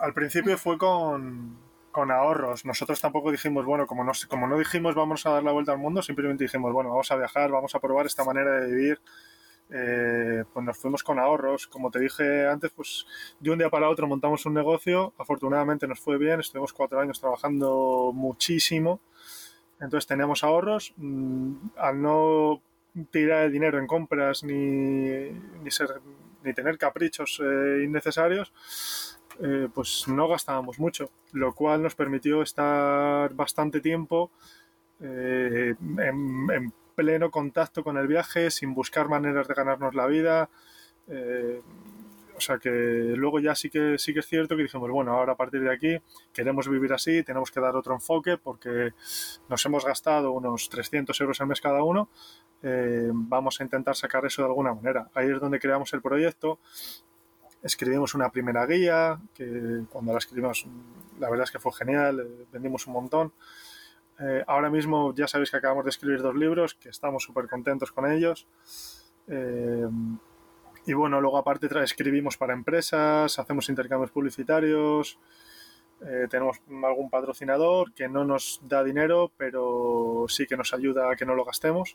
Al, 0.00 0.14
principio 0.14 0.58
fue 0.58 0.76
con, 0.76 1.56
con 1.92 2.10
ahorros. 2.10 2.64
Nosotros 2.64 3.00
tampoco 3.00 3.30
dijimos, 3.30 3.64
bueno, 3.64 3.86
como 3.86 4.02
no, 4.02 4.12
como 4.28 4.48
no 4.48 4.58
dijimos 4.58 4.96
vamos 4.96 5.24
a 5.26 5.30
dar 5.30 5.44
la 5.44 5.52
vuelta 5.52 5.72
al 5.72 5.78
mundo, 5.78 6.02
simplemente 6.02 6.44
dijimos, 6.44 6.72
bueno, 6.72 6.90
vamos 6.90 7.10
a 7.12 7.16
viajar, 7.16 7.50
vamos 7.52 7.74
a 7.74 7.80
probar 7.80 8.06
esta 8.06 8.24
manera 8.24 8.60
de 8.60 8.66
vivir. 8.66 9.00
Eh, 9.70 10.44
pues 10.52 10.64
nos 10.64 10.78
fuimos 10.78 11.04
con 11.04 11.20
ahorros. 11.20 11.68
Como 11.68 11.90
te 11.90 12.00
dije 12.00 12.48
antes, 12.48 12.72
pues 12.72 13.06
de 13.38 13.50
un 13.50 13.58
día 13.58 13.70
para 13.70 13.88
otro 13.88 14.08
montamos 14.08 14.44
un 14.46 14.54
negocio. 14.54 15.12
Afortunadamente 15.18 15.86
nos 15.86 16.00
fue 16.00 16.18
bien, 16.18 16.40
estuvimos 16.40 16.72
cuatro 16.72 16.98
años 16.98 17.20
trabajando 17.20 18.10
muchísimo. 18.14 19.00
Entonces 19.80 20.06
teníamos 20.06 20.44
ahorros. 20.44 20.92
Mm, 20.96 21.52
Al 21.76 22.02
no 22.02 22.62
tirar 23.10 23.44
el 23.44 23.52
dinero 23.52 23.78
en 23.78 23.86
compras 23.86 24.42
ni, 24.42 25.30
ni, 25.62 25.70
ser, 25.70 26.00
ni 26.42 26.52
tener 26.52 26.78
caprichos 26.78 27.40
eh, 27.42 27.82
innecesarios, 27.84 28.52
eh, 29.40 29.68
pues 29.72 30.06
no 30.08 30.26
gastábamos 30.28 30.78
mucho, 30.80 31.10
lo 31.32 31.54
cual 31.54 31.82
nos 31.82 31.94
permitió 31.94 32.42
estar 32.42 33.32
bastante 33.34 33.80
tiempo 33.80 34.32
eh, 35.00 35.74
en, 35.80 36.50
en 36.50 36.72
pleno 36.96 37.30
contacto 37.30 37.84
con 37.84 37.96
el 37.98 38.08
viaje, 38.08 38.50
sin 38.50 38.74
buscar 38.74 39.08
maneras 39.08 39.46
de 39.46 39.54
ganarnos 39.54 39.94
la 39.94 40.06
vida. 40.06 40.50
Eh, 42.38 42.38
o 42.38 42.40
sea 42.40 42.58
que 42.58 42.70
luego 42.70 43.40
ya 43.40 43.54
sí 43.54 43.68
que 43.68 43.98
sí 43.98 44.14
que 44.14 44.20
es 44.20 44.26
cierto 44.26 44.56
que 44.56 44.62
dijimos, 44.62 44.90
bueno, 44.90 45.12
ahora 45.12 45.32
a 45.32 45.36
partir 45.36 45.60
de 45.60 45.72
aquí 45.72 45.98
queremos 46.32 46.68
vivir 46.68 46.92
así, 46.92 47.22
tenemos 47.24 47.50
que 47.50 47.60
dar 47.60 47.74
otro 47.76 47.94
enfoque 47.94 48.38
porque 48.38 48.92
nos 49.48 49.64
hemos 49.66 49.84
gastado 49.84 50.30
unos 50.32 50.68
300 50.68 51.20
euros 51.20 51.40
al 51.40 51.48
mes 51.48 51.60
cada 51.60 51.82
uno. 51.82 52.08
eh, 52.62 53.10
vamos 53.12 53.60
a 53.60 53.64
intentar 53.64 53.94
sacar 53.94 54.24
eso 54.24 54.42
de 54.42 54.48
alguna 54.48 54.74
manera. 54.74 55.08
Ahí 55.14 55.28
es 55.30 55.40
donde 55.40 55.58
creamos 55.58 55.92
el 55.92 56.02
proyecto. 56.02 56.58
Escribimos 57.62 58.14
una 58.14 58.30
primera 58.30 58.66
guía, 58.66 59.20
que 59.34 59.82
cuando 59.90 60.12
la 60.12 60.18
escribimos, 60.18 60.66
la 61.18 61.28
verdad 61.28 61.44
es 61.44 61.50
que 61.50 61.58
fue 61.58 61.72
genial, 61.72 62.20
eh, 62.20 62.46
vendimos 62.52 62.86
un 62.86 62.92
montón. 62.94 63.32
Eh, 64.20 64.42
ahora 64.46 64.70
mismo 64.70 65.14
ya 65.14 65.28
sabéis 65.28 65.50
que 65.50 65.56
acabamos 65.58 65.84
de 65.84 65.90
escribir 65.90 66.22
dos 66.22 66.34
libros, 66.34 66.74
que 66.74 66.88
estamos 66.88 67.22
súper 67.22 67.48
contentos 67.48 67.92
con 67.92 68.10
ellos. 68.10 68.46
Y 70.88 70.94
bueno, 70.94 71.20
luego 71.20 71.36
aparte 71.36 71.68
escribimos 71.84 72.38
para 72.38 72.54
empresas, 72.54 73.38
hacemos 73.38 73.68
intercambios 73.68 74.10
publicitarios, 74.10 75.18
eh, 76.00 76.26
tenemos 76.30 76.62
algún 76.82 77.10
patrocinador 77.10 77.92
que 77.92 78.08
no 78.08 78.24
nos 78.24 78.62
da 78.66 78.82
dinero, 78.82 79.30
pero 79.36 80.24
sí 80.28 80.46
que 80.46 80.56
nos 80.56 80.72
ayuda 80.72 81.12
a 81.12 81.14
que 81.14 81.26
no 81.26 81.34
lo 81.34 81.44
gastemos, 81.44 81.94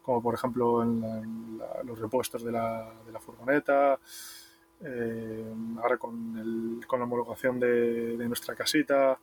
como 0.00 0.22
por 0.22 0.34
ejemplo 0.34 0.82
en, 0.82 1.58
la- 1.58 1.82
los 1.84 1.98
repuestos 1.98 2.42
de 2.42 2.52
la, 2.52 2.90
furgoneta, 3.20 3.98
eh, 4.86 5.44
ahora 5.82 5.98
con, 5.98 6.80
la 6.80 7.04
homologación 7.04 7.60
de, 7.60 8.26
nuestra 8.26 8.54
casita, 8.54 9.18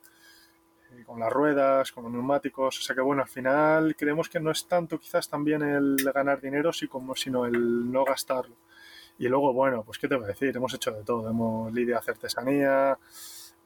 eh, 0.92 1.02
con 1.04 1.18
las 1.18 1.32
ruedas, 1.32 1.90
con 1.90 2.04
los 2.04 2.12
neumáticos. 2.12 2.78
O 2.78 2.82
sea 2.82 2.94
que 2.94 3.02
bueno, 3.02 3.22
al 3.22 3.28
final 3.28 3.96
creemos 3.96 4.28
que 4.28 4.38
no 4.38 4.52
es 4.52 4.68
tanto 4.68 4.96
quizás 4.96 5.28
también 5.28 5.62
el 5.62 5.96
ganar 6.14 6.40
dinero, 6.40 6.70
sino 6.72 7.46
el 7.46 7.90
no 7.90 8.04
gastarlo. 8.04 8.54
Y 9.18 9.28
luego, 9.28 9.52
bueno, 9.52 9.82
pues 9.84 9.98
qué 9.98 10.06
te 10.08 10.14
voy 10.14 10.24
a 10.24 10.28
decir, 10.28 10.56
hemos 10.56 10.72
hecho 10.74 10.92
de 10.92 11.02
todo. 11.02 11.28
Hemos 11.28 11.72
lidiado 11.72 11.98
a 11.98 12.00
hacer 12.00 12.14
artesanía, 12.14 12.98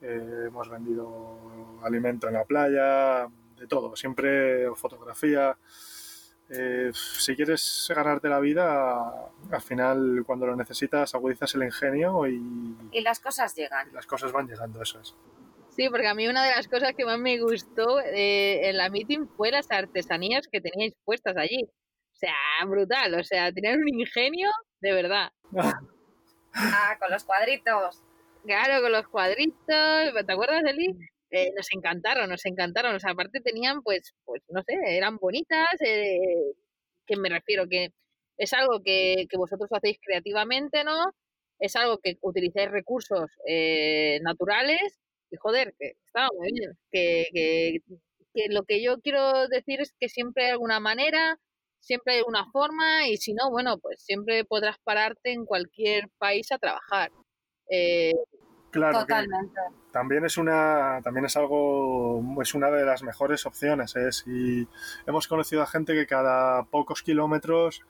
eh, 0.01 0.45
hemos 0.47 0.69
vendido 0.69 1.79
alimento 1.83 2.27
en 2.27 2.33
la 2.33 2.43
playa, 2.43 3.27
de 3.57 3.67
todo, 3.67 3.95
siempre 3.95 4.67
fotografía. 4.75 5.55
Eh, 6.49 6.91
si 6.93 7.35
quieres 7.35 7.91
ganarte 7.95 8.27
la 8.29 8.39
vida, 8.39 9.31
al 9.49 9.61
final 9.61 10.23
cuando 10.25 10.45
lo 10.45 10.55
necesitas 10.55 11.15
agudizas 11.15 11.55
el 11.55 11.63
ingenio 11.63 12.27
y, 12.27 12.41
Y 12.91 13.01
las 13.01 13.19
cosas 13.19 13.55
llegan. 13.55 13.89
y 13.89 13.93
las 13.93 14.05
cosas 14.05 14.31
van 14.31 14.47
llegando, 14.47 14.81
eso 14.81 14.99
es. 14.99 15.15
Sí, 15.69 15.89
porque 15.89 16.07
a 16.07 16.13
mí 16.13 16.27
una 16.27 16.43
de 16.43 16.51
las 16.51 16.67
cosas 16.67 16.93
que 16.95 17.05
más 17.05 17.17
me 17.17 17.39
gustó 17.39 17.99
eh, 18.01 18.69
en 18.69 18.77
la 18.77 18.89
meeting 18.89 19.25
fue 19.35 19.51
las 19.51 19.71
artesanías 19.71 20.47
que 20.51 20.61
teníais 20.61 20.93
puestas 21.05 21.35
allí. 21.37 21.63
O 21.63 22.15
sea, 22.15 22.35
brutal, 22.67 23.15
o 23.15 23.23
sea, 23.23 23.51
tenían 23.51 23.79
un 23.79 23.89
ingenio 23.89 24.49
de 24.81 24.93
verdad. 24.93 25.31
Ah, 26.55 26.97
con 26.99 27.09
los 27.09 27.23
cuadritos. 27.23 28.03
Claro, 28.45 28.83
con 28.83 28.91
los 28.91 29.07
cuadritos, 29.07 29.57
¿te 29.65 30.33
acuerdas, 30.33 30.61
Eli? 30.67 30.95
Eh, 31.31 31.51
nos 31.55 31.67
encantaron, 31.73 32.29
nos 32.29 32.45
encantaron. 32.45 32.95
O 32.95 32.99
sea, 32.99 33.11
aparte 33.11 33.41
tenían, 33.41 33.81
pues, 33.81 34.13
pues 34.23 34.43
no 34.49 34.61
sé, 34.61 34.75
eran 34.85 35.17
bonitas, 35.17 35.67
eh, 35.83 36.53
que 37.07 37.17
me 37.17 37.29
refiero 37.29 37.67
que 37.67 37.89
es 38.37 38.53
algo 38.53 38.81
que, 38.83 39.25
que 39.29 39.37
vosotros 39.37 39.67
hacéis 39.71 39.97
creativamente, 39.99 40.83
¿no? 40.83 41.13
Es 41.59 41.75
algo 41.75 41.97
que 41.97 42.17
utilizáis 42.21 42.69
recursos 42.69 43.31
eh, 43.47 44.19
naturales 44.21 44.99
y 45.31 45.37
joder, 45.37 45.73
que 45.79 45.93
estaba 46.05 46.29
muy 46.37 46.51
bien. 46.51 46.77
Que, 46.91 47.25
que, 47.33 47.79
que 48.33 48.47
lo 48.49 48.63
que 48.63 48.83
yo 48.83 48.99
quiero 49.01 49.47
decir 49.47 49.81
es 49.81 49.93
que 49.99 50.09
siempre 50.09 50.45
hay 50.45 50.51
alguna 50.51 50.79
manera, 50.79 51.39
siempre 51.83 52.15
hay 52.15 52.21
una 52.25 52.49
forma 52.51 53.07
y 53.07 53.17
si 53.17 53.33
no, 53.33 53.51
bueno, 53.51 53.77
pues 53.77 54.01
siempre 54.03 54.45
podrás 54.45 54.77
pararte 54.83 55.33
en 55.33 55.45
cualquier 55.45 56.09
país 56.17 56.51
a 56.51 56.57
trabajar. 56.57 57.11
Eh, 57.69 58.13
Claro, 58.73 59.05
que 59.05 59.13
Totalmente. 59.13 59.61
también 59.91 60.25
es 60.25 60.35
una 60.39 60.99
también 61.03 61.25
es 61.25 61.37
algo 61.37 62.23
es 62.41 62.55
una 62.55 62.71
de 62.71 62.83
las 62.83 63.03
mejores 63.03 63.45
opciones 63.45 63.95
¿eh? 63.95 64.11
Si 64.11 64.67
hemos 65.05 65.27
conocido 65.27 65.61
a 65.61 65.67
gente 65.67 65.93
que 65.93 66.07
cada 66.07 66.63
pocos 66.63 67.03
kilómetros 67.03 67.83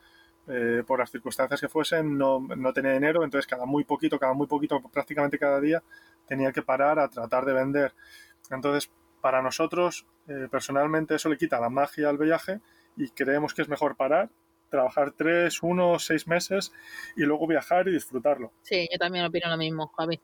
eh, 0.50 0.84
por 0.86 1.00
las 1.00 1.10
circunstancias 1.10 1.62
que 1.62 1.70
fuesen 1.70 2.18
no, 2.18 2.42
no 2.42 2.74
tenía 2.74 2.92
dinero 2.92 3.24
entonces 3.24 3.48
cada 3.48 3.66
muy 3.66 3.86
poquito 3.86 4.20
cada 4.20 4.34
muy 4.34 4.46
poquito 4.46 4.82
prácticamente 4.92 5.40
cada 5.40 5.62
día 5.62 5.82
tenía 6.28 6.52
que 6.52 6.62
parar 6.62 7.00
a 7.00 7.08
tratar 7.08 7.46
de 7.46 7.54
vender 7.54 7.94
entonces 8.52 8.92
para 9.22 9.42
nosotros 9.42 10.06
eh, 10.28 10.50
personalmente 10.52 11.16
eso 11.16 11.30
le 11.30 11.38
quita 11.38 11.62
la 11.62 11.70
magia 11.70 12.10
al 12.10 12.18
viaje 12.18 12.60
y 12.96 13.10
creemos 13.10 13.54
que 13.54 13.62
es 13.62 13.70
mejor 13.70 13.96
parar 13.96 14.30
trabajar 14.74 15.12
tres 15.12 15.62
uno 15.62 16.00
seis 16.00 16.28
meses 16.28 16.74
y 17.16 17.22
luego 17.22 17.46
viajar 17.46 17.88
y 17.88 17.92
disfrutarlo 17.92 18.52
Sí, 18.64 18.90
yo 18.92 18.98
también 18.98 19.24
opino 19.24 19.48
lo 19.48 19.58
mismo, 19.58 19.88
Javi. 19.96 20.20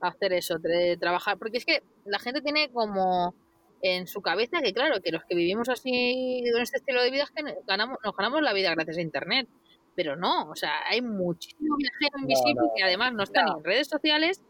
Hacer 0.00 0.32
eso, 0.32 0.56
trabajar. 0.98 1.38
Porque 1.38 1.58
es 1.58 1.64
que 1.64 1.82
la 2.04 2.18
gente 2.18 2.40
tiene 2.40 2.70
como 2.70 3.34
en 3.80 4.08
su 4.08 4.20
cabeza 4.20 4.60
que, 4.62 4.72
claro, 4.72 5.00
que 5.00 5.12
los 5.12 5.22
que 5.24 5.36
vivimos 5.36 5.68
así 5.68 6.42
con 6.52 6.62
este 6.62 6.78
estilo 6.78 7.02
de 7.02 7.10
vida 7.12 7.22
es 7.22 7.30
que 7.30 7.42
ganamos, 7.68 7.98
nos 8.04 8.16
ganamos 8.16 8.42
la 8.42 8.52
vida 8.52 8.74
gracias 8.74 8.98
a 8.98 9.00
Internet. 9.00 9.48
Pero 9.94 10.16
no, 10.16 10.50
o 10.50 10.56
sea, 10.56 10.72
hay 10.88 11.00
muchísimo 11.00 11.76
viajero 11.76 12.18
invisible 12.18 12.62
no. 12.62 12.72
que 12.76 12.82
además 12.82 13.12
no 13.12 13.22
están 13.22 13.46
ni 13.46 13.52
en 13.52 13.64
redes 13.64 13.86
sociales, 13.86 14.42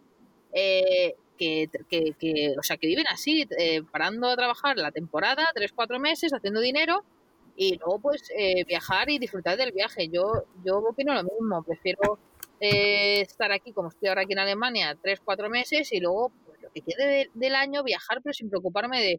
eh, 0.55 1.15
que, 1.39 1.69
que, 1.91 2.15
que, 2.19 2.55
o 2.59 2.63
sea, 2.63 2.79
que 2.79 2.87
viven 2.87 3.07
así, 3.09 3.47
eh, 3.59 3.83
parando 3.91 4.29
a 4.29 4.37
trabajar 4.37 4.79
la 4.79 4.91
temporada, 4.91 5.51
tres, 5.55 5.73
cuatro 5.73 5.99
meses, 5.99 6.33
haciendo 6.33 6.61
dinero 6.61 7.05
y 7.61 7.77
luego 7.77 7.99
pues 8.01 8.23
eh, 8.37 8.65
viajar 8.65 9.11
y 9.11 9.19
disfrutar 9.19 9.57
del 9.59 9.73
viaje. 9.73 10.09
Yo, 10.09 10.45
yo 10.65 10.79
opino 10.79 11.13
lo 11.13 11.25
mismo, 11.25 11.63
prefiero 11.65 12.19
eh, 12.61 13.21
estar 13.23 13.51
aquí 13.51 13.73
como 13.73 13.89
estoy 13.89 14.09
ahora 14.09 14.23
aquí 14.23 14.33
en 14.33 14.39
Alemania, 14.39 14.97
tres, 15.03 15.21
cuatro 15.25 15.51
meses 15.51 15.93
y 15.93 15.99
luego 16.01 16.31
pues, 16.47 16.63
lo 16.63 16.71
que 16.71 16.83
quede 16.83 17.07
de- 17.07 17.31
del 17.35 17.57
año 17.57 17.83
viajar 17.83 18.21
pero 18.23 18.33
sin 18.33 18.49
preocuparme 18.49 19.01
de 19.01 19.13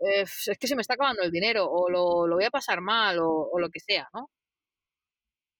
eh, 0.00 0.22
es 0.22 0.58
que 0.58 0.66
se 0.68 0.76
me 0.76 0.82
está 0.82 0.94
acabando 0.94 1.22
el 1.22 1.30
dinero 1.32 1.66
o 1.70 1.90
lo, 1.90 2.26
lo 2.26 2.36
voy 2.36 2.44
a 2.46 2.50
pasar 2.50 2.80
mal 2.80 3.18
o, 3.20 3.58
lo 3.58 3.68
que 3.70 3.80
sea, 3.80 4.08
¿no? 4.14 4.30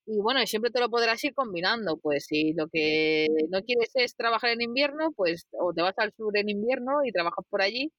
Y 0.09 0.21
bueno, 0.23 0.47
siempre 0.47 0.71
te 0.71 0.81
lo 0.81 0.89
podrás 0.89 1.23
ir 1.25 1.35
combinando, 1.35 1.97
pues 1.99 2.27
si 2.27 2.53
lo 2.55 2.69
que 2.69 3.27
no 3.51 3.61
quieres 3.63 3.91
es 3.95 4.15
trabajar 4.15 4.51
en 4.51 4.63
invierno, 4.63 5.11
pues 5.17 5.47
o 5.53 5.73
te 5.75 5.83
vas 5.83 5.99
al 5.99 6.13
sur 6.17 6.37
en 6.39 6.49
invierno 6.49 7.05
y 7.05 7.13
trabajas 7.13 7.45
por 7.51 7.61
allí 7.63 7.91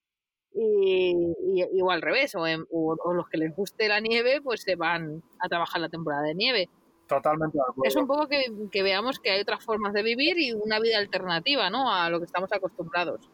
y, 0.54 1.14
y- 1.54 1.82
o 1.82 1.92
al 1.92 2.02
revés, 2.02 2.34
o, 2.36 2.46
en- 2.48 2.66
o- 2.72 2.96
o 3.04 3.14
los 3.14 3.28
que 3.30 3.38
les 3.38 3.56
guste 3.56 3.88
la 3.88 4.00
nieve, 4.00 4.42
pues 4.42 4.62
se 4.62 4.76
van 4.76 5.22
a 5.40 5.48
trabajar 5.50 5.82
la 5.82 5.90
temporada 5.90 6.24
de 6.24 6.36
nieve. 6.36 6.70
totalmente 7.08 7.58
de 7.58 7.62
acuerdo 7.62 7.82
Es 7.86 7.96
un 7.96 8.06
poco 8.08 8.28
que, 8.28 8.46
que 8.72 8.84
veamos 8.84 9.20
que 9.20 9.32
hay 9.32 9.40
otras 9.42 9.64
formas 9.64 9.94
de 9.94 10.04
vivir 10.04 10.38
y 10.40 10.52
una 10.52 10.80
vida 10.80 10.98
alternativa, 10.98 11.70
¿no? 11.70 11.90
A 11.94 12.10
lo 12.10 12.20
que 12.20 12.26
estamos 12.26 12.52
acostumbrados. 12.52 13.30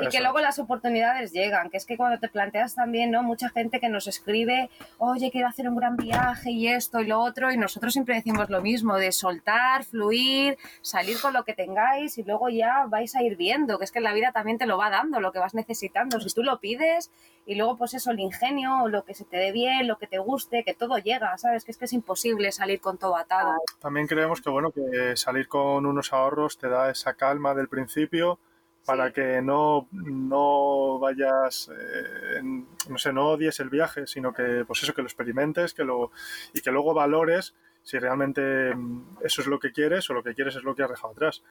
Y 0.00 0.08
que 0.08 0.20
luego 0.20 0.40
las 0.40 0.58
oportunidades 0.58 1.32
llegan, 1.32 1.70
que 1.70 1.76
es 1.76 1.86
que 1.86 1.96
cuando 1.96 2.18
te 2.18 2.28
planteas 2.28 2.74
también, 2.74 3.10
¿no? 3.10 3.22
Mucha 3.22 3.48
gente 3.50 3.78
que 3.78 3.88
nos 3.88 4.06
escribe, 4.06 4.70
oye, 4.98 5.30
quiero 5.30 5.46
hacer 5.46 5.68
un 5.68 5.76
gran 5.76 5.96
viaje 5.96 6.50
y 6.50 6.68
esto 6.68 7.00
y 7.00 7.06
lo 7.06 7.20
otro, 7.20 7.52
y 7.52 7.56
nosotros 7.56 7.92
siempre 7.92 8.16
decimos 8.16 8.50
lo 8.50 8.60
mismo, 8.60 8.96
de 8.96 9.12
soltar, 9.12 9.84
fluir, 9.84 10.58
salir 10.82 11.20
con 11.20 11.32
lo 11.32 11.44
que 11.44 11.54
tengáis 11.54 12.18
y 12.18 12.24
luego 12.24 12.48
ya 12.48 12.86
vais 12.88 13.14
a 13.14 13.22
ir 13.22 13.36
viendo, 13.36 13.78
que 13.78 13.84
es 13.84 13.92
que 13.92 14.00
la 14.00 14.12
vida 14.12 14.32
también 14.32 14.58
te 14.58 14.66
lo 14.66 14.76
va 14.76 14.90
dando, 14.90 15.20
lo 15.20 15.32
que 15.32 15.38
vas 15.38 15.54
necesitando. 15.54 16.20
Si 16.20 16.34
tú 16.34 16.42
lo 16.42 16.58
pides 16.58 17.10
y 17.46 17.54
luego 17.54 17.76
pues 17.76 17.94
eso, 17.94 18.10
el 18.10 18.20
ingenio, 18.20 18.88
lo 18.88 19.04
que 19.04 19.14
se 19.14 19.24
te 19.24 19.36
dé 19.36 19.52
bien, 19.52 19.86
lo 19.86 19.98
que 19.98 20.06
te 20.06 20.18
guste, 20.18 20.64
que 20.64 20.74
todo 20.74 20.98
llega, 20.98 21.36
¿sabes? 21.38 21.64
Que 21.64 21.70
es 21.70 21.78
que 21.78 21.84
es 21.84 21.92
imposible 21.92 22.50
salir 22.52 22.80
con 22.80 22.98
todo 22.98 23.16
atado. 23.16 23.52
También 23.80 24.06
creemos 24.06 24.40
que 24.40 24.50
bueno 24.50 24.70
que 24.70 25.16
salir 25.16 25.46
con 25.46 25.86
unos 25.86 26.12
ahorros 26.12 26.58
te 26.58 26.68
da 26.68 26.90
esa 26.90 27.14
calma 27.14 27.54
del 27.54 27.68
principio 27.68 28.38
para 28.84 29.08
Sí. 29.08 29.14
que 29.14 29.42
no, 29.42 29.88
no 29.92 30.98
vayas, 30.98 31.70
eh, 31.74 32.38
en- 32.38 32.66
no 32.88 32.98
sé, 32.98 33.12
no 33.12 33.30
odies 33.30 33.60
el 33.60 33.70
viaje, 33.70 34.06
sino 34.06 34.32
que 34.32 34.64
pues 34.66 34.82
eso, 34.82 34.94
que 34.94 35.02
lo 35.02 35.06
experimentes 35.08 35.72
que 35.74 35.84
lo, 35.84 36.10
y 36.52 36.60
que 36.60 36.70
luego 36.70 36.94
valores 36.94 37.54
si 37.82 37.98
realmente 37.98 38.74
mm, 38.74 39.18
eso 39.22 39.42
es 39.42 39.46
lo 39.46 39.58
que 39.58 39.70
quieres 39.72 40.08
o 40.08 40.14
lo 40.14 40.22
que 40.22 40.34
quieres 40.34 40.56
es 40.56 40.62
lo 40.64 40.74
que 40.74 40.82
has 40.82 40.90
dejado 40.90 41.12
atrás. 41.12 41.42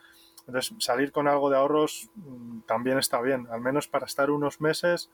Entonces, 0.48 0.74
salir 0.80 1.12
con 1.12 1.28
algo 1.28 1.50
de 1.50 1.58
ahorros 1.58 2.10
mm, 2.16 2.62
también 2.62 2.98
está 2.98 3.22
bien, 3.22 3.48
al 3.52 3.62
menos 3.62 3.88
para 3.88 4.06
estar 4.08 4.32
unos 4.32 4.60
meses, 4.60 5.10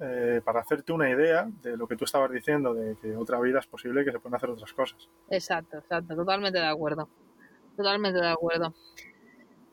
eh, 0.00 0.40
para 0.44 0.60
hacerte 0.60 0.92
una 0.92 1.08
idea 1.10 1.48
de 1.62 1.76
lo 1.76 1.86
que 1.86 1.96
tú 1.96 2.04
estabas 2.04 2.30
diciendo, 2.30 2.74
de 2.74 2.96
que 2.96 3.16
otra 3.16 3.38
vida 3.40 3.58
es 3.60 3.66
posible 3.66 4.02
y 4.02 4.04
que 4.06 4.12
se 4.12 4.18
pueden 4.18 4.36
hacer 4.36 4.50
otras 4.50 4.72
cosas. 4.72 5.08
Exacto, 5.30 5.78
exacto, 5.78 6.14
totalmente 6.16 6.58
de 6.58 6.66
acuerdo. 6.66 7.08
Totalmente 7.76 8.18
de 8.20 8.28
acuerdo. 8.28 8.74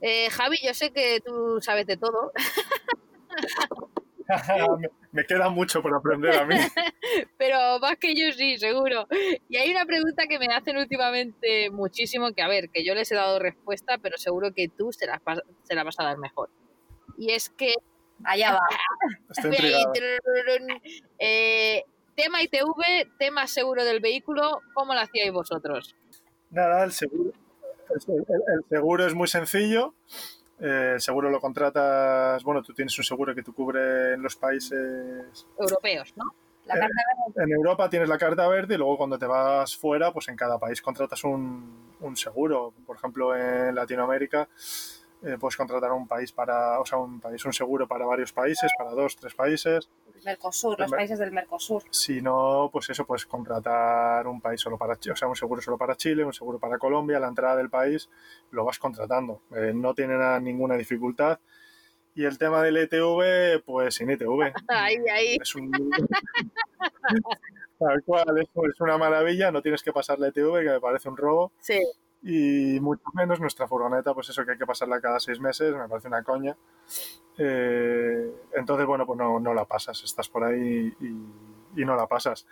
Eh, 0.06 0.30
Javi, 0.30 0.58
yo 0.62 0.74
sé 0.74 0.92
que 0.92 1.22
tú 1.26 1.60
sabes 1.62 1.88
de 1.88 1.96
todo, 1.96 2.34
me, 4.80 4.90
me 5.12 5.26
queda 5.26 5.50
mucho 5.50 5.82
por 5.82 5.96
aprender 5.96 6.36
a 6.38 6.46
mí. 6.46 6.56
pero 7.38 7.80
más 7.80 7.98
que 7.98 8.14
yo 8.14 8.32
sí, 8.34 8.58
seguro. 8.58 9.08
Y 9.48 9.58
hay 9.58 9.72
una 9.72 9.86
pregunta 9.86 10.28
que 10.28 10.40
me 10.40 10.48
hacen 10.48 10.78
últimamente 10.78 11.70
muchísimo, 11.72 12.34
que 12.34 12.42
a 12.42 12.48
ver, 12.48 12.70
que 12.70 12.84
yo 12.86 12.96
les 12.96 13.12
he 13.12 13.16
dado 13.16 13.40
respuesta, 13.40 13.98
pero 13.98 14.18
seguro 14.18 14.54
que 14.54 14.68
tú 14.68 14.92
se 14.92 15.08
la, 15.08 15.22
vas- 15.26 15.42
se 15.64 15.74
la 15.74 15.84
vas 15.84 15.96
a 16.00 16.04
dar 16.04 16.18
mejor. 16.18 16.50
Y 17.18 17.32
es 17.32 17.50
que 17.50 17.76
Allá 18.26 18.54
va. 18.54 18.60
Eh, 21.20 21.84
tema 22.16 22.42
ITV, 22.42 23.18
tema 23.18 23.48
seguro 23.48 23.84
del 23.84 24.00
vehículo, 24.00 24.62
¿cómo 24.74 24.94
lo 24.94 25.00
hacíais 25.00 25.32
vosotros? 25.32 25.96
Nada, 26.50 26.84
el 26.84 26.92
seguro, 26.92 27.32
el, 27.90 28.66
seguro 28.70 29.06
es 29.06 29.14
muy 29.14 29.28
sencillo. 29.28 29.94
Eh, 30.60 30.94
el 30.96 31.02
seguro 31.02 31.30
lo 31.30 31.40
contratas, 31.40 32.44
bueno, 32.44 32.62
tú 32.62 32.74
tienes 32.74 32.98
un 32.98 33.04
seguro 33.04 33.34
que 33.36 33.44
tú 33.44 33.54
cubre 33.54 34.14
en 34.14 34.22
los 34.22 34.36
países. 34.36 35.46
Europeos, 35.60 36.14
¿no? 36.16 36.24
La 36.66 36.76
carta 36.76 36.96
En 37.44 37.52
Europa 37.52 37.90
tienes 37.90 38.08
la 38.08 38.18
carta 38.18 38.48
verde 38.48 38.76
y 38.76 38.78
luego 38.78 38.98
cuando 38.98 39.20
te 39.20 39.26
vas 39.26 39.76
fuera, 39.76 40.14
pues 40.14 40.30
en 40.30 40.38
cada 40.38 40.58
país 40.58 40.82
contratas 40.82 41.24
un, 41.26 41.96
un 42.00 42.16
seguro. 42.16 42.74
Por 42.86 42.96
ejemplo, 42.96 43.36
en 43.36 43.76
Latinoamérica 43.76 44.48
eh, 45.24 45.38
puedes 45.40 45.56
contratar 45.58 45.92
un 45.92 46.08
país 46.08 46.32
para, 46.32 46.80
o 46.80 46.86
sea, 46.86 46.98
un 46.98 47.20
país, 47.20 47.44
un 47.46 47.54
seguro 47.54 47.88
para 47.88 48.06
varios 48.06 48.32
países, 48.34 48.72
para 48.78 48.92
dos, 48.92 49.16
tres 49.16 49.34
países. 49.34 49.90
Mercosur, 50.26 50.80
los 50.80 50.92
países 50.92 51.20
del 51.20 51.32
Mercosur. 51.32 51.84
Si 51.90 52.22
no, 52.22 52.70
pues 52.72 52.90
eso, 52.90 53.06
puedes 53.06 53.26
contratar 53.26 54.26
un 54.28 54.40
país 54.40 54.62
solo 54.62 54.78
para 54.78 54.96
Chile, 54.98 55.14
o 55.14 55.16
sea, 55.16 55.28
un 55.28 55.36
seguro 55.36 55.62
solo 55.62 55.78
para 55.78 55.96
Chile, 55.96 56.24
un 56.24 56.34
seguro 56.34 56.60
para 56.60 56.78
Colombia, 56.78 57.20
la 57.20 57.28
entrada 57.28 57.58
del 57.58 57.70
país, 57.70 58.10
lo 58.52 58.64
vas 58.64 58.80
contratando. 58.80 59.42
Eh, 59.56 59.74
no 59.76 59.94
tiene 59.94 60.18
nada- 60.18 60.40
ninguna 60.40 60.76
dificultad. 60.76 61.40
Y 62.16 62.26
el 62.26 62.38
tema 62.38 62.62
del 62.62 62.78
ETV, 62.78 63.64
pues 63.66 63.96
sin 63.96 64.12
ETV. 64.12 64.54
Ahí, 64.70 64.98
ahí. 65.12 65.38
Es 65.42 65.56
un... 65.56 65.72
Tal 67.80 68.04
cual, 68.06 68.26
es 68.40 68.80
una 68.80 68.98
maravilla, 68.98 69.52
no 69.52 69.62
tienes 69.62 69.84
que 69.84 69.92
pasar 69.92 70.20
la 70.20 70.28
ETV, 70.28 70.62
que 70.64 70.70
me 70.70 70.80
parece 70.80 71.10
un 71.10 71.18
robo. 71.18 71.52
Sí, 71.60 71.80
Y 72.24 72.80
mucho 72.80 73.04
menos 73.14 73.40
nuestra 73.40 73.68
furgoneta, 73.68 74.14
pues 74.14 74.30
eso 74.30 74.46
que 74.46 74.52
hay 74.52 74.58
que 74.58 74.66
pasarla 74.66 75.02
cada 75.02 75.20
seis 75.20 75.40
meses, 75.40 75.76
me 75.76 75.90
parece 75.90 76.08
una 76.08 76.24
coña. 76.24 76.56
Eh, 77.38 78.32
entonces, 78.54 78.86
bueno, 78.86 79.06
pues 79.06 79.18
no, 79.18 79.40
no 79.40 79.54
la 79.54 79.66
pasas, 79.66 80.02
estás 80.04 80.30
por 80.30 80.44
ahí 80.44 80.94
y, 81.02 81.16
y 81.76 81.86
no 81.86 81.96
la 81.96 82.08
pasas. 82.08 82.46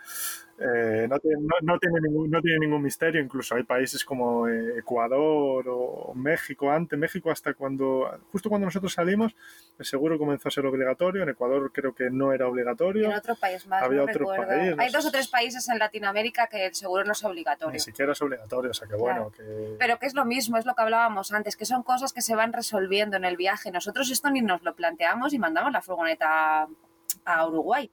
Eh, 0.63 1.07
no, 1.10 1.17
tiene, 1.17 1.38
no, 1.41 1.55
no 1.63 1.79
tiene 1.79 1.99
ningún, 2.01 2.29
no 2.29 2.39
tiene 2.39 2.60
ningún 2.60 2.84
misterio, 2.84 3.19
incluso 3.19 3.55
hay 3.55 3.63
países 3.63 4.05
como 4.05 4.47
eh, 4.47 4.77
Ecuador 4.77 5.65
o 5.67 6.13
México, 6.13 6.69
antes 6.69 6.99
México 6.99 7.31
hasta 7.31 7.55
cuando, 7.55 8.19
justo 8.31 8.47
cuando 8.47 8.65
nosotros 8.65 8.93
salimos, 8.93 9.36
el 9.79 9.86
seguro 9.86 10.19
comenzó 10.19 10.49
a 10.49 10.51
ser 10.51 10.67
obligatorio, 10.67 11.23
en 11.23 11.29
Ecuador 11.29 11.71
creo 11.73 11.95
que 11.95 12.12
no 12.12 12.31
era 12.31 12.45
Y 12.45 12.49
obligatorio, 12.49 13.05
en 13.10 13.13
otro 13.13 13.36
país 13.36 13.65
más, 13.65 13.81
Había 13.81 13.99
no 13.99 14.03
otro 14.03 14.27
país, 14.27 14.75
Hay 14.77 14.91
dos 14.91 15.05
o 15.05 15.12
tres 15.12 15.27
países 15.29 15.67
en 15.67 15.79
Latinoamérica 15.79 16.45
que 16.45 16.67
el 16.67 16.75
seguro 16.75 17.05
no 17.05 17.13
es 17.13 17.23
obligatorio. 17.23 17.73
ni 17.73 17.79
siquiera 17.79 18.12
es 18.12 18.21
obligatorio, 18.21 18.69
o 18.69 18.75
sea 18.75 18.88
que 18.88 18.95
bueno, 18.95 19.31
que... 19.31 19.77
Pero 19.79 19.97
que 19.97 20.05
es 20.05 20.13
lo 20.13 20.25
mismo, 20.25 20.57
es 20.57 20.67
lo 20.67 20.75
que 20.75 20.81
hablábamos 20.84 21.31
antes, 21.31 21.55
que 21.55 21.65
son 21.65 21.81
cosas 21.81 22.13
que 22.13 22.21
se 22.21 22.36
van 22.36 22.53
resolviendo 22.53 23.17
en 23.17 23.25
el 23.25 23.36
viaje. 23.36 23.71
Nosotros 23.71 24.12
esto 24.12 24.29
ni 24.29 24.41
nos 24.41 24.62
lo 24.62 24.75
planteamos 24.75 25.34
y 25.34 25.39
mandamos 25.39 25.71
la 25.71 25.81
furgoneta 25.81 26.67
a 27.25 27.47
Uruguay. 27.47 27.89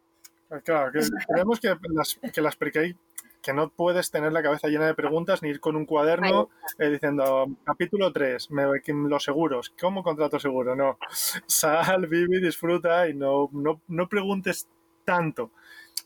Claro, 0.65 0.93
que 0.93 1.01
creemos 1.29 1.61
que 1.61 1.75
las, 1.91 2.19
que 2.33 2.41
las 2.41 2.57
pre- 2.57 2.97
que 3.43 3.53
no 3.53 3.71
puedes 3.71 4.11
tener 4.11 4.33
la 4.33 4.43
cabeza 4.43 4.69
llena 4.69 4.87
de 4.87 4.95
preguntas 4.95 5.43
ni 5.43 5.49
ir 5.51 5.61
con 5.61 5.77
un 5.77 5.87
cuaderno 5.87 6.51
eh, 6.79 6.91
diciendo 6.91 7.47
capítulo 7.65 8.13
3, 8.13 8.51
me, 8.51 8.81
que- 8.83 8.93
los 8.93 9.23
seguros, 9.25 9.73
¿cómo 9.81 10.03
contrato 10.03 10.39
seguro? 10.39 10.75
No, 10.75 10.99
sal, 11.47 12.07
vive, 12.07 12.41
disfruta 12.41 13.09
y 13.09 13.15
no, 13.15 13.49
no, 13.53 13.81
no 13.89 14.09
preguntes 14.09 14.69
tanto. 15.05 15.53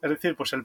Es 0.02 0.11
decir, 0.11 0.35
pues 0.37 0.52
el, 0.52 0.64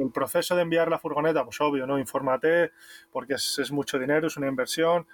el 0.00 0.10
proceso 0.10 0.56
de 0.56 0.62
enviar 0.62 0.88
la 0.90 0.98
furgoneta, 0.98 1.44
pues 1.44 1.60
obvio, 1.60 1.86
¿no? 1.86 1.98
Infórmate, 1.98 2.72
porque 3.12 3.34
es, 3.34 3.58
es 3.60 3.70
mucho 3.70 3.98
dinero, 3.98 4.26
es 4.26 4.36
una 4.36 4.48
inversión, 4.48 5.06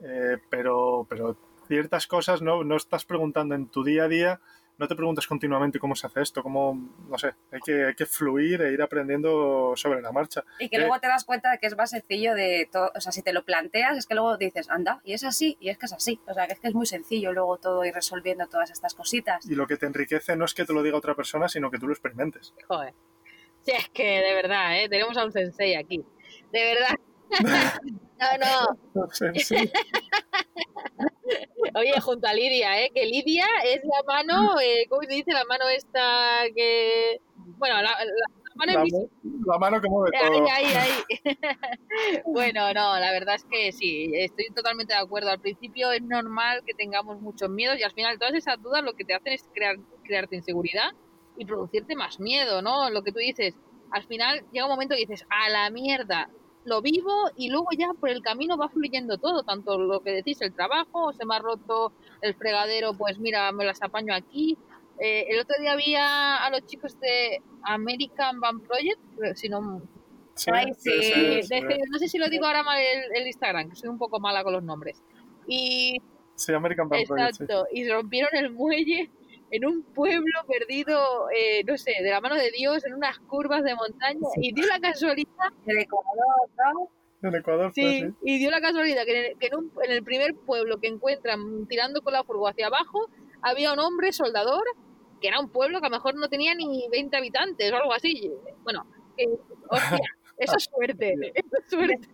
eh, 0.00 0.38
pero, 0.48 1.06
pero 1.08 1.36
ciertas 1.66 2.06
cosas 2.06 2.40
no, 2.40 2.62
no 2.62 2.76
estás 2.76 3.04
preguntando 3.04 3.54
en 3.56 3.66
tu 3.66 3.82
día 3.82 4.04
a 4.04 4.08
día, 4.08 4.40
no 4.80 4.88
te 4.88 4.96
preguntes 4.96 5.26
continuamente 5.26 5.78
cómo 5.78 5.94
se 5.94 6.06
hace 6.06 6.22
esto, 6.22 6.42
cómo, 6.42 6.74
no 7.06 7.18
sé, 7.18 7.34
hay 7.52 7.60
que, 7.60 7.84
hay 7.84 7.94
que 7.94 8.06
fluir 8.06 8.62
e 8.62 8.72
ir 8.72 8.80
aprendiendo 8.80 9.74
sobre 9.76 10.00
la 10.00 10.10
marcha. 10.10 10.42
Y 10.58 10.70
que 10.70 10.78
luego 10.78 10.98
te 10.98 11.06
das 11.06 11.24
cuenta 11.24 11.50
de 11.50 11.58
que 11.58 11.66
es 11.66 11.76
más 11.76 11.90
sencillo 11.90 12.34
de 12.34 12.66
todo. 12.72 12.90
O 12.96 13.00
sea, 13.00 13.12
si 13.12 13.20
te 13.20 13.34
lo 13.34 13.44
planteas, 13.44 13.98
es 13.98 14.06
que 14.06 14.14
luego 14.14 14.38
dices, 14.38 14.70
anda, 14.70 15.02
y 15.04 15.12
es 15.12 15.22
así, 15.22 15.58
y 15.60 15.68
es 15.68 15.76
que 15.76 15.84
es 15.84 15.92
así. 15.92 16.18
O 16.26 16.32
sea, 16.32 16.46
que 16.46 16.54
es 16.54 16.60
que 16.60 16.68
es 16.68 16.74
muy 16.74 16.86
sencillo 16.86 17.30
luego 17.34 17.58
todo 17.58 17.84
ir 17.84 17.92
resolviendo 17.92 18.46
todas 18.46 18.70
estas 18.70 18.94
cositas. 18.94 19.44
Y 19.44 19.54
lo 19.54 19.66
que 19.66 19.76
te 19.76 19.84
enriquece 19.84 20.34
no 20.34 20.46
es 20.46 20.54
que 20.54 20.64
te 20.64 20.72
lo 20.72 20.82
diga 20.82 20.96
otra 20.96 21.14
persona, 21.14 21.46
sino 21.46 21.70
que 21.70 21.78
tú 21.78 21.86
lo 21.86 21.92
experimentes. 21.92 22.54
joder. 22.66 22.94
Si 23.60 23.72
es 23.72 23.90
que 23.90 24.02
de 24.02 24.32
verdad, 24.32 24.82
¿eh? 24.82 24.88
tenemos 24.88 25.14
a 25.18 25.26
un 25.26 25.32
sensei 25.32 25.74
aquí. 25.74 26.02
De 26.52 26.64
verdad. 26.64 26.96
No, 28.20 28.94
no. 28.94 28.94
Oye, 31.74 32.00
junto 32.00 32.26
a 32.28 32.34
Lidia, 32.34 32.80
¿eh? 32.82 32.90
Que 32.94 33.06
Lidia 33.06 33.46
es 33.64 33.80
la 33.84 34.02
mano, 34.06 34.60
eh, 34.60 34.86
¿cómo 34.88 35.02
se 35.02 35.14
dice? 35.14 35.32
La 35.32 35.44
mano 35.44 35.68
esta 35.68 36.42
que... 36.54 37.20
Bueno, 37.58 37.80
la, 37.82 37.90
mano 38.56 38.72
La, 38.72 38.78
invisible. 38.80 39.08
la 39.46 39.58
mano 39.58 39.80
que 39.80 39.88
mueve 39.88 40.16
Ahí, 40.16 40.32
todo. 40.32 40.46
ahí, 40.50 40.64
ahí. 40.66 40.90
bueno, 42.26 42.72
no, 42.74 42.98
la 42.98 43.12
verdad 43.12 43.36
es 43.36 43.44
que 43.44 43.70
sí, 43.72 44.10
estoy 44.14 44.46
totalmente 44.54 44.92
de 44.94 45.00
acuerdo. 45.00 45.30
Al 45.30 45.40
principio 45.40 45.92
es 45.92 46.02
normal 46.02 46.62
que 46.66 46.74
tengamos 46.74 47.20
muchos 47.20 47.48
miedos 47.48 47.78
y 47.78 47.82
al 47.84 47.92
final 47.92 48.18
todas 48.18 48.34
esas 48.34 48.60
dudas 48.60 48.82
lo 48.82 48.94
que 48.94 49.04
te 49.04 49.14
hacen 49.14 49.32
es 49.32 49.44
crear, 49.54 49.76
crearte 50.04 50.36
inseguridad 50.36 50.90
y 51.38 51.44
producirte 51.44 51.94
más 51.94 52.18
miedo, 52.20 52.60
¿no? 52.60 52.90
Lo 52.90 53.02
que 53.02 53.12
tú 53.12 53.18
dices, 53.18 53.54
al 53.92 54.04
final 54.04 54.44
llega 54.52 54.66
un 54.66 54.72
momento 54.72 54.94
que 54.94 55.06
dices, 55.06 55.24
a 55.30 55.48
la 55.48 55.70
mierda, 55.70 56.28
lo 56.64 56.82
vivo 56.82 57.30
y 57.36 57.50
luego 57.50 57.68
ya 57.76 57.92
por 57.98 58.10
el 58.10 58.22
camino 58.22 58.56
va 58.56 58.68
fluyendo 58.68 59.18
todo, 59.18 59.42
tanto 59.42 59.78
lo 59.78 60.00
que 60.00 60.10
decís, 60.10 60.40
el 60.40 60.52
trabajo, 60.52 61.12
se 61.12 61.24
me 61.24 61.34
ha 61.36 61.38
roto 61.38 61.92
el 62.20 62.34
fregadero, 62.34 62.94
pues 62.94 63.18
mira, 63.18 63.50
me 63.52 63.64
las 63.64 63.82
apaño 63.82 64.14
aquí. 64.14 64.58
Eh, 64.98 65.26
el 65.30 65.40
otro 65.40 65.56
día 65.58 65.72
había 65.72 66.36
a 66.36 66.50
los 66.50 66.66
chicos 66.66 66.98
de 67.00 67.40
American 67.62 68.40
Van 68.40 68.60
Project, 68.60 69.00
si 69.34 69.48
no 69.48 69.80
Sí, 70.34 70.50
Ay, 70.54 70.72
sí. 70.78 70.90
Sí, 71.02 71.42
sí, 71.42 71.60
que 71.66 71.78
no 71.90 71.98
sé 71.98 72.08
si 72.08 72.16
lo 72.16 72.28
digo 72.28 72.46
ahora 72.46 72.62
mal 72.62 72.78
el, 72.80 73.14
el 73.14 73.26
Instagram, 73.26 73.68
que 73.68 73.76
soy 73.76 73.90
un 73.90 73.98
poco 73.98 74.20
mala 74.20 74.42
con 74.42 74.54
los 74.54 74.62
nombres. 74.62 75.02
Y 75.46 76.00
Sí, 76.34 76.54
American 76.54 76.88
Van 76.88 77.02
Project, 77.04 77.42
exacto, 77.42 77.66
y 77.72 77.86
rompieron 77.88 78.30
el 78.34 78.50
muelle 78.50 79.10
en 79.50 79.64
un 79.66 79.82
pueblo 79.82 80.40
perdido, 80.46 81.28
eh, 81.30 81.62
no 81.64 81.76
sé, 81.76 81.92
de 82.02 82.10
la 82.10 82.20
mano 82.20 82.36
de 82.36 82.50
Dios, 82.50 82.84
en 82.86 82.94
unas 82.94 83.18
curvas 83.20 83.62
de 83.64 83.74
montaña, 83.74 84.20
y 84.40 84.52
dio 84.52 84.66
la 84.66 84.78
casualidad, 84.80 85.30
El 85.66 85.78
Ecuador, 85.78 86.14
¿no? 86.74 86.88
En 87.28 87.34
Ecuador 87.34 87.70
sí, 87.74 88.04
y 88.24 88.38
dio 88.38 88.50
la 88.50 88.60
casualidad 88.60 89.04
que, 89.04 89.18
en 89.18 89.24
el, 89.32 89.38
que 89.38 89.46
en, 89.48 89.56
un- 89.56 89.72
en 89.84 89.90
el 89.90 90.02
primer 90.02 90.34
pueblo 90.34 90.78
que 90.80 90.86
encuentran 90.88 91.66
tirando 91.66 92.00
con 92.00 92.12
la 92.14 92.24
furgo 92.24 92.48
hacia 92.48 92.68
abajo, 92.68 93.10
había 93.42 93.72
un 93.74 93.78
hombre 93.80 94.12
soldador, 94.12 94.62
que 95.20 95.28
era 95.28 95.38
un 95.38 95.50
pueblo 95.50 95.80
que 95.80 95.86
a 95.86 95.90
lo 95.90 95.96
mejor 95.96 96.14
no 96.14 96.28
tenía 96.28 96.54
ni 96.54 96.88
20 96.90 97.14
habitantes 97.16 97.70
o 97.72 97.76
algo 97.76 97.92
así. 97.92 98.30
Bueno, 98.62 98.86
que, 99.18 99.26
hostia, 99.68 99.98
eso 100.38 100.56
es 100.56 100.64
suerte, 100.64 101.14
eso 101.34 101.48
es 101.58 101.68
suerte. 101.70 102.08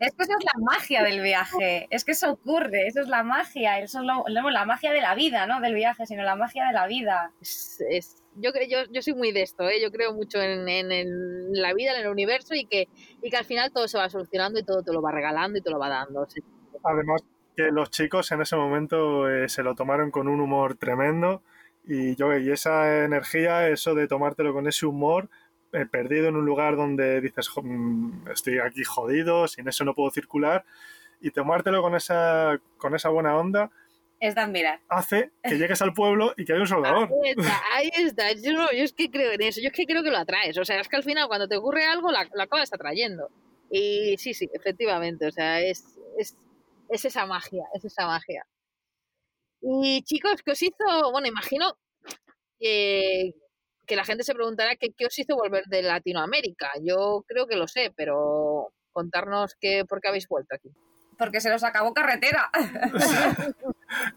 Es 0.00 0.14
que 0.14 0.22
eso 0.22 0.32
es 0.38 0.44
la 0.44 0.60
magia 0.60 1.02
del 1.04 1.20
viaje, 1.20 1.86
es 1.90 2.04
que 2.04 2.12
eso 2.12 2.30
ocurre, 2.32 2.86
eso 2.86 3.02
es 3.02 3.08
la 3.08 3.22
magia, 3.22 3.78
eso 3.80 4.00
es 4.00 4.06
lo- 4.06 4.24
lo- 4.28 4.48
la 4.50 4.64
magia 4.64 4.92
de 4.92 5.00
la 5.02 5.14
vida, 5.14 5.46
no 5.46 5.60
del 5.60 5.74
viaje, 5.74 6.06
sino 6.06 6.22
la 6.22 6.36
magia 6.36 6.66
de 6.66 6.72
la 6.72 6.86
vida. 6.86 7.32
Es- 7.40 7.84
es- 7.88 8.16
yo, 8.36 8.52
creo- 8.52 8.66
yo, 8.68 8.90
yo 8.92 9.02
soy 9.02 9.12
muy 9.14 9.30
de 9.32 9.42
esto, 9.42 9.68
¿eh? 9.68 9.80
yo 9.82 9.90
creo 9.92 10.14
mucho 10.14 10.40
en, 10.40 10.66
en- 10.68 10.90
en 10.90 11.52
la 11.52 11.74
vida, 11.74 11.92
en 11.94 12.00
el 12.00 12.08
universo 12.10 12.54
y 12.54 12.64
que, 12.64 12.88
y 13.22 13.28
que 13.30 13.36
al 13.36 13.44
final 13.44 13.72
todo 13.72 13.86
se 13.88 13.98
va 13.98 14.08
solucionando 14.08 14.58
y 14.58 14.64
todo 14.64 14.82
te 14.82 14.92
lo 14.92 15.02
va 15.02 15.12
regalando 15.12 15.58
y 15.58 15.62
te 15.62 15.70
lo 15.70 15.78
va 15.78 15.88
dando. 15.90 16.26
Sí. 16.30 16.40
Además, 16.82 17.22
que 17.54 17.64
los 17.70 17.90
chicos 17.90 18.32
en 18.32 18.40
ese 18.40 18.56
momento 18.56 19.28
eh, 19.28 19.50
se 19.50 19.62
lo 19.62 19.74
tomaron 19.74 20.10
con 20.10 20.28
un 20.28 20.40
humor 20.40 20.76
tremendo 20.76 21.42
y 21.84 22.14
yo 22.16 22.34
y 22.38 22.50
esa 22.50 23.04
energía, 23.04 23.68
eso 23.68 23.94
de 23.94 24.06
tomártelo 24.08 24.54
con 24.54 24.66
ese 24.66 24.86
humor, 24.86 25.28
perdido 25.70 26.28
en 26.28 26.36
un 26.36 26.44
lugar 26.44 26.76
donde 26.76 27.20
dices, 27.20 27.48
"Jo, 27.48 27.62
mm, 27.62 28.28
estoy 28.32 28.58
aquí 28.58 28.84
jodido, 28.84 29.46
sin 29.48 29.68
eso 29.68 29.84
no 29.84 29.94
puedo 29.94 30.10
circular, 30.10 30.64
y 31.20 31.30
tomártelo 31.30 31.82
con 31.82 31.94
esa, 31.94 32.60
con 32.78 32.94
esa 32.94 33.08
buena 33.10 33.36
onda 33.36 33.70
Es 34.20 34.34
de 34.34 34.40
admirar. 34.40 34.80
hace 34.88 35.30
que 35.42 35.56
llegues 35.58 35.80
al 35.82 35.92
pueblo 35.94 36.32
y 36.36 36.44
que 36.44 36.52
haya 36.52 36.62
un 36.62 36.66
soldador. 37.06 37.08
Ahí 37.24 37.30
está, 37.36 37.60
ahí 37.74 37.90
está. 37.94 38.32
Yo, 38.32 38.52
no- 38.54 38.72
yo 38.72 38.84
es 38.84 38.92
que 38.92 39.10
creo 39.10 39.32
en 39.32 39.42
eso, 39.42 39.60
yo 39.60 39.68
es 39.68 39.72
que 39.74 39.86
creo 39.86 40.02
que 40.02 40.10
lo 40.10 40.18
atraes. 40.18 40.56
O 40.58 40.64
sea, 40.64 40.80
es 40.80 40.88
que 40.88 40.96
al 40.96 41.02
final 41.04 41.28
cuando 41.28 41.46
te 41.48 41.56
ocurre 41.56 41.84
algo, 41.84 42.10
la- 42.10 42.28
lo 42.34 42.42
acabas 42.42 42.72
atrayendo. 42.72 43.28
Y 43.70 44.16
sí, 44.18 44.34
sí, 44.34 44.48
efectivamente, 44.52 45.26
o 45.26 45.30
sea, 45.30 45.60
es, 45.60 45.84
es, 46.18 46.36
es 46.88 47.04
esa 47.04 47.24
magia, 47.26 47.64
es 47.74 47.84
esa 47.84 48.06
magia. 48.06 48.44
Y 49.62 50.02
chicos, 50.02 50.42
¿qué 50.42 50.52
os 50.52 50.62
hizo? 50.62 51.12
Bueno, 51.12 51.28
imagino 51.28 51.76
que, 52.58 53.34
que 53.90 53.96
la 53.96 54.04
gente 54.04 54.22
se 54.22 54.34
preguntará 54.34 54.76
que, 54.76 54.92
qué 54.96 55.06
os 55.06 55.18
hizo 55.18 55.34
volver 55.34 55.64
de 55.66 55.82
Latinoamérica. 55.82 56.70
Yo 56.80 57.24
creo 57.26 57.48
que 57.48 57.56
lo 57.56 57.66
sé, 57.66 57.92
pero 57.96 58.68
contarnos 58.92 59.56
qué, 59.60 59.84
por 59.84 60.00
qué 60.00 60.06
habéis 60.08 60.28
vuelto 60.28 60.54
aquí. 60.54 60.70
Porque 61.18 61.40
se 61.40 61.50
nos 61.50 61.64
acabó 61.64 61.92
carretera. 61.92 62.50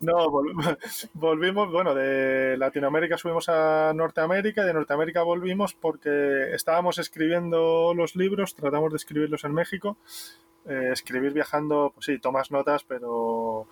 No, 0.02 0.30
vol- 0.30 0.78
volvimos, 1.16 1.72
bueno, 1.72 1.96
de 1.96 2.56
Latinoamérica 2.58 3.18
subimos 3.18 3.50
a 3.50 3.92
Norteamérica 3.96 4.62
y 4.62 4.68
de 4.68 4.74
Norteamérica 4.74 5.24
volvimos 5.24 5.74
porque 5.74 6.54
estábamos 6.54 7.00
escribiendo 7.00 7.96
los 7.96 8.16
libros, 8.16 8.54
tratamos 8.54 8.92
de 8.92 8.98
escribirlos 8.98 9.44
en 9.46 9.54
México. 9.54 9.98
Eh, 10.68 10.90
escribir 10.94 11.34
viajando, 11.34 11.92
pues 11.96 12.06
sí, 12.06 12.20
tomas 12.20 12.52
notas, 12.52 12.84
pero 12.84 13.68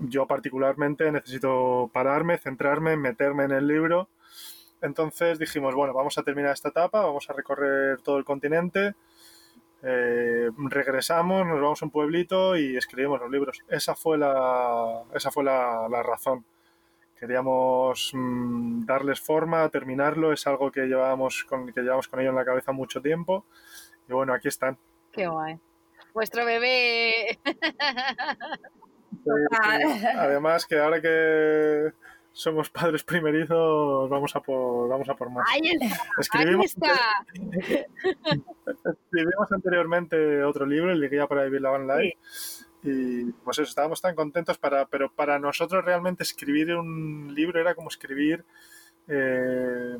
yo 0.00 0.26
particularmente 0.26 1.10
necesito 1.10 1.90
pararme, 1.94 2.36
centrarme, 2.36 2.98
meterme 2.98 3.44
en 3.44 3.52
el 3.52 3.66
libro. 3.66 4.10
Entonces 4.80 5.38
dijimos, 5.38 5.74
bueno, 5.74 5.92
vamos 5.92 6.18
a 6.18 6.22
terminar 6.22 6.52
esta 6.52 6.68
etapa, 6.68 7.00
vamos 7.00 7.28
a 7.28 7.32
recorrer 7.32 8.00
todo 8.02 8.18
el 8.18 8.24
continente. 8.24 8.94
Eh, 9.82 10.50
regresamos, 10.56 11.46
nos 11.46 11.60
vamos 11.60 11.82
a 11.82 11.84
un 11.84 11.90
pueblito 11.90 12.56
y 12.56 12.76
escribimos 12.76 13.20
los 13.20 13.30
libros. 13.30 13.62
Esa 13.68 13.94
fue 13.94 14.18
la, 14.18 15.02
esa 15.14 15.30
fue 15.30 15.44
la, 15.44 15.88
la 15.88 16.02
razón. 16.02 16.44
Queríamos 17.18 18.12
mm, 18.14 18.86
darles 18.86 19.20
forma, 19.20 19.68
terminarlo, 19.70 20.32
es 20.32 20.46
algo 20.46 20.70
que 20.70 20.86
llevábamos 20.86 21.44
con, 21.44 21.72
que 21.72 21.80
llevamos 21.82 22.06
con 22.06 22.20
ello 22.20 22.30
en 22.30 22.36
la 22.36 22.44
cabeza 22.44 22.70
mucho 22.70 23.02
tiempo. 23.02 23.44
Y 24.08 24.12
bueno, 24.12 24.32
aquí 24.32 24.48
están. 24.48 24.78
Qué 25.12 25.26
guay. 25.26 25.58
Vuestro 26.14 26.44
bebé. 26.44 27.38
Además 30.16 30.66
que 30.66 30.78
ahora 30.78 31.00
que 31.00 31.92
somos 32.38 32.70
padres 32.70 33.02
primerizos, 33.02 34.08
vamos 34.08 34.36
a 34.36 34.40
por, 34.40 34.88
vamos 34.88 35.08
a 35.08 35.14
por 35.14 35.28
más. 35.28 35.44
Ahí 35.50 35.70
está. 35.72 35.86
Ahí 35.86 36.00
Escribimos, 36.20 36.66
está. 36.66 36.94
escribimos 38.92 39.50
anteriormente 39.50 40.44
otro 40.44 40.64
libro, 40.64 40.92
el 40.92 41.10
Guía 41.10 41.26
para 41.26 41.42
Vivir 41.42 41.62
la 41.62 41.70
Van 41.70 41.88
Life. 41.88 42.16
Y 42.84 43.24
pues 43.42 43.58
eso, 43.58 43.68
estábamos 43.68 44.00
tan 44.00 44.14
contentos, 44.14 44.56
para, 44.56 44.86
pero 44.86 45.10
para 45.12 45.40
nosotros 45.40 45.84
realmente 45.84 46.22
escribir 46.22 46.76
un 46.76 47.34
libro 47.34 47.60
era 47.60 47.74
como 47.74 47.88
escribir 47.88 48.44
eh, 49.08 49.96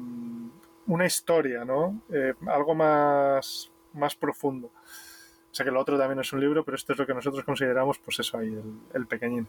una 0.87 1.07
historia, 1.07 1.64
¿no? 1.64 2.03
Eh, 2.12 2.35
algo 2.46 2.72
más, 2.77 3.68
más 3.94 4.14
profundo. 4.14 4.68
O 4.68 5.55
sea 5.55 5.66
que 5.66 5.72
lo 5.72 5.81
otro 5.81 5.98
también 5.98 6.20
es 6.20 6.33
un 6.33 6.38
libro, 6.38 6.64
pero 6.64 6.77
esto 6.77 6.92
es 6.92 7.01
lo 7.01 7.07
que 7.07 7.14
nosotros 7.14 7.44
consideramos, 7.44 7.98
pues 7.98 8.20
eso 8.20 8.38
ahí, 8.38 8.46
el, 8.46 8.79
el 8.94 9.07
pequeñín. 9.09 9.48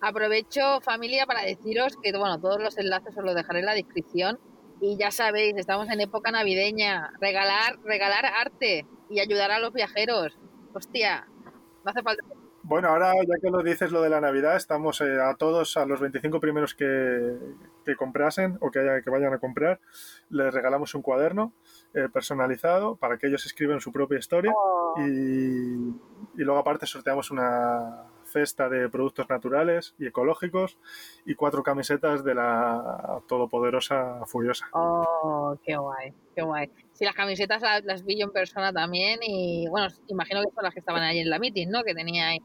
Aprovecho, 0.00 0.80
familia, 0.82 1.26
para 1.26 1.42
deciros 1.42 1.96
que 2.02 2.16
bueno, 2.16 2.38
todos 2.40 2.60
los 2.60 2.76
enlaces 2.78 3.16
os 3.16 3.24
los 3.24 3.34
dejaré 3.34 3.60
en 3.60 3.66
la 3.66 3.74
descripción. 3.74 4.38
Y 4.80 4.98
ya 4.98 5.10
sabéis, 5.10 5.54
estamos 5.56 5.88
en 5.88 6.00
época 6.00 6.30
navideña. 6.30 7.12
Regalar, 7.20 7.78
regalar 7.82 8.26
arte 8.26 8.86
y 9.08 9.20
ayudar 9.20 9.50
a 9.50 9.58
los 9.58 9.72
viajeros. 9.72 10.38
Hostia, 10.74 11.26
no 11.84 11.90
hace 11.90 12.02
falta. 12.02 12.22
Bueno, 12.62 12.88
ahora 12.88 13.14
ya 13.14 13.40
que 13.40 13.48
lo 13.48 13.62
dices 13.62 13.92
lo 13.92 14.02
de 14.02 14.10
la 14.10 14.20
Navidad, 14.20 14.56
estamos 14.56 15.00
eh, 15.00 15.20
a 15.20 15.36
todos, 15.36 15.76
a 15.76 15.86
los 15.86 16.00
25 16.00 16.40
primeros 16.40 16.74
que, 16.74 17.38
que 17.84 17.94
comprasen 17.94 18.58
o 18.60 18.72
que, 18.72 18.80
haya, 18.80 19.02
que 19.02 19.08
vayan 19.08 19.32
a 19.32 19.38
comprar, 19.38 19.78
les 20.30 20.52
regalamos 20.52 20.92
un 20.96 21.02
cuaderno 21.02 21.52
eh, 21.94 22.08
personalizado 22.12 22.96
para 22.96 23.18
que 23.18 23.28
ellos 23.28 23.46
escriban 23.46 23.80
su 23.80 23.92
propia 23.92 24.18
historia 24.18 24.52
y, 24.96 25.04
y 25.04 26.44
luego 26.44 26.58
aparte 26.58 26.86
sorteamos 26.86 27.30
una 27.30 28.08
cesta 28.36 28.68
de 28.68 28.90
productos 28.90 29.26
naturales 29.30 29.94
y 29.98 30.06
ecológicos 30.06 30.76
y 31.24 31.34
cuatro 31.34 31.62
camisetas 31.62 32.22
de 32.22 32.34
la 32.34 33.22
todopoderosa 33.26 34.26
Furiosa. 34.26 34.68
Oh, 34.72 35.56
qué 35.64 35.74
guay, 35.74 36.12
qué 36.34 36.42
guay. 36.42 36.70
Si 36.92 37.06
las 37.06 37.14
camisetas 37.14 37.62
las, 37.62 37.82
las 37.84 38.04
vi 38.04 38.18
yo 38.18 38.26
en 38.26 38.32
persona 38.32 38.74
también 38.74 39.20
y 39.22 39.66
bueno, 39.70 39.88
imagino 40.08 40.42
que 40.42 40.50
son 40.54 40.64
las 40.64 40.74
que 40.74 40.80
estaban 40.80 41.02
ahí 41.02 41.20
en 41.20 41.30
la 41.30 41.38
meeting, 41.38 41.68
¿no? 41.68 41.82
Que 41.82 41.94
tenía 41.94 42.28
ahí. 42.28 42.38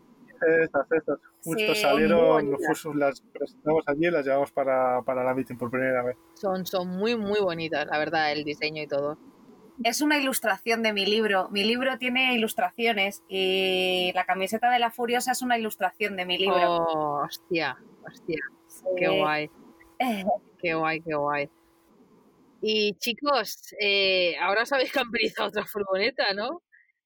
Estas, 0.64 0.90
estas. 0.92 1.20
Justo 1.44 1.76
Sí, 1.76 1.82
salieron, 1.82 2.52
las 2.96 3.22
presentamos 3.22 3.84
allí 3.88 4.08
y 4.08 4.12
las 4.12 4.26
llevamos 4.26 4.52
para, 4.52 5.02
para 5.02 5.24
la 5.24 5.34
meeting 5.34 5.58
por 5.58 5.70
primera 5.70 6.04
vez. 6.04 6.16
Son, 6.36 6.66
son 6.66 6.88
muy, 6.88 7.18
muy 7.18 7.40
bonitas, 7.42 7.86
la 7.86 7.98
verdad, 7.98 8.32
el 8.32 8.44
diseño 8.46 8.82
y 8.82 8.88
todo. 8.88 9.18
Es 9.84 10.02
una 10.02 10.18
ilustración 10.18 10.84
de 10.84 10.94
mi 10.94 11.06
libro. 11.06 11.50
Mi 11.50 11.64
libro 11.64 11.98
tiene 11.98 12.34
ilustraciones 12.36 13.24
y 13.28 14.12
la 14.14 14.26
camiseta 14.26 14.70
de 14.70 14.80
la 14.80 14.92
Furiosa 14.92 15.32
es 15.32 15.42
una 15.42 15.58
ilustración 15.58 16.16
de 16.16 16.26
mi 16.26 16.38
libro. 16.38 16.78
Oh, 16.78 17.24
hostia, 17.24 17.78
hostia, 18.06 18.40
qué 18.98 19.08
guay. 19.08 19.50
Qué 20.60 20.76
guay, 20.76 21.02
qué 21.02 21.16
guay. 21.16 21.50
Y 22.62 22.94
chicos, 23.00 23.74
eh, 23.80 24.36
ahora 24.40 24.62
os 24.62 24.72
habéis 24.72 24.92
camperizado 24.92 25.50
otra 25.50 25.66
furgoneta, 25.66 26.34
¿no? 26.36 26.62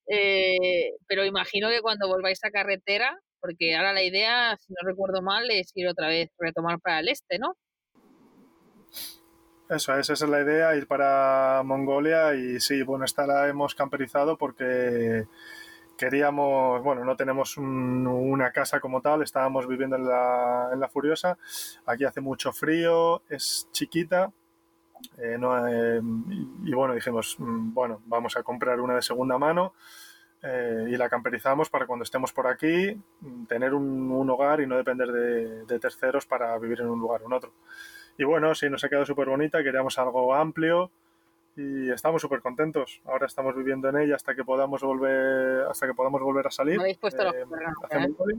Eh, 0.08 0.92
pero 1.06 1.24
imagino 1.24 1.70
que 1.70 1.80
cuando 1.80 2.06
volváis 2.06 2.44
a 2.44 2.50
carretera, 2.50 3.18
porque 3.40 3.74
ahora 3.74 3.94
la 3.94 4.02
idea, 4.02 4.56
si 4.58 4.74
no 4.74 4.86
recuerdo 4.86 5.22
mal, 5.22 5.50
es 5.50 5.72
ir 5.74 5.88
otra 5.88 6.08
vez, 6.08 6.30
retomar 6.38 6.78
para 6.80 7.00
el 7.00 7.08
este, 7.08 7.38
¿no? 7.38 7.54
Eso 9.68 9.94
es, 9.98 10.10
esa 10.10 10.24
es 10.24 10.30
la 10.30 10.40
idea, 10.42 10.76
ir 10.76 10.86
para 10.86 11.62
Mongolia 11.64 12.34
y 12.34 12.60
sí, 12.60 12.82
bueno, 12.84 13.04
esta 13.04 13.26
la 13.26 13.48
hemos 13.48 13.74
camperizado 13.74 14.36
porque 14.38 15.26
queríamos, 15.98 16.82
bueno, 16.84 17.04
no 17.04 17.16
tenemos 17.16 17.56
un- 17.56 18.06
una 18.06 18.52
casa 18.52 18.80
como 18.80 19.00
tal, 19.02 19.22
estábamos 19.22 19.66
viviendo 19.68 19.96
en 19.96 20.06
la, 20.06 20.88
Furiosa, 20.92 21.38
aquí 21.86 22.04
hace 22.04 22.20
mucho 22.20 22.52
frío, 22.52 23.22
es 23.28 23.68
chiquita, 23.72 24.32
eh, 25.18 25.38
eh, 25.70 26.00
y, 26.64 26.74
bueno, 26.74 26.94
dijimos, 26.94 27.36
mm, 27.38 27.74
bueno, 27.74 28.02
vamos 28.06 28.36
a 28.36 28.42
comprar 28.44 28.80
una 28.80 28.96
de 28.96 29.02
segunda 29.02 29.38
mano 29.38 29.74
eh, 30.42 30.86
y 30.90 30.96
la 30.96 31.08
camperizamos 31.10 31.70
para 31.70 31.86
cuando 31.86 32.04
estemos 32.04 32.32
por 32.32 32.46
aquí, 32.48 33.00
mm, 33.22 33.46
tener 33.46 33.74
un, 33.74 34.10
un 34.12 34.30
hogar 34.30 34.60
y 34.60 34.66
no 34.66 34.76
depender 34.76 35.10
de, 35.12 35.64
de 35.66 35.80
terceros 35.80 36.26
para 36.26 36.58
vivir 36.58 36.80
en 36.82 36.88
un 36.88 37.00
lugar 37.00 37.22
o 37.22 37.26
en 37.26 37.32
otro. 37.34 37.52
Y 38.18 38.24
bueno, 38.24 38.54
sí, 38.54 38.68
nos 38.70 38.82
ha 38.84 38.88
quedado 38.88 39.06
súper 39.06 39.28
bonita, 39.28 39.62
queríamos 39.62 39.98
algo 39.98 40.34
amplio 40.34 40.90
y 41.56 41.90
estamos 41.90 42.22
súper 42.22 42.40
contentos. 42.40 43.00
Ahora 43.04 43.26
estamos 43.26 43.56
viviendo 43.56 43.88
en 43.88 43.98
ella 43.98 44.16
hasta 44.16 44.34
que 44.34 44.44
podamos 44.44 44.82
volver, 44.82 45.66
hasta 45.66 45.86
que 45.86 45.94
podamos 45.94 46.20
volver 46.20 46.46
a 46.46 46.50
salir. 46.50 46.76
No 46.76 46.82
habéis 46.82 46.98
puesto 46.98 47.22
Eh. 47.34 48.38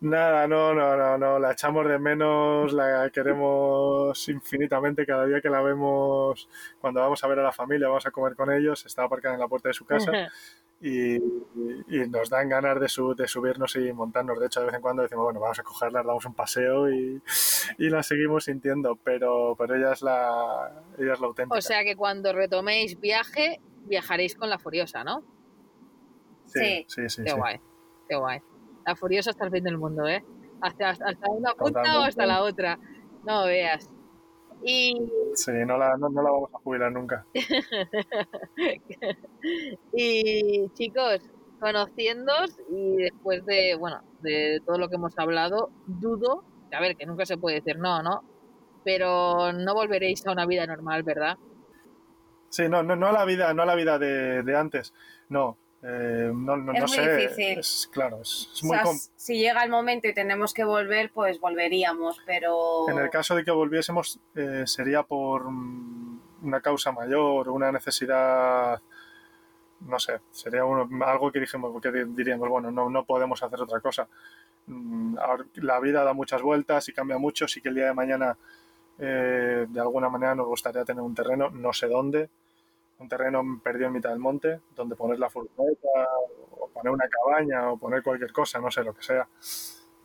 Nada, 0.00 0.46
no, 0.48 0.74
no, 0.74 0.96
no, 0.96 1.18
no, 1.18 1.38
la 1.38 1.52
echamos 1.52 1.86
de 1.86 1.98
menos, 1.98 2.72
la 2.72 3.10
queremos 3.10 4.28
infinitamente 4.28 5.06
cada 5.06 5.26
día 5.26 5.40
que 5.40 5.48
la 5.50 5.62
vemos, 5.62 6.48
cuando 6.80 7.00
vamos 7.00 7.22
a 7.22 7.26
ver 7.28 7.38
a 7.40 7.42
la 7.42 7.52
familia, 7.52 7.88
vamos 7.88 8.06
a 8.06 8.10
comer 8.10 8.34
con 8.34 8.50
ellos, 8.52 8.84
está 8.86 9.04
aparcada 9.04 9.34
en 9.34 9.40
la 9.40 9.48
puerta 9.48 9.68
de 9.68 9.74
su 9.74 9.84
casa 9.84 10.12
y, 10.80 11.16
y 11.16 12.08
nos 12.08 12.30
dan 12.30 12.48
ganas 12.48 12.80
de, 12.80 12.88
su- 12.88 13.14
de 13.14 13.28
subirnos 13.28 13.76
y 13.76 13.92
montarnos. 13.92 14.40
De 14.40 14.46
hecho, 14.46 14.60
de 14.60 14.66
vez 14.66 14.74
en 14.76 14.80
cuando 14.80 15.02
decimos, 15.02 15.24
bueno, 15.24 15.40
vamos 15.40 15.58
a 15.58 15.62
cogerla, 15.62 16.02
damos 16.02 16.24
un 16.24 16.34
paseo 16.34 16.90
y, 16.90 17.22
y 17.78 17.90
la 17.90 18.02
seguimos 18.02 18.44
sintiendo, 18.44 18.96
pero, 18.96 19.54
pero 19.58 19.76
ella, 19.76 19.92
es 19.92 20.02
la, 20.02 20.82
ella 20.98 21.12
es 21.12 21.20
la 21.20 21.26
auténtica. 21.26 21.58
O 21.58 21.60
sea 21.60 21.84
que 21.84 21.96
cuando 21.96 22.32
retoméis 22.32 22.98
viaje, 22.98 23.60
viajaréis 23.84 24.34
con 24.36 24.48
la 24.48 24.58
Furiosa, 24.58 25.04
¿no? 25.04 25.22
sí, 26.46 26.84
sí, 26.88 27.08
sí. 27.08 27.22
Qué 27.24 27.30
sí. 27.30 27.36
guay, 27.36 27.60
qué 28.08 28.16
guay. 28.16 28.40
La 28.90 28.96
Furiosa 28.96 29.30
hasta 29.30 29.44
el 29.44 29.52
fin 29.52 29.62
del 29.62 29.78
mundo, 29.78 30.08
¿eh? 30.08 30.24
Hasta, 30.60 30.90
hasta, 30.90 31.30
una 31.30 31.54
punta 31.54 32.00
o 32.00 32.02
hasta 32.02 32.26
la 32.26 32.42
otra. 32.42 32.76
No 33.24 33.44
veas. 33.44 33.88
Y, 34.64 34.96
Sí, 35.34 35.52
no 35.64 35.78
la, 35.78 35.96
no, 35.96 36.08
no 36.08 36.20
la 36.20 36.32
vamos 36.32 36.50
a 36.52 36.58
jubilar 36.58 36.90
nunca. 36.90 37.24
y 39.92 40.68
chicos, 40.70 41.20
conociéndoos 41.60 42.58
y 42.68 42.96
después 42.96 43.46
de, 43.46 43.76
bueno, 43.76 44.02
de 44.22 44.60
todo 44.66 44.76
lo 44.76 44.88
que 44.88 44.96
hemos 44.96 45.16
hablado, 45.16 45.70
dudo, 45.86 46.42
a 46.72 46.80
ver, 46.80 46.96
que 46.96 47.06
nunca 47.06 47.26
se 47.26 47.38
puede 47.38 47.60
decir 47.60 47.78
no, 47.78 48.02
¿no? 48.02 48.24
Pero 48.82 49.52
no 49.52 49.72
volveréis 49.72 50.26
a 50.26 50.32
una 50.32 50.46
vida 50.46 50.66
normal, 50.66 51.04
¿verdad? 51.04 51.38
Sí, 52.48 52.68
no, 52.68 52.82
no, 52.82 52.96
no 52.96 53.06
a 53.06 53.12
la 53.12 53.24
vida, 53.24 53.54
no 53.54 53.62
a 53.62 53.66
la 53.66 53.76
vida 53.76 54.00
de, 54.00 54.42
de 54.42 54.56
antes, 54.56 54.92
no. 55.28 55.59
Eh, 55.82 56.30
no, 56.34 56.56
no, 56.58 56.72
Es 56.72 56.80
no 56.80 56.86
muy 56.86 56.96
sé. 56.96 57.16
difícil. 57.16 57.58
Es, 57.58 57.88
claro, 57.90 58.20
es, 58.20 58.50
es 58.54 58.62
O 58.62 58.66
muy 58.66 58.76
sea, 58.78 58.86
si 59.16 59.38
llega 59.38 59.64
el 59.64 59.70
momento 59.70 60.08
y 60.08 60.14
tenemos 60.14 60.52
que 60.52 60.64
volver, 60.64 61.10
pues 61.12 61.40
volveríamos, 61.40 62.20
pero... 62.26 62.88
En 62.88 62.98
el 62.98 63.08
caso 63.08 63.34
de 63.34 63.44
que 63.44 63.50
volviésemos, 63.50 64.18
eh, 64.34 64.64
sería 64.66 65.02
por 65.02 65.44
mm, 65.50 66.20
una 66.42 66.60
causa 66.60 66.92
mayor, 66.92 67.48
una 67.48 67.72
necesidad, 67.72 68.80
no 69.80 69.98
sé, 69.98 70.20
sería 70.30 70.64
uno- 70.66 70.88
algo 71.06 71.32
que 71.32 71.40
dijimos, 71.40 71.80
que 71.80 71.90
di- 71.90 72.12
diríamos, 72.14 72.48
bueno, 72.50 72.70
no, 72.70 72.90
no 72.90 73.04
podemos 73.04 73.42
hacer 73.42 73.60
otra 73.62 73.80
cosa. 73.80 74.06
Mm, 74.66 75.16
ahora, 75.18 75.46
la 75.54 75.80
vida 75.80 76.04
da 76.04 76.12
muchas 76.12 76.42
vueltas 76.42 76.86
y 76.90 76.92
cambia 76.92 77.16
mucho, 77.16 77.48
sí 77.48 77.62
que 77.62 77.70
el 77.70 77.74
día 77.76 77.86
de 77.86 77.94
mañana 77.94 78.36
eh, 78.98 79.66
de 79.66 79.80
alguna 79.80 80.10
manera 80.10 80.34
nos 80.34 80.46
gustaría 80.46 80.84
tener 80.84 81.00
un 81.02 81.14
terreno, 81.14 81.48
no 81.48 81.72
sé 81.72 81.86
dónde, 81.88 82.28
un 83.00 83.08
terreno 83.08 83.42
perdido 83.64 83.86
en 83.88 83.94
mitad 83.94 84.10
del 84.10 84.18
monte, 84.18 84.60
donde 84.76 84.94
poner 84.94 85.18
la 85.18 85.28
furgoneta, 85.30 85.88
o 86.52 86.68
poner 86.68 86.92
una 86.92 87.08
cabaña, 87.08 87.70
o 87.72 87.78
poner 87.78 88.02
cualquier 88.02 88.32
cosa, 88.32 88.60
no 88.60 88.70
sé, 88.70 88.84
lo 88.84 88.94
que 88.94 89.02
sea. 89.02 89.26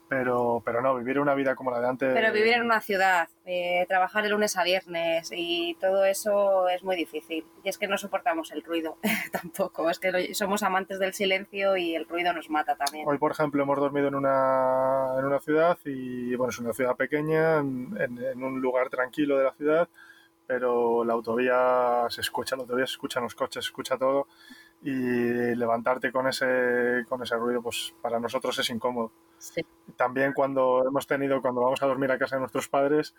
Pero, 0.07 0.61
pero 0.63 0.83
no, 0.83 0.95
vivir 0.95 1.19
una 1.19 1.33
vida 1.33 1.55
como 1.55 1.71
la 1.71 1.79
de 1.81 1.87
antes. 1.87 2.13
Pero 2.13 2.31
vivir 2.31 2.53
en 2.53 2.61
una 2.61 2.79
ciudad, 2.79 3.27
eh, 3.43 3.85
trabajar 3.87 4.21
de 4.23 4.29
lunes 4.29 4.55
a 4.55 4.63
viernes 4.63 5.31
y 5.35 5.73
todo 5.81 6.05
eso 6.05 6.69
es 6.69 6.83
muy 6.83 6.95
difícil. 6.95 7.43
Y 7.63 7.69
es 7.69 7.79
que 7.79 7.87
no 7.87 7.97
soportamos 7.97 8.51
el 8.51 8.63
ruido 8.63 8.97
tampoco. 9.31 9.89
Es 9.89 9.97
que 9.99 10.11
lo- 10.11 10.33
somos 10.35 10.61
amantes 10.61 10.99
del 10.99 11.15
silencio 11.15 11.75
y 11.75 11.95
el 11.95 12.07
ruido 12.07 12.33
nos 12.33 12.51
mata 12.51 12.75
también. 12.75 13.07
Hoy, 13.07 13.17
por 13.17 13.31
ejemplo, 13.31 13.63
hemos 13.63 13.79
dormido 13.79 14.07
en 14.07 14.13
una, 14.15 15.15
en 15.17 15.25
una 15.25 15.39
ciudad 15.39 15.77
y, 15.85 16.35
bueno, 16.35 16.51
es 16.51 16.59
una 16.59 16.73
ciudad 16.73 16.95
pequeña, 16.95 17.57
en, 17.57 17.97
en- 17.99 18.23
en 18.23 18.43
un 18.43 18.61
lugar 18.61 18.89
tranquilo 18.89 19.39
de 19.39 19.43
la 19.45 19.53
ciudad, 19.53 19.89
pero 20.47 21.03
la 21.03 21.13
autovía 21.13 22.05
se 22.09 22.21
escucha, 22.21 22.55
la 22.55 22.63
autovía 22.63 22.85
se 22.85 22.93
escuchan 22.93 23.23
los 23.23 23.35
coches, 23.35 23.65
se 23.65 23.69
escucha 23.69 23.97
todo 23.97 24.27
y 24.83 25.55
levantarte 25.55 26.11
con 26.11 26.27
ese, 26.27 27.05
con 27.09 27.23
ese 27.23 27.35
ruido, 27.35 27.61
pues 27.61 27.95
para 28.01 28.19
nosotros 28.19 28.57
es 28.59 28.69
incómodo. 28.69 29.11
Sí. 29.37 29.65
También 29.95 30.33
cuando 30.33 30.83
hemos 30.87 31.07
tenido, 31.07 31.41
cuando 31.41 31.61
vamos 31.61 31.81
a 31.81 31.87
dormir 31.87 32.11
a 32.11 32.19
casa 32.19 32.35
de 32.35 32.41
nuestros 32.41 32.69
padres, 32.69 33.15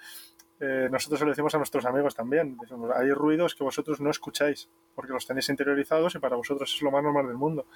eh, 0.61 0.89
nosotros 0.91 1.19
se 1.19 1.25
lo 1.25 1.33
decimos 1.33 1.55
a 1.55 1.59
nuestros 1.59 1.85
amigos 1.85 2.15
también. 2.15 2.57
Decimos, 2.59 2.91
hay 2.95 3.11
ruidos 3.11 3.55
que 3.55 3.65
vosotros 3.65 4.01
no 4.01 4.11
escucháis 4.11 4.71
porque 4.95 5.13
los 5.13 5.27
tenéis 5.27 5.49
interiorizados 5.49 6.15
y 6.15 6.19
para 6.19 6.37
vosotros 6.37 6.73
es 6.73 6.83
lo 6.83 6.91
más 6.91 7.03
normal 7.03 7.27
del 7.27 7.37
mundo. 7.37 7.67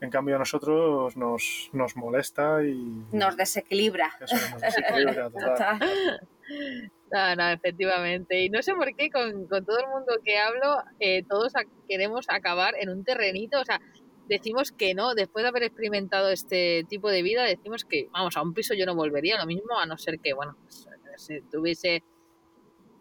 En 0.00 0.10
cambio 0.10 0.36
a 0.36 0.38
nosotros 0.38 1.16
nos, 1.16 1.70
nos 1.72 1.96
molesta 1.96 2.62
y 2.64 3.04
Nos 3.12 3.36
desequilibra. 3.36 4.10
eso 4.20 4.36
nos 4.50 4.60
desequilibra 4.60 5.30
total. 5.30 5.78
Total. 5.78 6.90
No, 7.10 7.36
no, 7.36 7.48
efectivamente. 7.50 8.42
Y 8.42 8.50
no 8.50 8.62
sé 8.62 8.74
por 8.74 8.94
qué 8.94 9.10
con, 9.10 9.46
con 9.46 9.64
todo 9.64 9.78
el 9.78 9.86
mundo 9.88 10.18
que 10.24 10.38
hablo, 10.38 10.82
eh, 11.00 11.22
todos 11.28 11.52
queremos 11.88 12.26
acabar 12.28 12.74
en 12.78 12.90
un 12.90 13.04
terrenito. 13.04 13.60
O 13.60 13.64
sea, 13.64 13.80
decimos 14.28 14.72
que 14.72 14.94
no, 14.94 15.14
después 15.14 15.42
de 15.42 15.48
haber 15.48 15.62
experimentado 15.64 16.28
este 16.30 16.84
tipo 16.88 17.10
de 17.10 17.22
vida, 17.22 17.44
decimos 17.44 17.84
que, 17.84 18.08
vamos, 18.12 18.36
a 18.36 18.42
un 18.42 18.52
piso 18.52 18.74
yo 18.74 18.86
no 18.86 18.94
volvería, 18.94 19.38
lo 19.38 19.46
mismo, 19.46 19.78
a 19.78 19.86
no 19.86 19.96
ser 19.96 20.20
que, 20.20 20.34
bueno, 20.34 20.56
pues, 20.60 20.86
si 21.16 21.40
tuviese, 21.50 22.02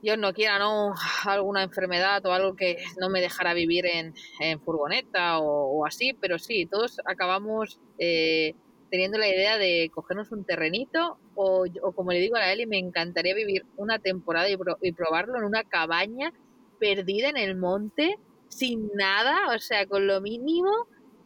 Dios 0.01 0.17
no 0.17 0.33
quiera, 0.33 0.57
¿no? 0.57 0.93
Alguna 1.25 1.63
enfermedad 1.63 2.25
o 2.25 2.31
algo 2.31 2.55
que 2.55 2.77
no 2.99 3.09
me 3.09 3.19
dejara 3.19 3.53
vivir 3.53 3.85
en, 3.85 4.13
en 4.39 4.61
furgoneta 4.61 5.39
o, 5.39 5.79
o 5.79 5.85
así, 5.85 6.13
pero 6.13 6.39
sí, 6.39 6.65
todos 6.65 6.99
acabamos 7.05 7.79
eh, 7.99 8.55
teniendo 8.89 9.17
la 9.17 9.27
idea 9.27 9.57
de 9.57 9.91
cogernos 9.93 10.31
un 10.31 10.43
terrenito 10.45 11.17
o, 11.35 11.65
o 11.81 11.91
como 11.91 12.11
le 12.11 12.19
digo 12.19 12.35
a 12.35 12.39
la 12.39 12.53
Eli, 12.53 12.65
me 12.65 12.77
encantaría 12.77 13.35
vivir 13.35 13.65
una 13.75 13.99
temporada 13.99 14.49
y, 14.49 14.57
pro- 14.57 14.77
y 14.81 14.91
probarlo 14.93 15.37
en 15.37 15.43
una 15.43 15.63
cabaña 15.63 16.31
perdida 16.79 17.29
en 17.29 17.37
el 17.37 17.55
monte, 17.55 18.17
sin 18.49 18.89
nada, 18.95 19.35
o 19.55 19.59
sea, 19.59 19.85
con 19.87 20.07
lo 20.07 20.21
mínimo 20.21 20.71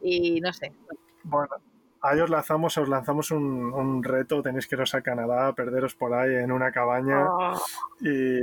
y 0.00 0.40
no 0.40 0.52
sé. 0.52 0.72
Bueno, 1.24 1.50
ahí 2.00 2.18
os 2.18 2.30
lanzamos, 2.30 2.76
os 2.78 2.88
lanzamos 2.88 3.30
un, 3.30 3.72
un 3.72 4.02
reto, 4.02 4.42
tenéis 4.42 4.66
que 4.66 4.74
iros 4.74 4.94
a 4.94 5.02
Canadá, 5.02 5.52
perderos 5.54 5.94
por 5.94 6.14
ahí 6.14 6.34
en 6.34 6.50
una 6.50 6.72
cabaña 6.72 7.28
y, 8.00 8.38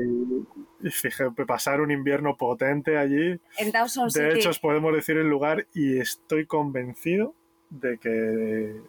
y 0.82 0.90
fije, 0.92 1.30
pasar 1.46 1.82
un 1.82 1.92
invierno 1.92 2.38
potente 2.38 2.98
allí. 2.98 3.40
En 3.58 3.72
Dawson 3.72 4.08
De 4.08 4.12
City. 4.12 4.40
hecho, 4.40 4.50
os 4.52 4.60
podemos 4.60 4.94
decir 4.94 5.18
el 5.18 5.28
lugar 5.28 5.68
y 5.74 6.00
estoy 6.00 6.46
convencido 6.46 7.34
de 7.70 7.98
que 7.98 8.82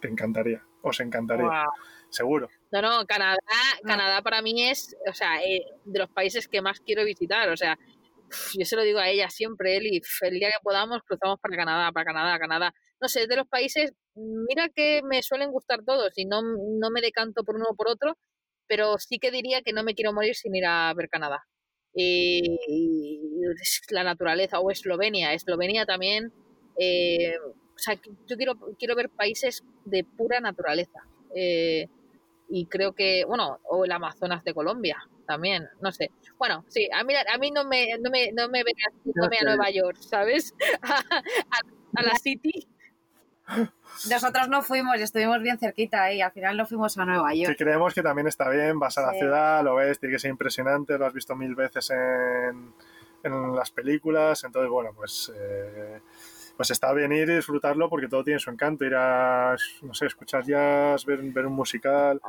te 0.00 0.08
encantaría, 0.08 0.64
os 0.82 1.00
encantaría, 1.00 1.66
seguro. 2.10 2.48
No, 2.70 2.82
no, 2.82 3.06
Canadá, 3.06 3.38
Canadá 3.82 4.22
para 4.22 4.42
mí 4.42 4.68
es, 4.68 4.96
o 5.08 5.12
sea, 5.12 5.42
eh, 5.42 5.64
de 5.84 5.98
los 5.98 6.10
países 6.10 6.48
que 6.48 6.62
más 6.62 6.80
quiero 6.80 7.04
visitar, 7.04 7.48
o 7.48 7.56
sea, 7.56 7.78
yo 8.58 8.64
se 8.64 8.76
lo 8.76 8.82
digo 8.82 8.98
a 8.98 9.08
ella 9.08 9.30
siempre, 9.30 9.76
Eli, 9.76 10.00
el 10.22 10.38
día 10.38 10.48
que 10.48 10.62
podamos 10.62 11.02
cruzamos 11.02 11.38
para 11.40 11.56
Canadá, 11.56 11.92
para 11.92 12.04
Canadá, 12.04 12.38
Canadá. 12.38 12.74
No 13.00 13.08
sé, 13.08 13.26
de 13.26 13.36
los 13.36 13.46
países, 13.46 13.92
mira 14.14 14.68
que 14.74 15.02
me 15.02 15.22
suelen 15.22 15.50
gustar 15.52 15.84
todos 15.84 16.12
y 16.16 16.24
no, 16.24 16.42
no 16.42 16.90
me 16.90 17.00
decanto 17.00 17.44
por 17.44 17.56
uno 17.56 17.66
o 17.70 17.76
por 17.76 17.88
otro, 17.88 18.18
pero 18.66 18.98
sí 18.98 19.18
que 19.18 19.30
diría 19.30 19.62
que 19.62 19.72
no 19.72 19.82
me 19.84 19.94
quiero 19.94 20.12
morir 20.12 20.34
sin 20.34 20.54
ir 20.54 20.66
a 20.66 20.92
ver 20.94 21.08
Canadá. 21.08 21.44
Y, 21.94 22.58
y 22.68 23.20
es 23.60 23.82
la 23.90 24.04
naturaleza, 24.04 24.60
o 24.60 24.70
Eslovenia, 24.70 25.32
Eslovenia 25.32 25.86
también, 25.86 26.32
eh, 26.78 27.34
o 27.78 27.80
sea, 27.80 27.94
yo 28.26 28.36
quiero, 28.36 28.54
quiero 28.78 28.96
ver 28.96 29.08
países 29.08 29.62
de 29.84 30.02
pura 30.04 30.40
naturaleza. 30.40 31.00
Eh, 31.34 31.88
y 32.50 32.66
creo 32.66 32.92
que, 32.94 33.24
bueno, 33.24 33.60
o 33.70 33.84
el 33.84 33.92
Amazonas 33.92 34.42
de 34.42 34.54
Colombia 34.54 34.96
también, 35.26 35.68
no 35.80 35.92
sé. 35.92 36.10
Bueno, 36.38 36.64
sí, 36.68 36.88
a 36.92 37.04
mí, 37.04 37.14
a 37.14 37.38
mí 37.38 37.50
no 37.50 37.64
me, 37.64 37.86
no 38.00 38.10
me, 38.10 38.32
no 38.32 38.48
me 38.48 38.64
veas 38.64 38.92
yéndome 39.04 39.36
a 39.36 39.40
sé. 39.40 39.44
Nueva 39.44 39.70
York, 39.70 39.98
¿sabes? 40.00 40.54
a, 40.82 41.02
a 41.96 42.02
la 42.02 42.14
City. 42.16 42.66
Nosotros 44.10 44.48
no 44.48 44.62
fuimos 44.62 44.98
y 44.98 45.02
estuvimos 45.02 45.40
bien 45.42 45.58
cerquita 45.58 46.12
y 46.12 46.20
al 46.20 46.32
final 46.32 46.56
no 46.56 46.66
fuimos 46.66 46.96
a 46.98 47.04
Nueva 47.04 47.30
Que 47.32 47.38
York. 47.40 47.56
creemos 47.58 47.94
que 47.94 48.02
también 48.02 48.26
está 48.28 48.48
bien, 48.50 48.78
vas 48.78 48.96
a 48.98 49.02
la 49.02 49.12
Sí. 49.12 49.18
ciudad, 49.18 49.62
lo 49.64 49.74
ves, 49.76 49.98
tiene 49.98 50.14
que 50.14 50.18
ser 50.18 50.30
impresionante, 50.30 50.96
lo 50.98 51.06
has 51.06 51.12
visto 51.14 51.34
mil 51.36 51.54
veces 51.54 51.90
en, 51.90 52.72
en 53.22 53.54
las 53.56 53.70
películas, 53.70 54.44
entonces, 54.44 54.70
bueno, 54.70 54.90
pues, 54.94 55.32
eh, 55.34 56.00
pues 56.58 56.72
está 56.72 56.92
bien 56.92 57.12
ir 57.12 57.30
y 57.30 57.36
disfrutarlo 57.36 57.88
porque 57.88 58.08
todo 58.08 58.24
tiene 58.24 58.40
su 58.40 58.50
encanto, 58.50 58.84
ir 58.84 58.96
a, 58.96 59.56
no 59.82 59.94
sé, 59.94 60.06
escuchar 60.06 60.44
jazz, 60.44 61.04
ver, 61.06 61.20
ver 61.22 61.46
un 61.46 61.52
musical, 61.54 62.20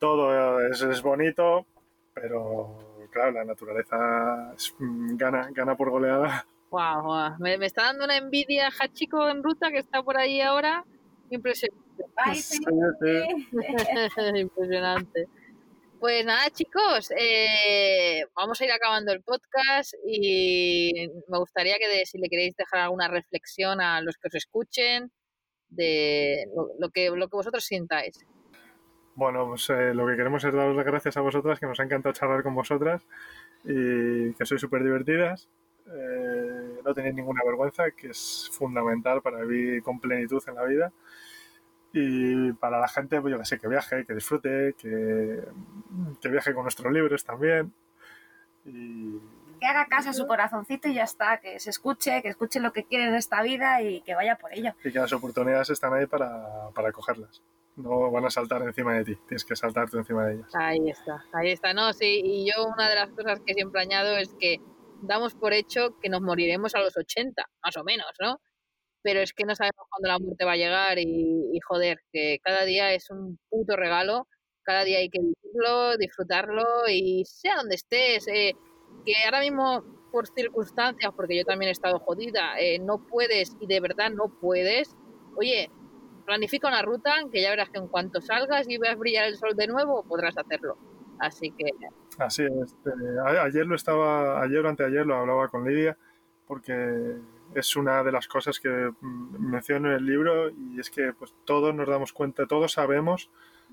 todo 0.00 0.60
es, 0.66 0.82
es 0.82 1.00
bonito, 1.00 1.64
pero 2.12 3.06
claro, 3.12 3.30
la 3.30 3.44
naturaleza 3.44 4.52
es- 4.56 4.74
mm, 4.80 5.16
gana, 5.16 5.48
gana 5.52 5.76
por 5.76 5.90
goleada. 5.90 6.44
Guau, 6.70 7.02
guau. 7.02 7.36
Me, 7.38 7.56
me 7.56 7.66
está 7.66 7.84
dando 7.84 8.04
una 8.04 8.16
envidia 8.16 8.68
Hachiko 8.68 9.28
en 9.28 9.44
ruta 9.44 9.70
que 9.70 9.78
está 9.78 10.02
por 10.02 10.16
ahí 10.18 10.40
ahora. 10.40 10.84
Impresionante. 11.30 12.04
Ay, 12.16 12.34
sí. 12.34 12.64
Impresionante. 14.40 15.28
Pues 16.02 16.26
nada, 16.26 16.50
chicos, 16.50 17.12
eh, 17.16 18.24
vamos 18.34 18.60
a 18.60 18.64
ir 18.64 18.72
acabando 18.72 19.12
el 19.12 19.22
podcast 19.22 19.94
y 20.04 21.06
me 21.28 21.38
gustaría 21.38 21.76
que 21.78 22.04
si 22.06 22.18
le 22.18 22.28
queréis 22.28 22.56
dejar 22.56 22.80
alguna 22.80 23.06
reflexión 23.06 23.80
a 23.80 24.00
los 24.00 24.16
que 24.16 24.26
os 24.26 24.34
escuchen 24.34 25.12
de 25.68 26.46
lo, 26.56 26.70
lo 26.80 26.90
que, 26.90 27.08
lo 27.10 27.28
que 27.28 27.36
vosotros 27.36 27.64
sintáis. 27.64 28.18
Bueno, 29.14 29.46
pues 29.46 29.70
eh, 29.70 29.94
lo 29.94 30.04
que 30.08 30.16
queremos 30.16 30.42
es 30.42 30.52
daros 30.52 30.74
las 30.74 30.84
gracias 30.84 31.16
a 31.18 31.20
vosotras, 31.20 31.60
que 31.60 31.66
nos 31.66 31.78
ha 31.78 31.84
encantado 31.84 32.12
charlar 32.12 32.42
con 32.42 32.56
vosotras 32.56 33.06
y 33.62 34.34
que 34.34 34.44
sois 34.44 34.60
súper 34.60 34.82
divertidas. 34.82 35.48
Eh, 35.86 36.80
no 36.84 36.94
tenéis 36.94 37.14
ninguna 37.14 37.44
vergüenza, 37.44 37.92
que 37.92 38.08
es 38.08 38.50
fundamental 38.50 39.22
para 39.22 39.44
vivir 39.44 39.84
con 39.84 40.00
plenitud 40.00 40.42
en 40.48 40.54
la 40.56 40.64
vida. 40.64 40.92
Y 41.92 42.52
para 42.54 42.80
la 42.80 42.88
gente, 42.88 43.20
pues 43.20 43.32
yo 43.32 43.38
que 43.38 43.44
sé, 43.44 43.58
que 43.58 43.68
viaje, 43.68 44.06
que 44.06 44.14
disfrute, 44.14 44.74
que, 44.78 45.42
que 46.20 46.28
viaje 46.28 46.54
con 46.54 46.62
nuestros 46.62 46.92
libros 46.92 47.24
también. 47.24 47.72
Y 48.64 49.18
Que 49.60 49.66
haga 49.66 49.86
caso 49.86 50.10
a 50.10 50.12
su 50.12 50.26
corazoncito 50.26 50.88
y 50.88 50.94
ya 50.94 51.04
está. 51.04 51.38
Que 51.38 51.58
se 51.60 51.70
escuche, 51.70 52.22
que 52.22 52.28
escuche 52.28 52.60
lo 52.60 52.72
que 52.72 52.84
quiere 52.84 53.08
en 53.08 53.14
esta 53.14 53.42
vida 53.42 53.82
y 53.82 54.00
que 54.02 54.14
vaya 54.14 54.36
por 54.36 54.52
ello. 54.52 54.72
y 54.82 54.90
que 54.90 54.98
las 54.98 55.12
oportunidades 55.12 55.70
están 55.70 55.92
ahí 55.92 56.06
para, 56.06 56.70
para 56.74 56.92
cogerlas. 56.92 57.42
No 57.76 58.10
van 58.10 58.26
a 58.26 58.30
saltar 58.30 58.62
encima 58.62 58.94
de 58.94 59.04
ti, 59.04 59.16
tienes 59.26 59.44
que 59.44 59.56
saltar 59.56 59.88
tú 59.88 59.98
encima 59.98 60.26
de 60.26 60.34
ellas. 60.34 60.54
Ahí 60.54 60.90
está, 60.90 61.24
ahí 61.32 61.50
está. 61.52 61.72
No, 61.72 61.92
sí, 61.94 62.20
y 62.22 62.50
yo 62.50 62.66
una 62.66 62.88
de 62.88 62.94
las 62.96 63.10
cosas 63.10 63.40
que 63.40 63.54
siempre 63.54 63.80
añado 63.80 64.16
es 64.18 64.34
que 64.38 64.60
damos 65.00 65.34
por 65.34 65.52
hecho 65.54 65.98
que 66.00 66.10
nos 66.10 66.20
moriremos 66.20 66.74
a 66.74 66.80
los 66.80 66.96
80, 66.96 67.42
más 67.64 67.76
o 67.76 67.84
menos, 67.84 68.12
¿no? 68.20 68.40
Pero 69.02 69.20
es 69.20 69.32
que 69.32 69.44
no 69.44 69.54
sabemos 69.54 69.86
cuándo 69.90 70.08
la 70.08 70.18
muerte 70.18 70.44
va 70.44 70.52
a 70.52 70.56
llegar 70.56 70.98
y, 70.98 71.50
y 71.52 71.60
joder, 71.60 71.98
que 72.12 72.38
cada 72.42 72.64
día 72.64 72.92
es 72.92 73.10
un 73.10 73.38
puto 73.50 73.76
regalo, 73.76 74.28
cada 74.62 74.84
día 74.84 74.98
hay 74.98 75.08
que 75.08 75.20
vivirlo, 75.20 75.96
disfrutarlo 75.96 76.64
y 76.88 77.24
sea 77.24 77.56
donde 77.56 77.74
estés, 77.74 78.28
eh, 78.28 78.54
que 79.04 79.12
ahora 79.24 79.40
mismo 79.40 79.84
por 80.12 80.28
circunstancias, 80.28 81.12
porque 81.16 81.36
yo 81.38 81.44
también 81.44 81.70
he 81.70 81.72
estado 81.72 81.98
jodida, 81.98 82.58
eh, 82.60 82.78
no 82.78 82.98
puedes 83.06 83.56
y 83.60 83.66
de 83.66 83.80
verdad 83.80 84.10
no 84.10 84.28
puedes, 84.40 84.94
oye, 85.36 85.70
planifica 86.26 86.68
una 86.68 86.82
ruta 86.82 87.14
que 87.32 87.42
ya 87.42 87.50
verás 87.50 87.70
que 87.70 87.78
en 87.78 87.88
cuanto 87.88 88.20
salgas 88.20 88.68
y 88.68 88.78
veas 88.78 88.98
brillar 88.98 89.26
el 89.26 89.36
sol 89.36 89.56
de 89.56 89.66
nuevo, 89.66 90.04
podrás 90.04 90.36
hacerlo. 90.36 90.76
Así 91.18 91.50
que 91.52 91.70
Así 92.18 92.42
es. 92.44 92.72
eh, 92.86 93.40
ayer 93.40 93.66
lo 93.66 93.74
estaba, 93.74 94.42
ayer 94.42 94.64
o 94.64 94.68
anteayer 94.68 95.06
lo 95.06 95.16
hablaba 95.16 95.48
con 95.48 95.64
Lidia, 95.64 95.96
porque 96.46 97.16
es 97.54 97.76
una 97.76 98.02
de 98.02 98.12
las 98.12 98.28
cosas 98.28 98.60
que 98.60 98.68
mm, 98.68 99.50
menciono 99.50 99.88
en 99.88 99.94
el 99.94 100.06
libro 100.06 100.50
y 100.50 100.80
es 100.80 100.90
que 100.90 101.12
pues 101.12 101.34
todos 101.44 101.74
nos 101.74 101.88
damos 101.88 102.12
cuenta, 102.12 102.46
todos 102.46 102.72
sabemos 102.72 103.30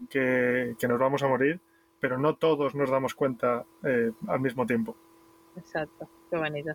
que, 0.10 0.76
que 0.80 0.88
nos 0.88 1.00
vamos 1.00 1.24
a 1.24 1.28
morir, 1.28 1.60
pero 2.00 2.18
no 2.18 2.36
todos 2.36 2.76
nos 2.76 2.90
damos 2.90 3.16
cuenta 3.16 3.66
eh, 3.84 4.12
al 4.28 4.40
mismo 4.40 4.66
tiempo. 4.66 4.96
Exacto, 5.58 6.10
qué 6.30 6.38
bonito. 6.38 6.72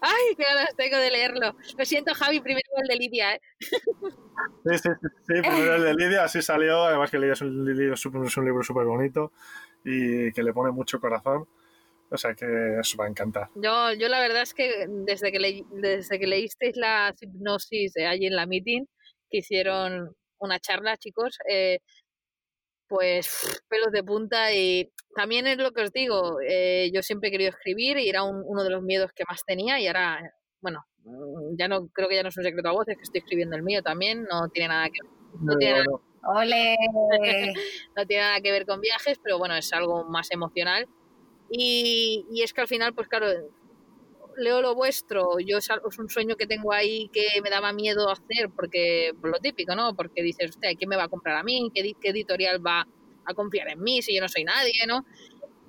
¡Ay, 0.00 0.36
qué 0.36 0.44
ganas 0.44 0.76
tengo 0.76 0.96
de 0.96 1.10
leerlo! 1.10 1.56
Lo 1.76 1.84
siento, 1.84 2.14
Javi, 2.14 2.40
primero 2.40 2.68
el 2.76 2.86
de 2.86 2.96
Lidia, 2.96 3.34
¿eh? 3.34 3.40
Sí, 4.64 4.78
sí, 4.78 4.88
sí, 5.00 5.08
sí, 5.26 5.40
primero 5.40 5.74
el 5.74 5.82
de 5.82 5.94
Lidia, 5.94 6.24
así 6.24 6.40
salió, 6.40 6.84
además 6.84 7.10
que 7.10 7.18
Lidia 7.18 7.32
es 7.32 7.42
un, 7.42 8.24
es 8.24 8.36
un 8.36 8.44
libro 8.44 8.62
súper 8.62 8.84
bonito 8.84 9.32
y 9.84 10.30
que 10.32 10.42
le 10.42 10.52
pone 10.52 10.70
mucho 10.70 11.00
corazón, 11.00 11.48
o 12.10 12.16
sea 12.16 12.34
que 12.34 12.46
os 12.80 12.96
va 12.98 13.04
a 13.06 13.08
encantar. 13.08 13.48
Yo, 13.54 13.92
yo 13.94 14.08
la 14.08 14.20
verdad 14.20 14.42
es 14.42 14.54
que 14.54 14.86
desde 14.88 15.30
que, 15.32 15.38
leí- 15.38 15.66
desde 15.70 16.18
que 16.18 16.26
leísteis 16.26 16.76
la 16.76 17.14
hipnosis 17.20 17.96
eh, 17.96 18.06
allí 18.06 18.26
en 18.26 18.36
la 18.36 18.46
meeting, 18.46 18.84
que 19.30 19.38
hicieron 19.38 20.14
una 20.38 20.58
charla, 20.58 20.96
chicos, 20.96 21.36
eh, 21.50 21.78
pues 22.88 23.62
pelos 23.68 23.92
de 23.92 24.02
punta 24.02 24.52
y 24.54 24.90
también 25.14 25.46
es 25.46 25.58
lo 25.58 25.72
que 25.72 25.82
os 25.82 25.92
digo, 25.92 26.38
eh, 26.46 26.90
yo 26.94 27.02
siempre 27.02 27.28
he 27.28 27.32
querido 27.32 27.50
escribir 27.50 27.98
y 27.98 28.08
era 28.08 28.22
un- 28.22 28.42
uno 28.46 28.64
de 28.64 28.70
los 28.70 28.82
miedos 28.82 29.12
que 29.14 29.24
más 29.28 29.44
tenía 29.44 29.78
y 29.80 29.86
ahora, 29.86 30.20
bueno, 30.62 30.84
ya 31.58 31.68
no 31.68 31.88
creo 31.88 32.08
que 32.08 32.14
ya 32.16 32.22
no 32.22 32.28
es 32.30 32.36
un 32.36 32.44
secreto 32.44 32.68
a 32.68 32.72
voces 32.72 32.96
que 32.96 33.02
estoy 33.02 33.18
escribiendo 33.20 33.56
el 33.56 33.62
mío 33.62 33.82
también, 33.82 34.24
no 34.24 34.48
tiene 34.48 34.68
nada 34.68 34.88
que 34.88 35.00
Muy 35.34 35.56
tiene- 35.58 35.84
no 37.96 38.06
tiene 38.06 38.22
nada 38.22 38.40
que 38.40 38.50
ver 38.52 38.64
con 38.66 38.80
viajes, 38.80 39.18
pero 39.22 39.38
bueno, 39.38 39.54
es 39.54 39.72
algo 39.72 40.04
más 40.04 40.30
emocional. 40.30 40.86
Y, 41.50 42.26
y 42.30 42.42
es 42.42 42.52
que 42.52 42.60
al 42.60 42.68
final, 42.68 42.94
pues 42.94 43.08
claro, 43.08 43.26
leo 44.38 44.62
lo 44.62 44.74
vuestro, 44.74 45.38
yo 45.40 45.58
es, 45.58 45.68
un 45.98 46.08
sueño 46.08 46.36
que 46.36 46.46
tengo 46.46 46.72
ahí 46.72 47.08
que 47.12 47.26
me 47.42 47.50
daba 47.50 47.72
miedo 47.72 48.10
hacer, 48.10 48.50
porque 48.54 49.12
por 49.20 49.30
lo 49.30 49.38
típico, 49.38 49.74
¿no? 49.74 49.94
Porque 49.94 50.22
dices, 50.22 50.50
hostia, 50.50 50.74
¿quién 50.76 50.88
me 50.88 50.96
va 50.96 51.04
a 51.04 51.08
comprar 51.08 51.36
a 51.36 51.42
mí? 51.42 51.70
¿Qué, 51.74 51.92
qué 52.00 52.10
editorial 52.10 52.64
va 52.64 52.86
a 53.24 53.34
confiar 53.34 53.68
en 53.68 53.82
mí 53.82 54.00
si 54.00 54.14
yo 54.14 54.22
no 54.22 54.28
soy 54.28 54.44
nadie, 54.44 54.86
¿no? 54.86 55.04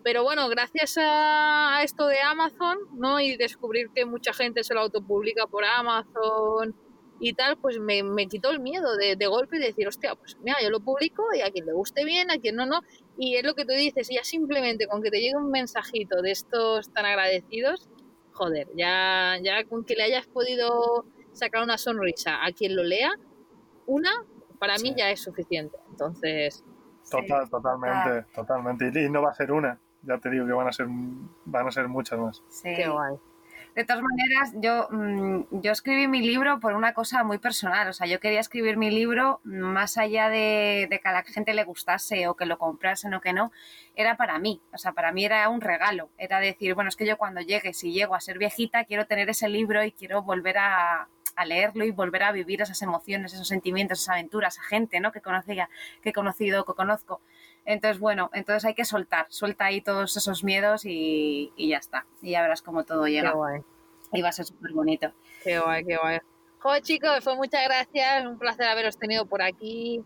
Pero 0.03 0.23
bueno, 0.23 0.47
gracias 0.47 0.95
a, 0.97 1.81
esto 1.83 2.07
de 2.07 2.21
Amazon, 2.21 2.77
¿no? 2.93 3.19
Y 3.19 3.35
descubrir 3.35 3.89
que 3.93 4.05
mucha 4.05 4.33
gente 4.33 4.63
se 4.63 4.73
lo 4.73 4.81
autopublica 4.81 5.45
por 5.47 5.65
Amazon 5.65 6.75
y 7.19 7.33
tal, 7.33 7.57
pues 7.57 7.79
me, 7.79 8.01
me 8.01 8.27
quitó 8.27 8.49
el 8.49 8.61
miedo 8.61 8.95
de, 8.95 9.17
de 9.17 9.27
golpe 9.27 9.57
y 9.57 9.59
decir, 9.59 9.87
hostia, 9.87 10.15
pues 10.15 10.37
mira, 10.41 10.57
yo 10.61 10.69
lo 10.69 10.79
publico 10.79 11.23
y 11.35 11.41
a 11.41 11.51
quien 11.51 11.65
le 11.65 11.73
guste 11.73 12.05
bien, 12.05 12.31
a 12.31 12.37
quien 12.37 12.55
no, 12.55 12.65
no. 12.65 12.81
Y 13.21 13.35
es 13.35 13.43
lo 13.43 13.53
que 13.53 13.65
tú 13.65 13.73
dices, 13.73 14.07
ya 14.09 14.23
simplemente 14.23 14.87
con 14.87 15.03
que 15.03 15.11
te 15.11 15.19
llegue 15.19 15.35
un 15.35 15.51
mensajito 15.51 16.21
de 16.21 16.31
estos 16.31 16.89
tan 16.93 17.05
agradecidos, 17.05 17.89
joder, 18.31 18.67
ya, 18.77 19.37
ya 19.43 19.65
con 19.65 19.83
que 19.83 19.95
le 19.95 20.03
hayas 20.03 20.25
podido 20.25 21.05
sacar 21.33 21.61
una 21.61 21.77
sonrisa 21.77 22.45
a 22.45 22.53
quien 22.53 22.77
lo 22.77 22.83
lea, 22.83 23.11
una, 23.85 24.11
para 24.57 24.77
mí 24.77 24.93
ya 24.95 25.11
es 25.11 25.21
suficiente. 25.21 25.77
Entonces, 25.89 26.63
Total, 27.09 27.49
totalmente, 27.49 28.25
totalmente. 28.33 28.91
Y, 28.93 29.05
y 29.05 29.09
no 29.09 29.21
va 29.21 29.31
a 29.31 29.33
ser 29.33 29.51
una, 29.51 29.79
ya 30.03 30.17
te 30.17 30.29
digo 30.29 30.45
que 30.45 30.53
van 30.53 30.67
a 30.67 30.71
ser, 30.71 30.87
van 31.45 31.67
a 31.67 31.71
ser 31.71 31.87
muchas 31.87 32.19
más. 32.19 32.43
Sí. 32.49 32.73
qué 32.75 32.87
guay. 32.87 33.17
De 33.79 33.85
todas 33.85 34.03
maneras, 34.03 34.51
yo, 34.55 34.89
mm, 34.91 35.61
yo 35.61 35.71
escribí 35.71 36.09
mi 36.09 36.19
libro 36.19 36.59
por 36.59 36.73
una 36.73 36.93
cosa 36.93 37.23
muy 37.23 37.37
personal. 37.37 37.87
O 37.87 37.93
sea, 37.93 38.07
yo 38.07 38.19
quería 38.19 38.41
escribir 38.41 38.75
mi 38.75 38.91
libro 38.91 39.39
más 39.45 39.97
allá 39.97 40.27
de, 40.27 40.87
de 40.89 40.99
que 40.99 41.07
a 41.07 41.13
la 41.13 41.23
gente 41.23 41.53
le 41.53 41.63
gustase 41.63 42.27
o 42.27 42.35
que 42.35 42.45
lo 42.45 42.57
comprasen 42.57 43.13
o 43.13 43.21
que 43.21 43.31
no, 43.31 43.53
era 43.95 44.17
para 44.17 44.37
mí. 44.37 44.59
O 44.73 44.77
sea, 44.77 44.91
para 44.91 45.13
mí 45.13 45.23
era 45.23 45.47
un 45.47 45.61
regalo. 45.61 46.09
Era 46.17 46.41
decir, 46.41 46.73
bueno, 46.73 46.89
es 46.89 46.97
que 46.97 47.05
yo 47.05 47.17
cuando 47.17 47.39
llegue, 47.39 47.71
si 47.73 47.93
llego 47.93 48.15
a 48.15 48.19
ser 48.19 48.37
viejita, 48.37 48.83
quiero 48.83 49.05
tener 49.05 49.29
ese 49.29 49.47
libro 49.47 49.81
y 49.81 49.93
quiero 49.93 50.23
volver 50.23 50.57
a, 50.57 51.07
a 51.37 51.45
leerlo 51.45 51.85
y 51.85 51.91
volver 51.91 52.23
a 52.23 52.33
vivir 52.33 52.61
esas 52.61 52.81
emociones, 52.81 53.33
esos 53.33 53.47
sentimientos, 53.47 54.01
esas 54.01 54.15
aventuras, 54.15 54.55
esa 54.55 54.63
gente, 54.63 54.99
¿no? 54.99 55.13
Que 55.13 55.21
conocía, 55.21 55.69
que 56.01 56.09
he 56.09 56.13
conocido, 56.13 56.65
que 56.65 56.73
conozco. 56.73 57.21
Entonces, 57.69 57.99
bueno, 57.99 58.31
entonces 58.33 58.65
hay 58.65 58.73
que 58.73 58.83
soltar, 58.83 59.27
suelta 59.29 59.65
ahí 59.65 59.79
todos 59.79 60.17
esos 60.17 60.43
miedos 60.43 60.85
y, 60.85 61.53
y 61.55 61.69
ya 61.69 61.77
está. 61.77 62.07
Y 62.19 62.31
ya 62.31 62.41
verás 62.41 62.63
cómo 62.63 62.83
todo 62.83 63.03
Qué 63.03 63.11
llega. 63.11 63.31
guay. 63.33 63.61
Y 64.11 64.23
va 64.23 64.29
a 64.29 64.31
ser 64.31 64.45
súper 64.45 64.71
bonito. 64.73 65.13
Qué 65.43 65.59
guay, 65.59 65.85
qué 65.85 65.97
guay. 65.97 66.17
Joder, 66.57 66.81
chicos, 66.81 67.23
fue 67.23 67.35
muchas 67.35 67.63
gracias. 67.63 68.25
Un 68.25 68.39
placer 68.39 68.67
haberos 68.67 68.97
tenido 68.97 69.27
por 69.27 69.43
aquí. 69.43 70.03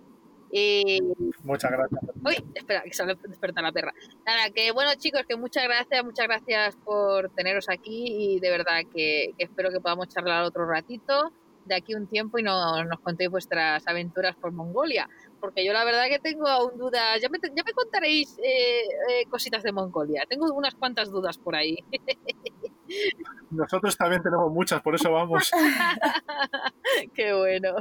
Y. 0.51 0.99
Muchas 1.45 1.71
gracias. 1.71 2.01
Uy, 2.21 2.35
espera, 2.53 2.81
que 2.81 2.93
se 2.93 3.05
me 3.05 3.15
desperta 3.15 3.61
la 3.61 3.71
perra. 3.71 3.93
Nada, 4.25 4.49
que 4.53 4.73
bueno, 4.73 4.91
chicos, 4.95 5.21
que 5.25 5.37
muchas 5.37 5.63
gracias, 5.63 6.03
muchas 6.03 6.27
gracias 6.27 6.75
por 6.83 7.29
teneros 7.29 7.69
aquí. 7.69 8.07
Y 8.35 8.39
de 8.41 8.49
verdad 8.49 8.81
que, 8.93 9.33
que 9.37 9.45
espero 9.45 9.71
que 9.71 9.79
podamos 9.79 10.09
charlar 10.09 10.43
otro 10.43 10.65
ratito 10.65 11.31
de 11.63 11.75
aquí 11.75 11.95
un 11.95 12.07
tiempo 12.07 12.37
y 12.39 12.43
no, 12.43 12.83
nos 12.83 12.99
contéis 12.99 13.29
vuestras 13.29 13.87
aventuras 13.87 14.35
por 14.35 14.51
Mongolia. 14.51 15.07
Porque 15.43 15.65
yo 15.65 15.73
la 15.73 15.83
verdad 15.83 16.05
que 16.07 16.19
tengo 16.19 16.47
aún 16.47 16.77
dudas. 16.77 17.19
Ya 17.21 17.27
me, 17.27 17.37
ya 17.37 17.63
me 17.65 17.73
contaréis 17.73 18.39
eh, 18.39 18.83
eh, 19.09 19.25
cositas 19.29 19.61
de 19.61 19.73
Mongolia. 19.73 20.23
Tengo 20.29 20.45
unas 20.53 20.73
cuantas 20.73 21.11
dudas 21.11 21.37
por 21.37 21.53
ahí. 21.53 21.75
Nosotros 23.51 23.97
también 23.97 24.23
tenemos 24.23 24.49
muchas, 24.53 24.81
por 24.81 24.95
eso 24.95 25.11
vamos. 25.11 25.51
Qué 27.13 27.33
bueno. 27.33 27.75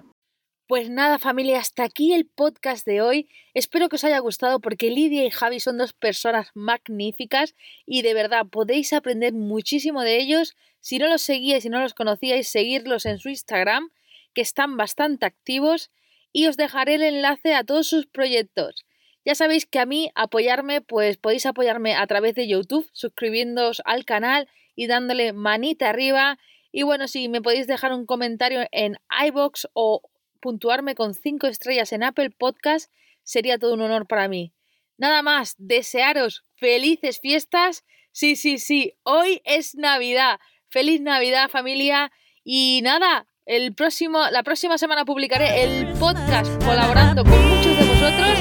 Pues 0.67 0.91
nada, 0.91 1.21
familia, 1.21 1.61
hasta 1.61 1.85
aquí 1.85 2.13
el 2.13 2.27
podcast 2.27 2.85
de 2.85 3.01
hoy. 3.01 3.29
Espero 3.55 3.89
que 3.89 3.95
os 3.95 4.03
haya 4.03 4.19
gustado 4.19 4.59
porque 4.59 4.91
Lidia 4.91 5.25
y 5.25 5.31
Javi 5.31 5.61
son 5.61 5.79
dos 5.79 5.93
personas 5.93 6.51
magníficas 6.55 7.55
y 7.87 8.03
de 8.03 8.13
verdad 8.13 8.45
podéis 8.51 8.93
aprender 8.93 9.35
muchísimo 9.35 10.03
de 10.03 10.19
ellos. 10.19 10.57
Si 10.81 10.99
no 10.99 11.07
los 11.07 11.23
seguíais 11.23 11.65
y 11.65 11.69
no 11.69 11.81
los 11.81 11.95
conocíais, 11.95 12.49
seguirlos 12.49 13.07
en 13.07 13.21
su 13.21 13.29
Instagram, 13.29 13.91
que 14.35 14.41
están 14.41 14.77
bastante 14.77 15.27
activos, 15.27 15.93
y 16.33 16.47
os 16.47 16.57
dejaré 16.57 16.95
el 16.95 17.03
enlace 17.03 17.55
a 17.55 17.65
todos 17.65 17.87
sus 17.87 18.07
proyectos. 18.07 18.85
Ya 19.25 19.35
sabéis 19.35 19.67
que 19.67 19.79
a 19.79 19.87
mí 19.87 20.11
apoyarme, 20.15 20.81
pues 20.81 21.17
podéis 21.17 21.47
apoyarme 21.47 21.95
a 21.95 22.07
través 22.07 22.35
de 22.35 22.49
YouTube, 22.49 22.89
suscribiéndoos 22.93 23.83
al 23.85 24.05
canal 24.05 24.49
y 24.75 24.87
dándole 24.87 25.33
manita 25.33 25.91
arriba. 25.91 26.39
Y 26.73 26.83
bueno, 26.83 27.07
si 27.07 27.29
me 27.29 27.41
podéis 27.43 27.67
dejar 27.67 27.93
un 27.93 28.07
comentario 28.07 28.67
en 28.73 28.97
iBox 29.27 29.69
o 29.75 30.03
puntuarme 30.41 30.95
con 30.95 31.15
5 31.15 31.47
estrellas 31.47 31.93
en 31.93 32.03
Apple 32.03 32.31
Podcast, 32.31 32.91
sería 33.23 33.59
todo 33.59 33.75
un 33.75 33.83
honor 33.83 34.09
para 34.09 34.27
mí. 34.27 34.53
Nada 34.99 35.23
más, 35.23 35.55
desearos 35.59 36.45
felices 36.57 37.21
fiestas. 37.21 37.85
Sí, 38.11 38.37
sí, 38.37 38.59
sí, 38.59 38.95
hoy 39.05 39.41
es 39.45 39.75
Navidad. 39.75 40.41
Feliz 40.69 41.01
Navidad, 41.01 41.49
familia. 41.49 42.11
Y 42.45 42.81
nada, 42.83 43.27
el 43.47 43.75
próximo, 43.75 44.21
la 44.31 44.43
próxima 44.43 44.79
semana 44.79 45.05
publicaré 45.05 45.65
el 45.65 45.93
podcast 45.95 46.51
colaborando 46.65 47.25
con 47.25 47.49
muchos 47.49 47.77
de 47.77 47.85
vosotros 47.85 48.39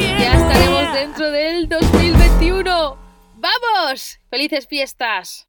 y 0.00 0.22
ya 0.22 0.32
estaremos 0.34 0.94
dentro 0.94 1.30
del 1.30 1.68
2021. 1.68 2.98
¡Vamos! 3.36 4.18
¡Felices 4.28 4.66
fiestas! 4.66 5.48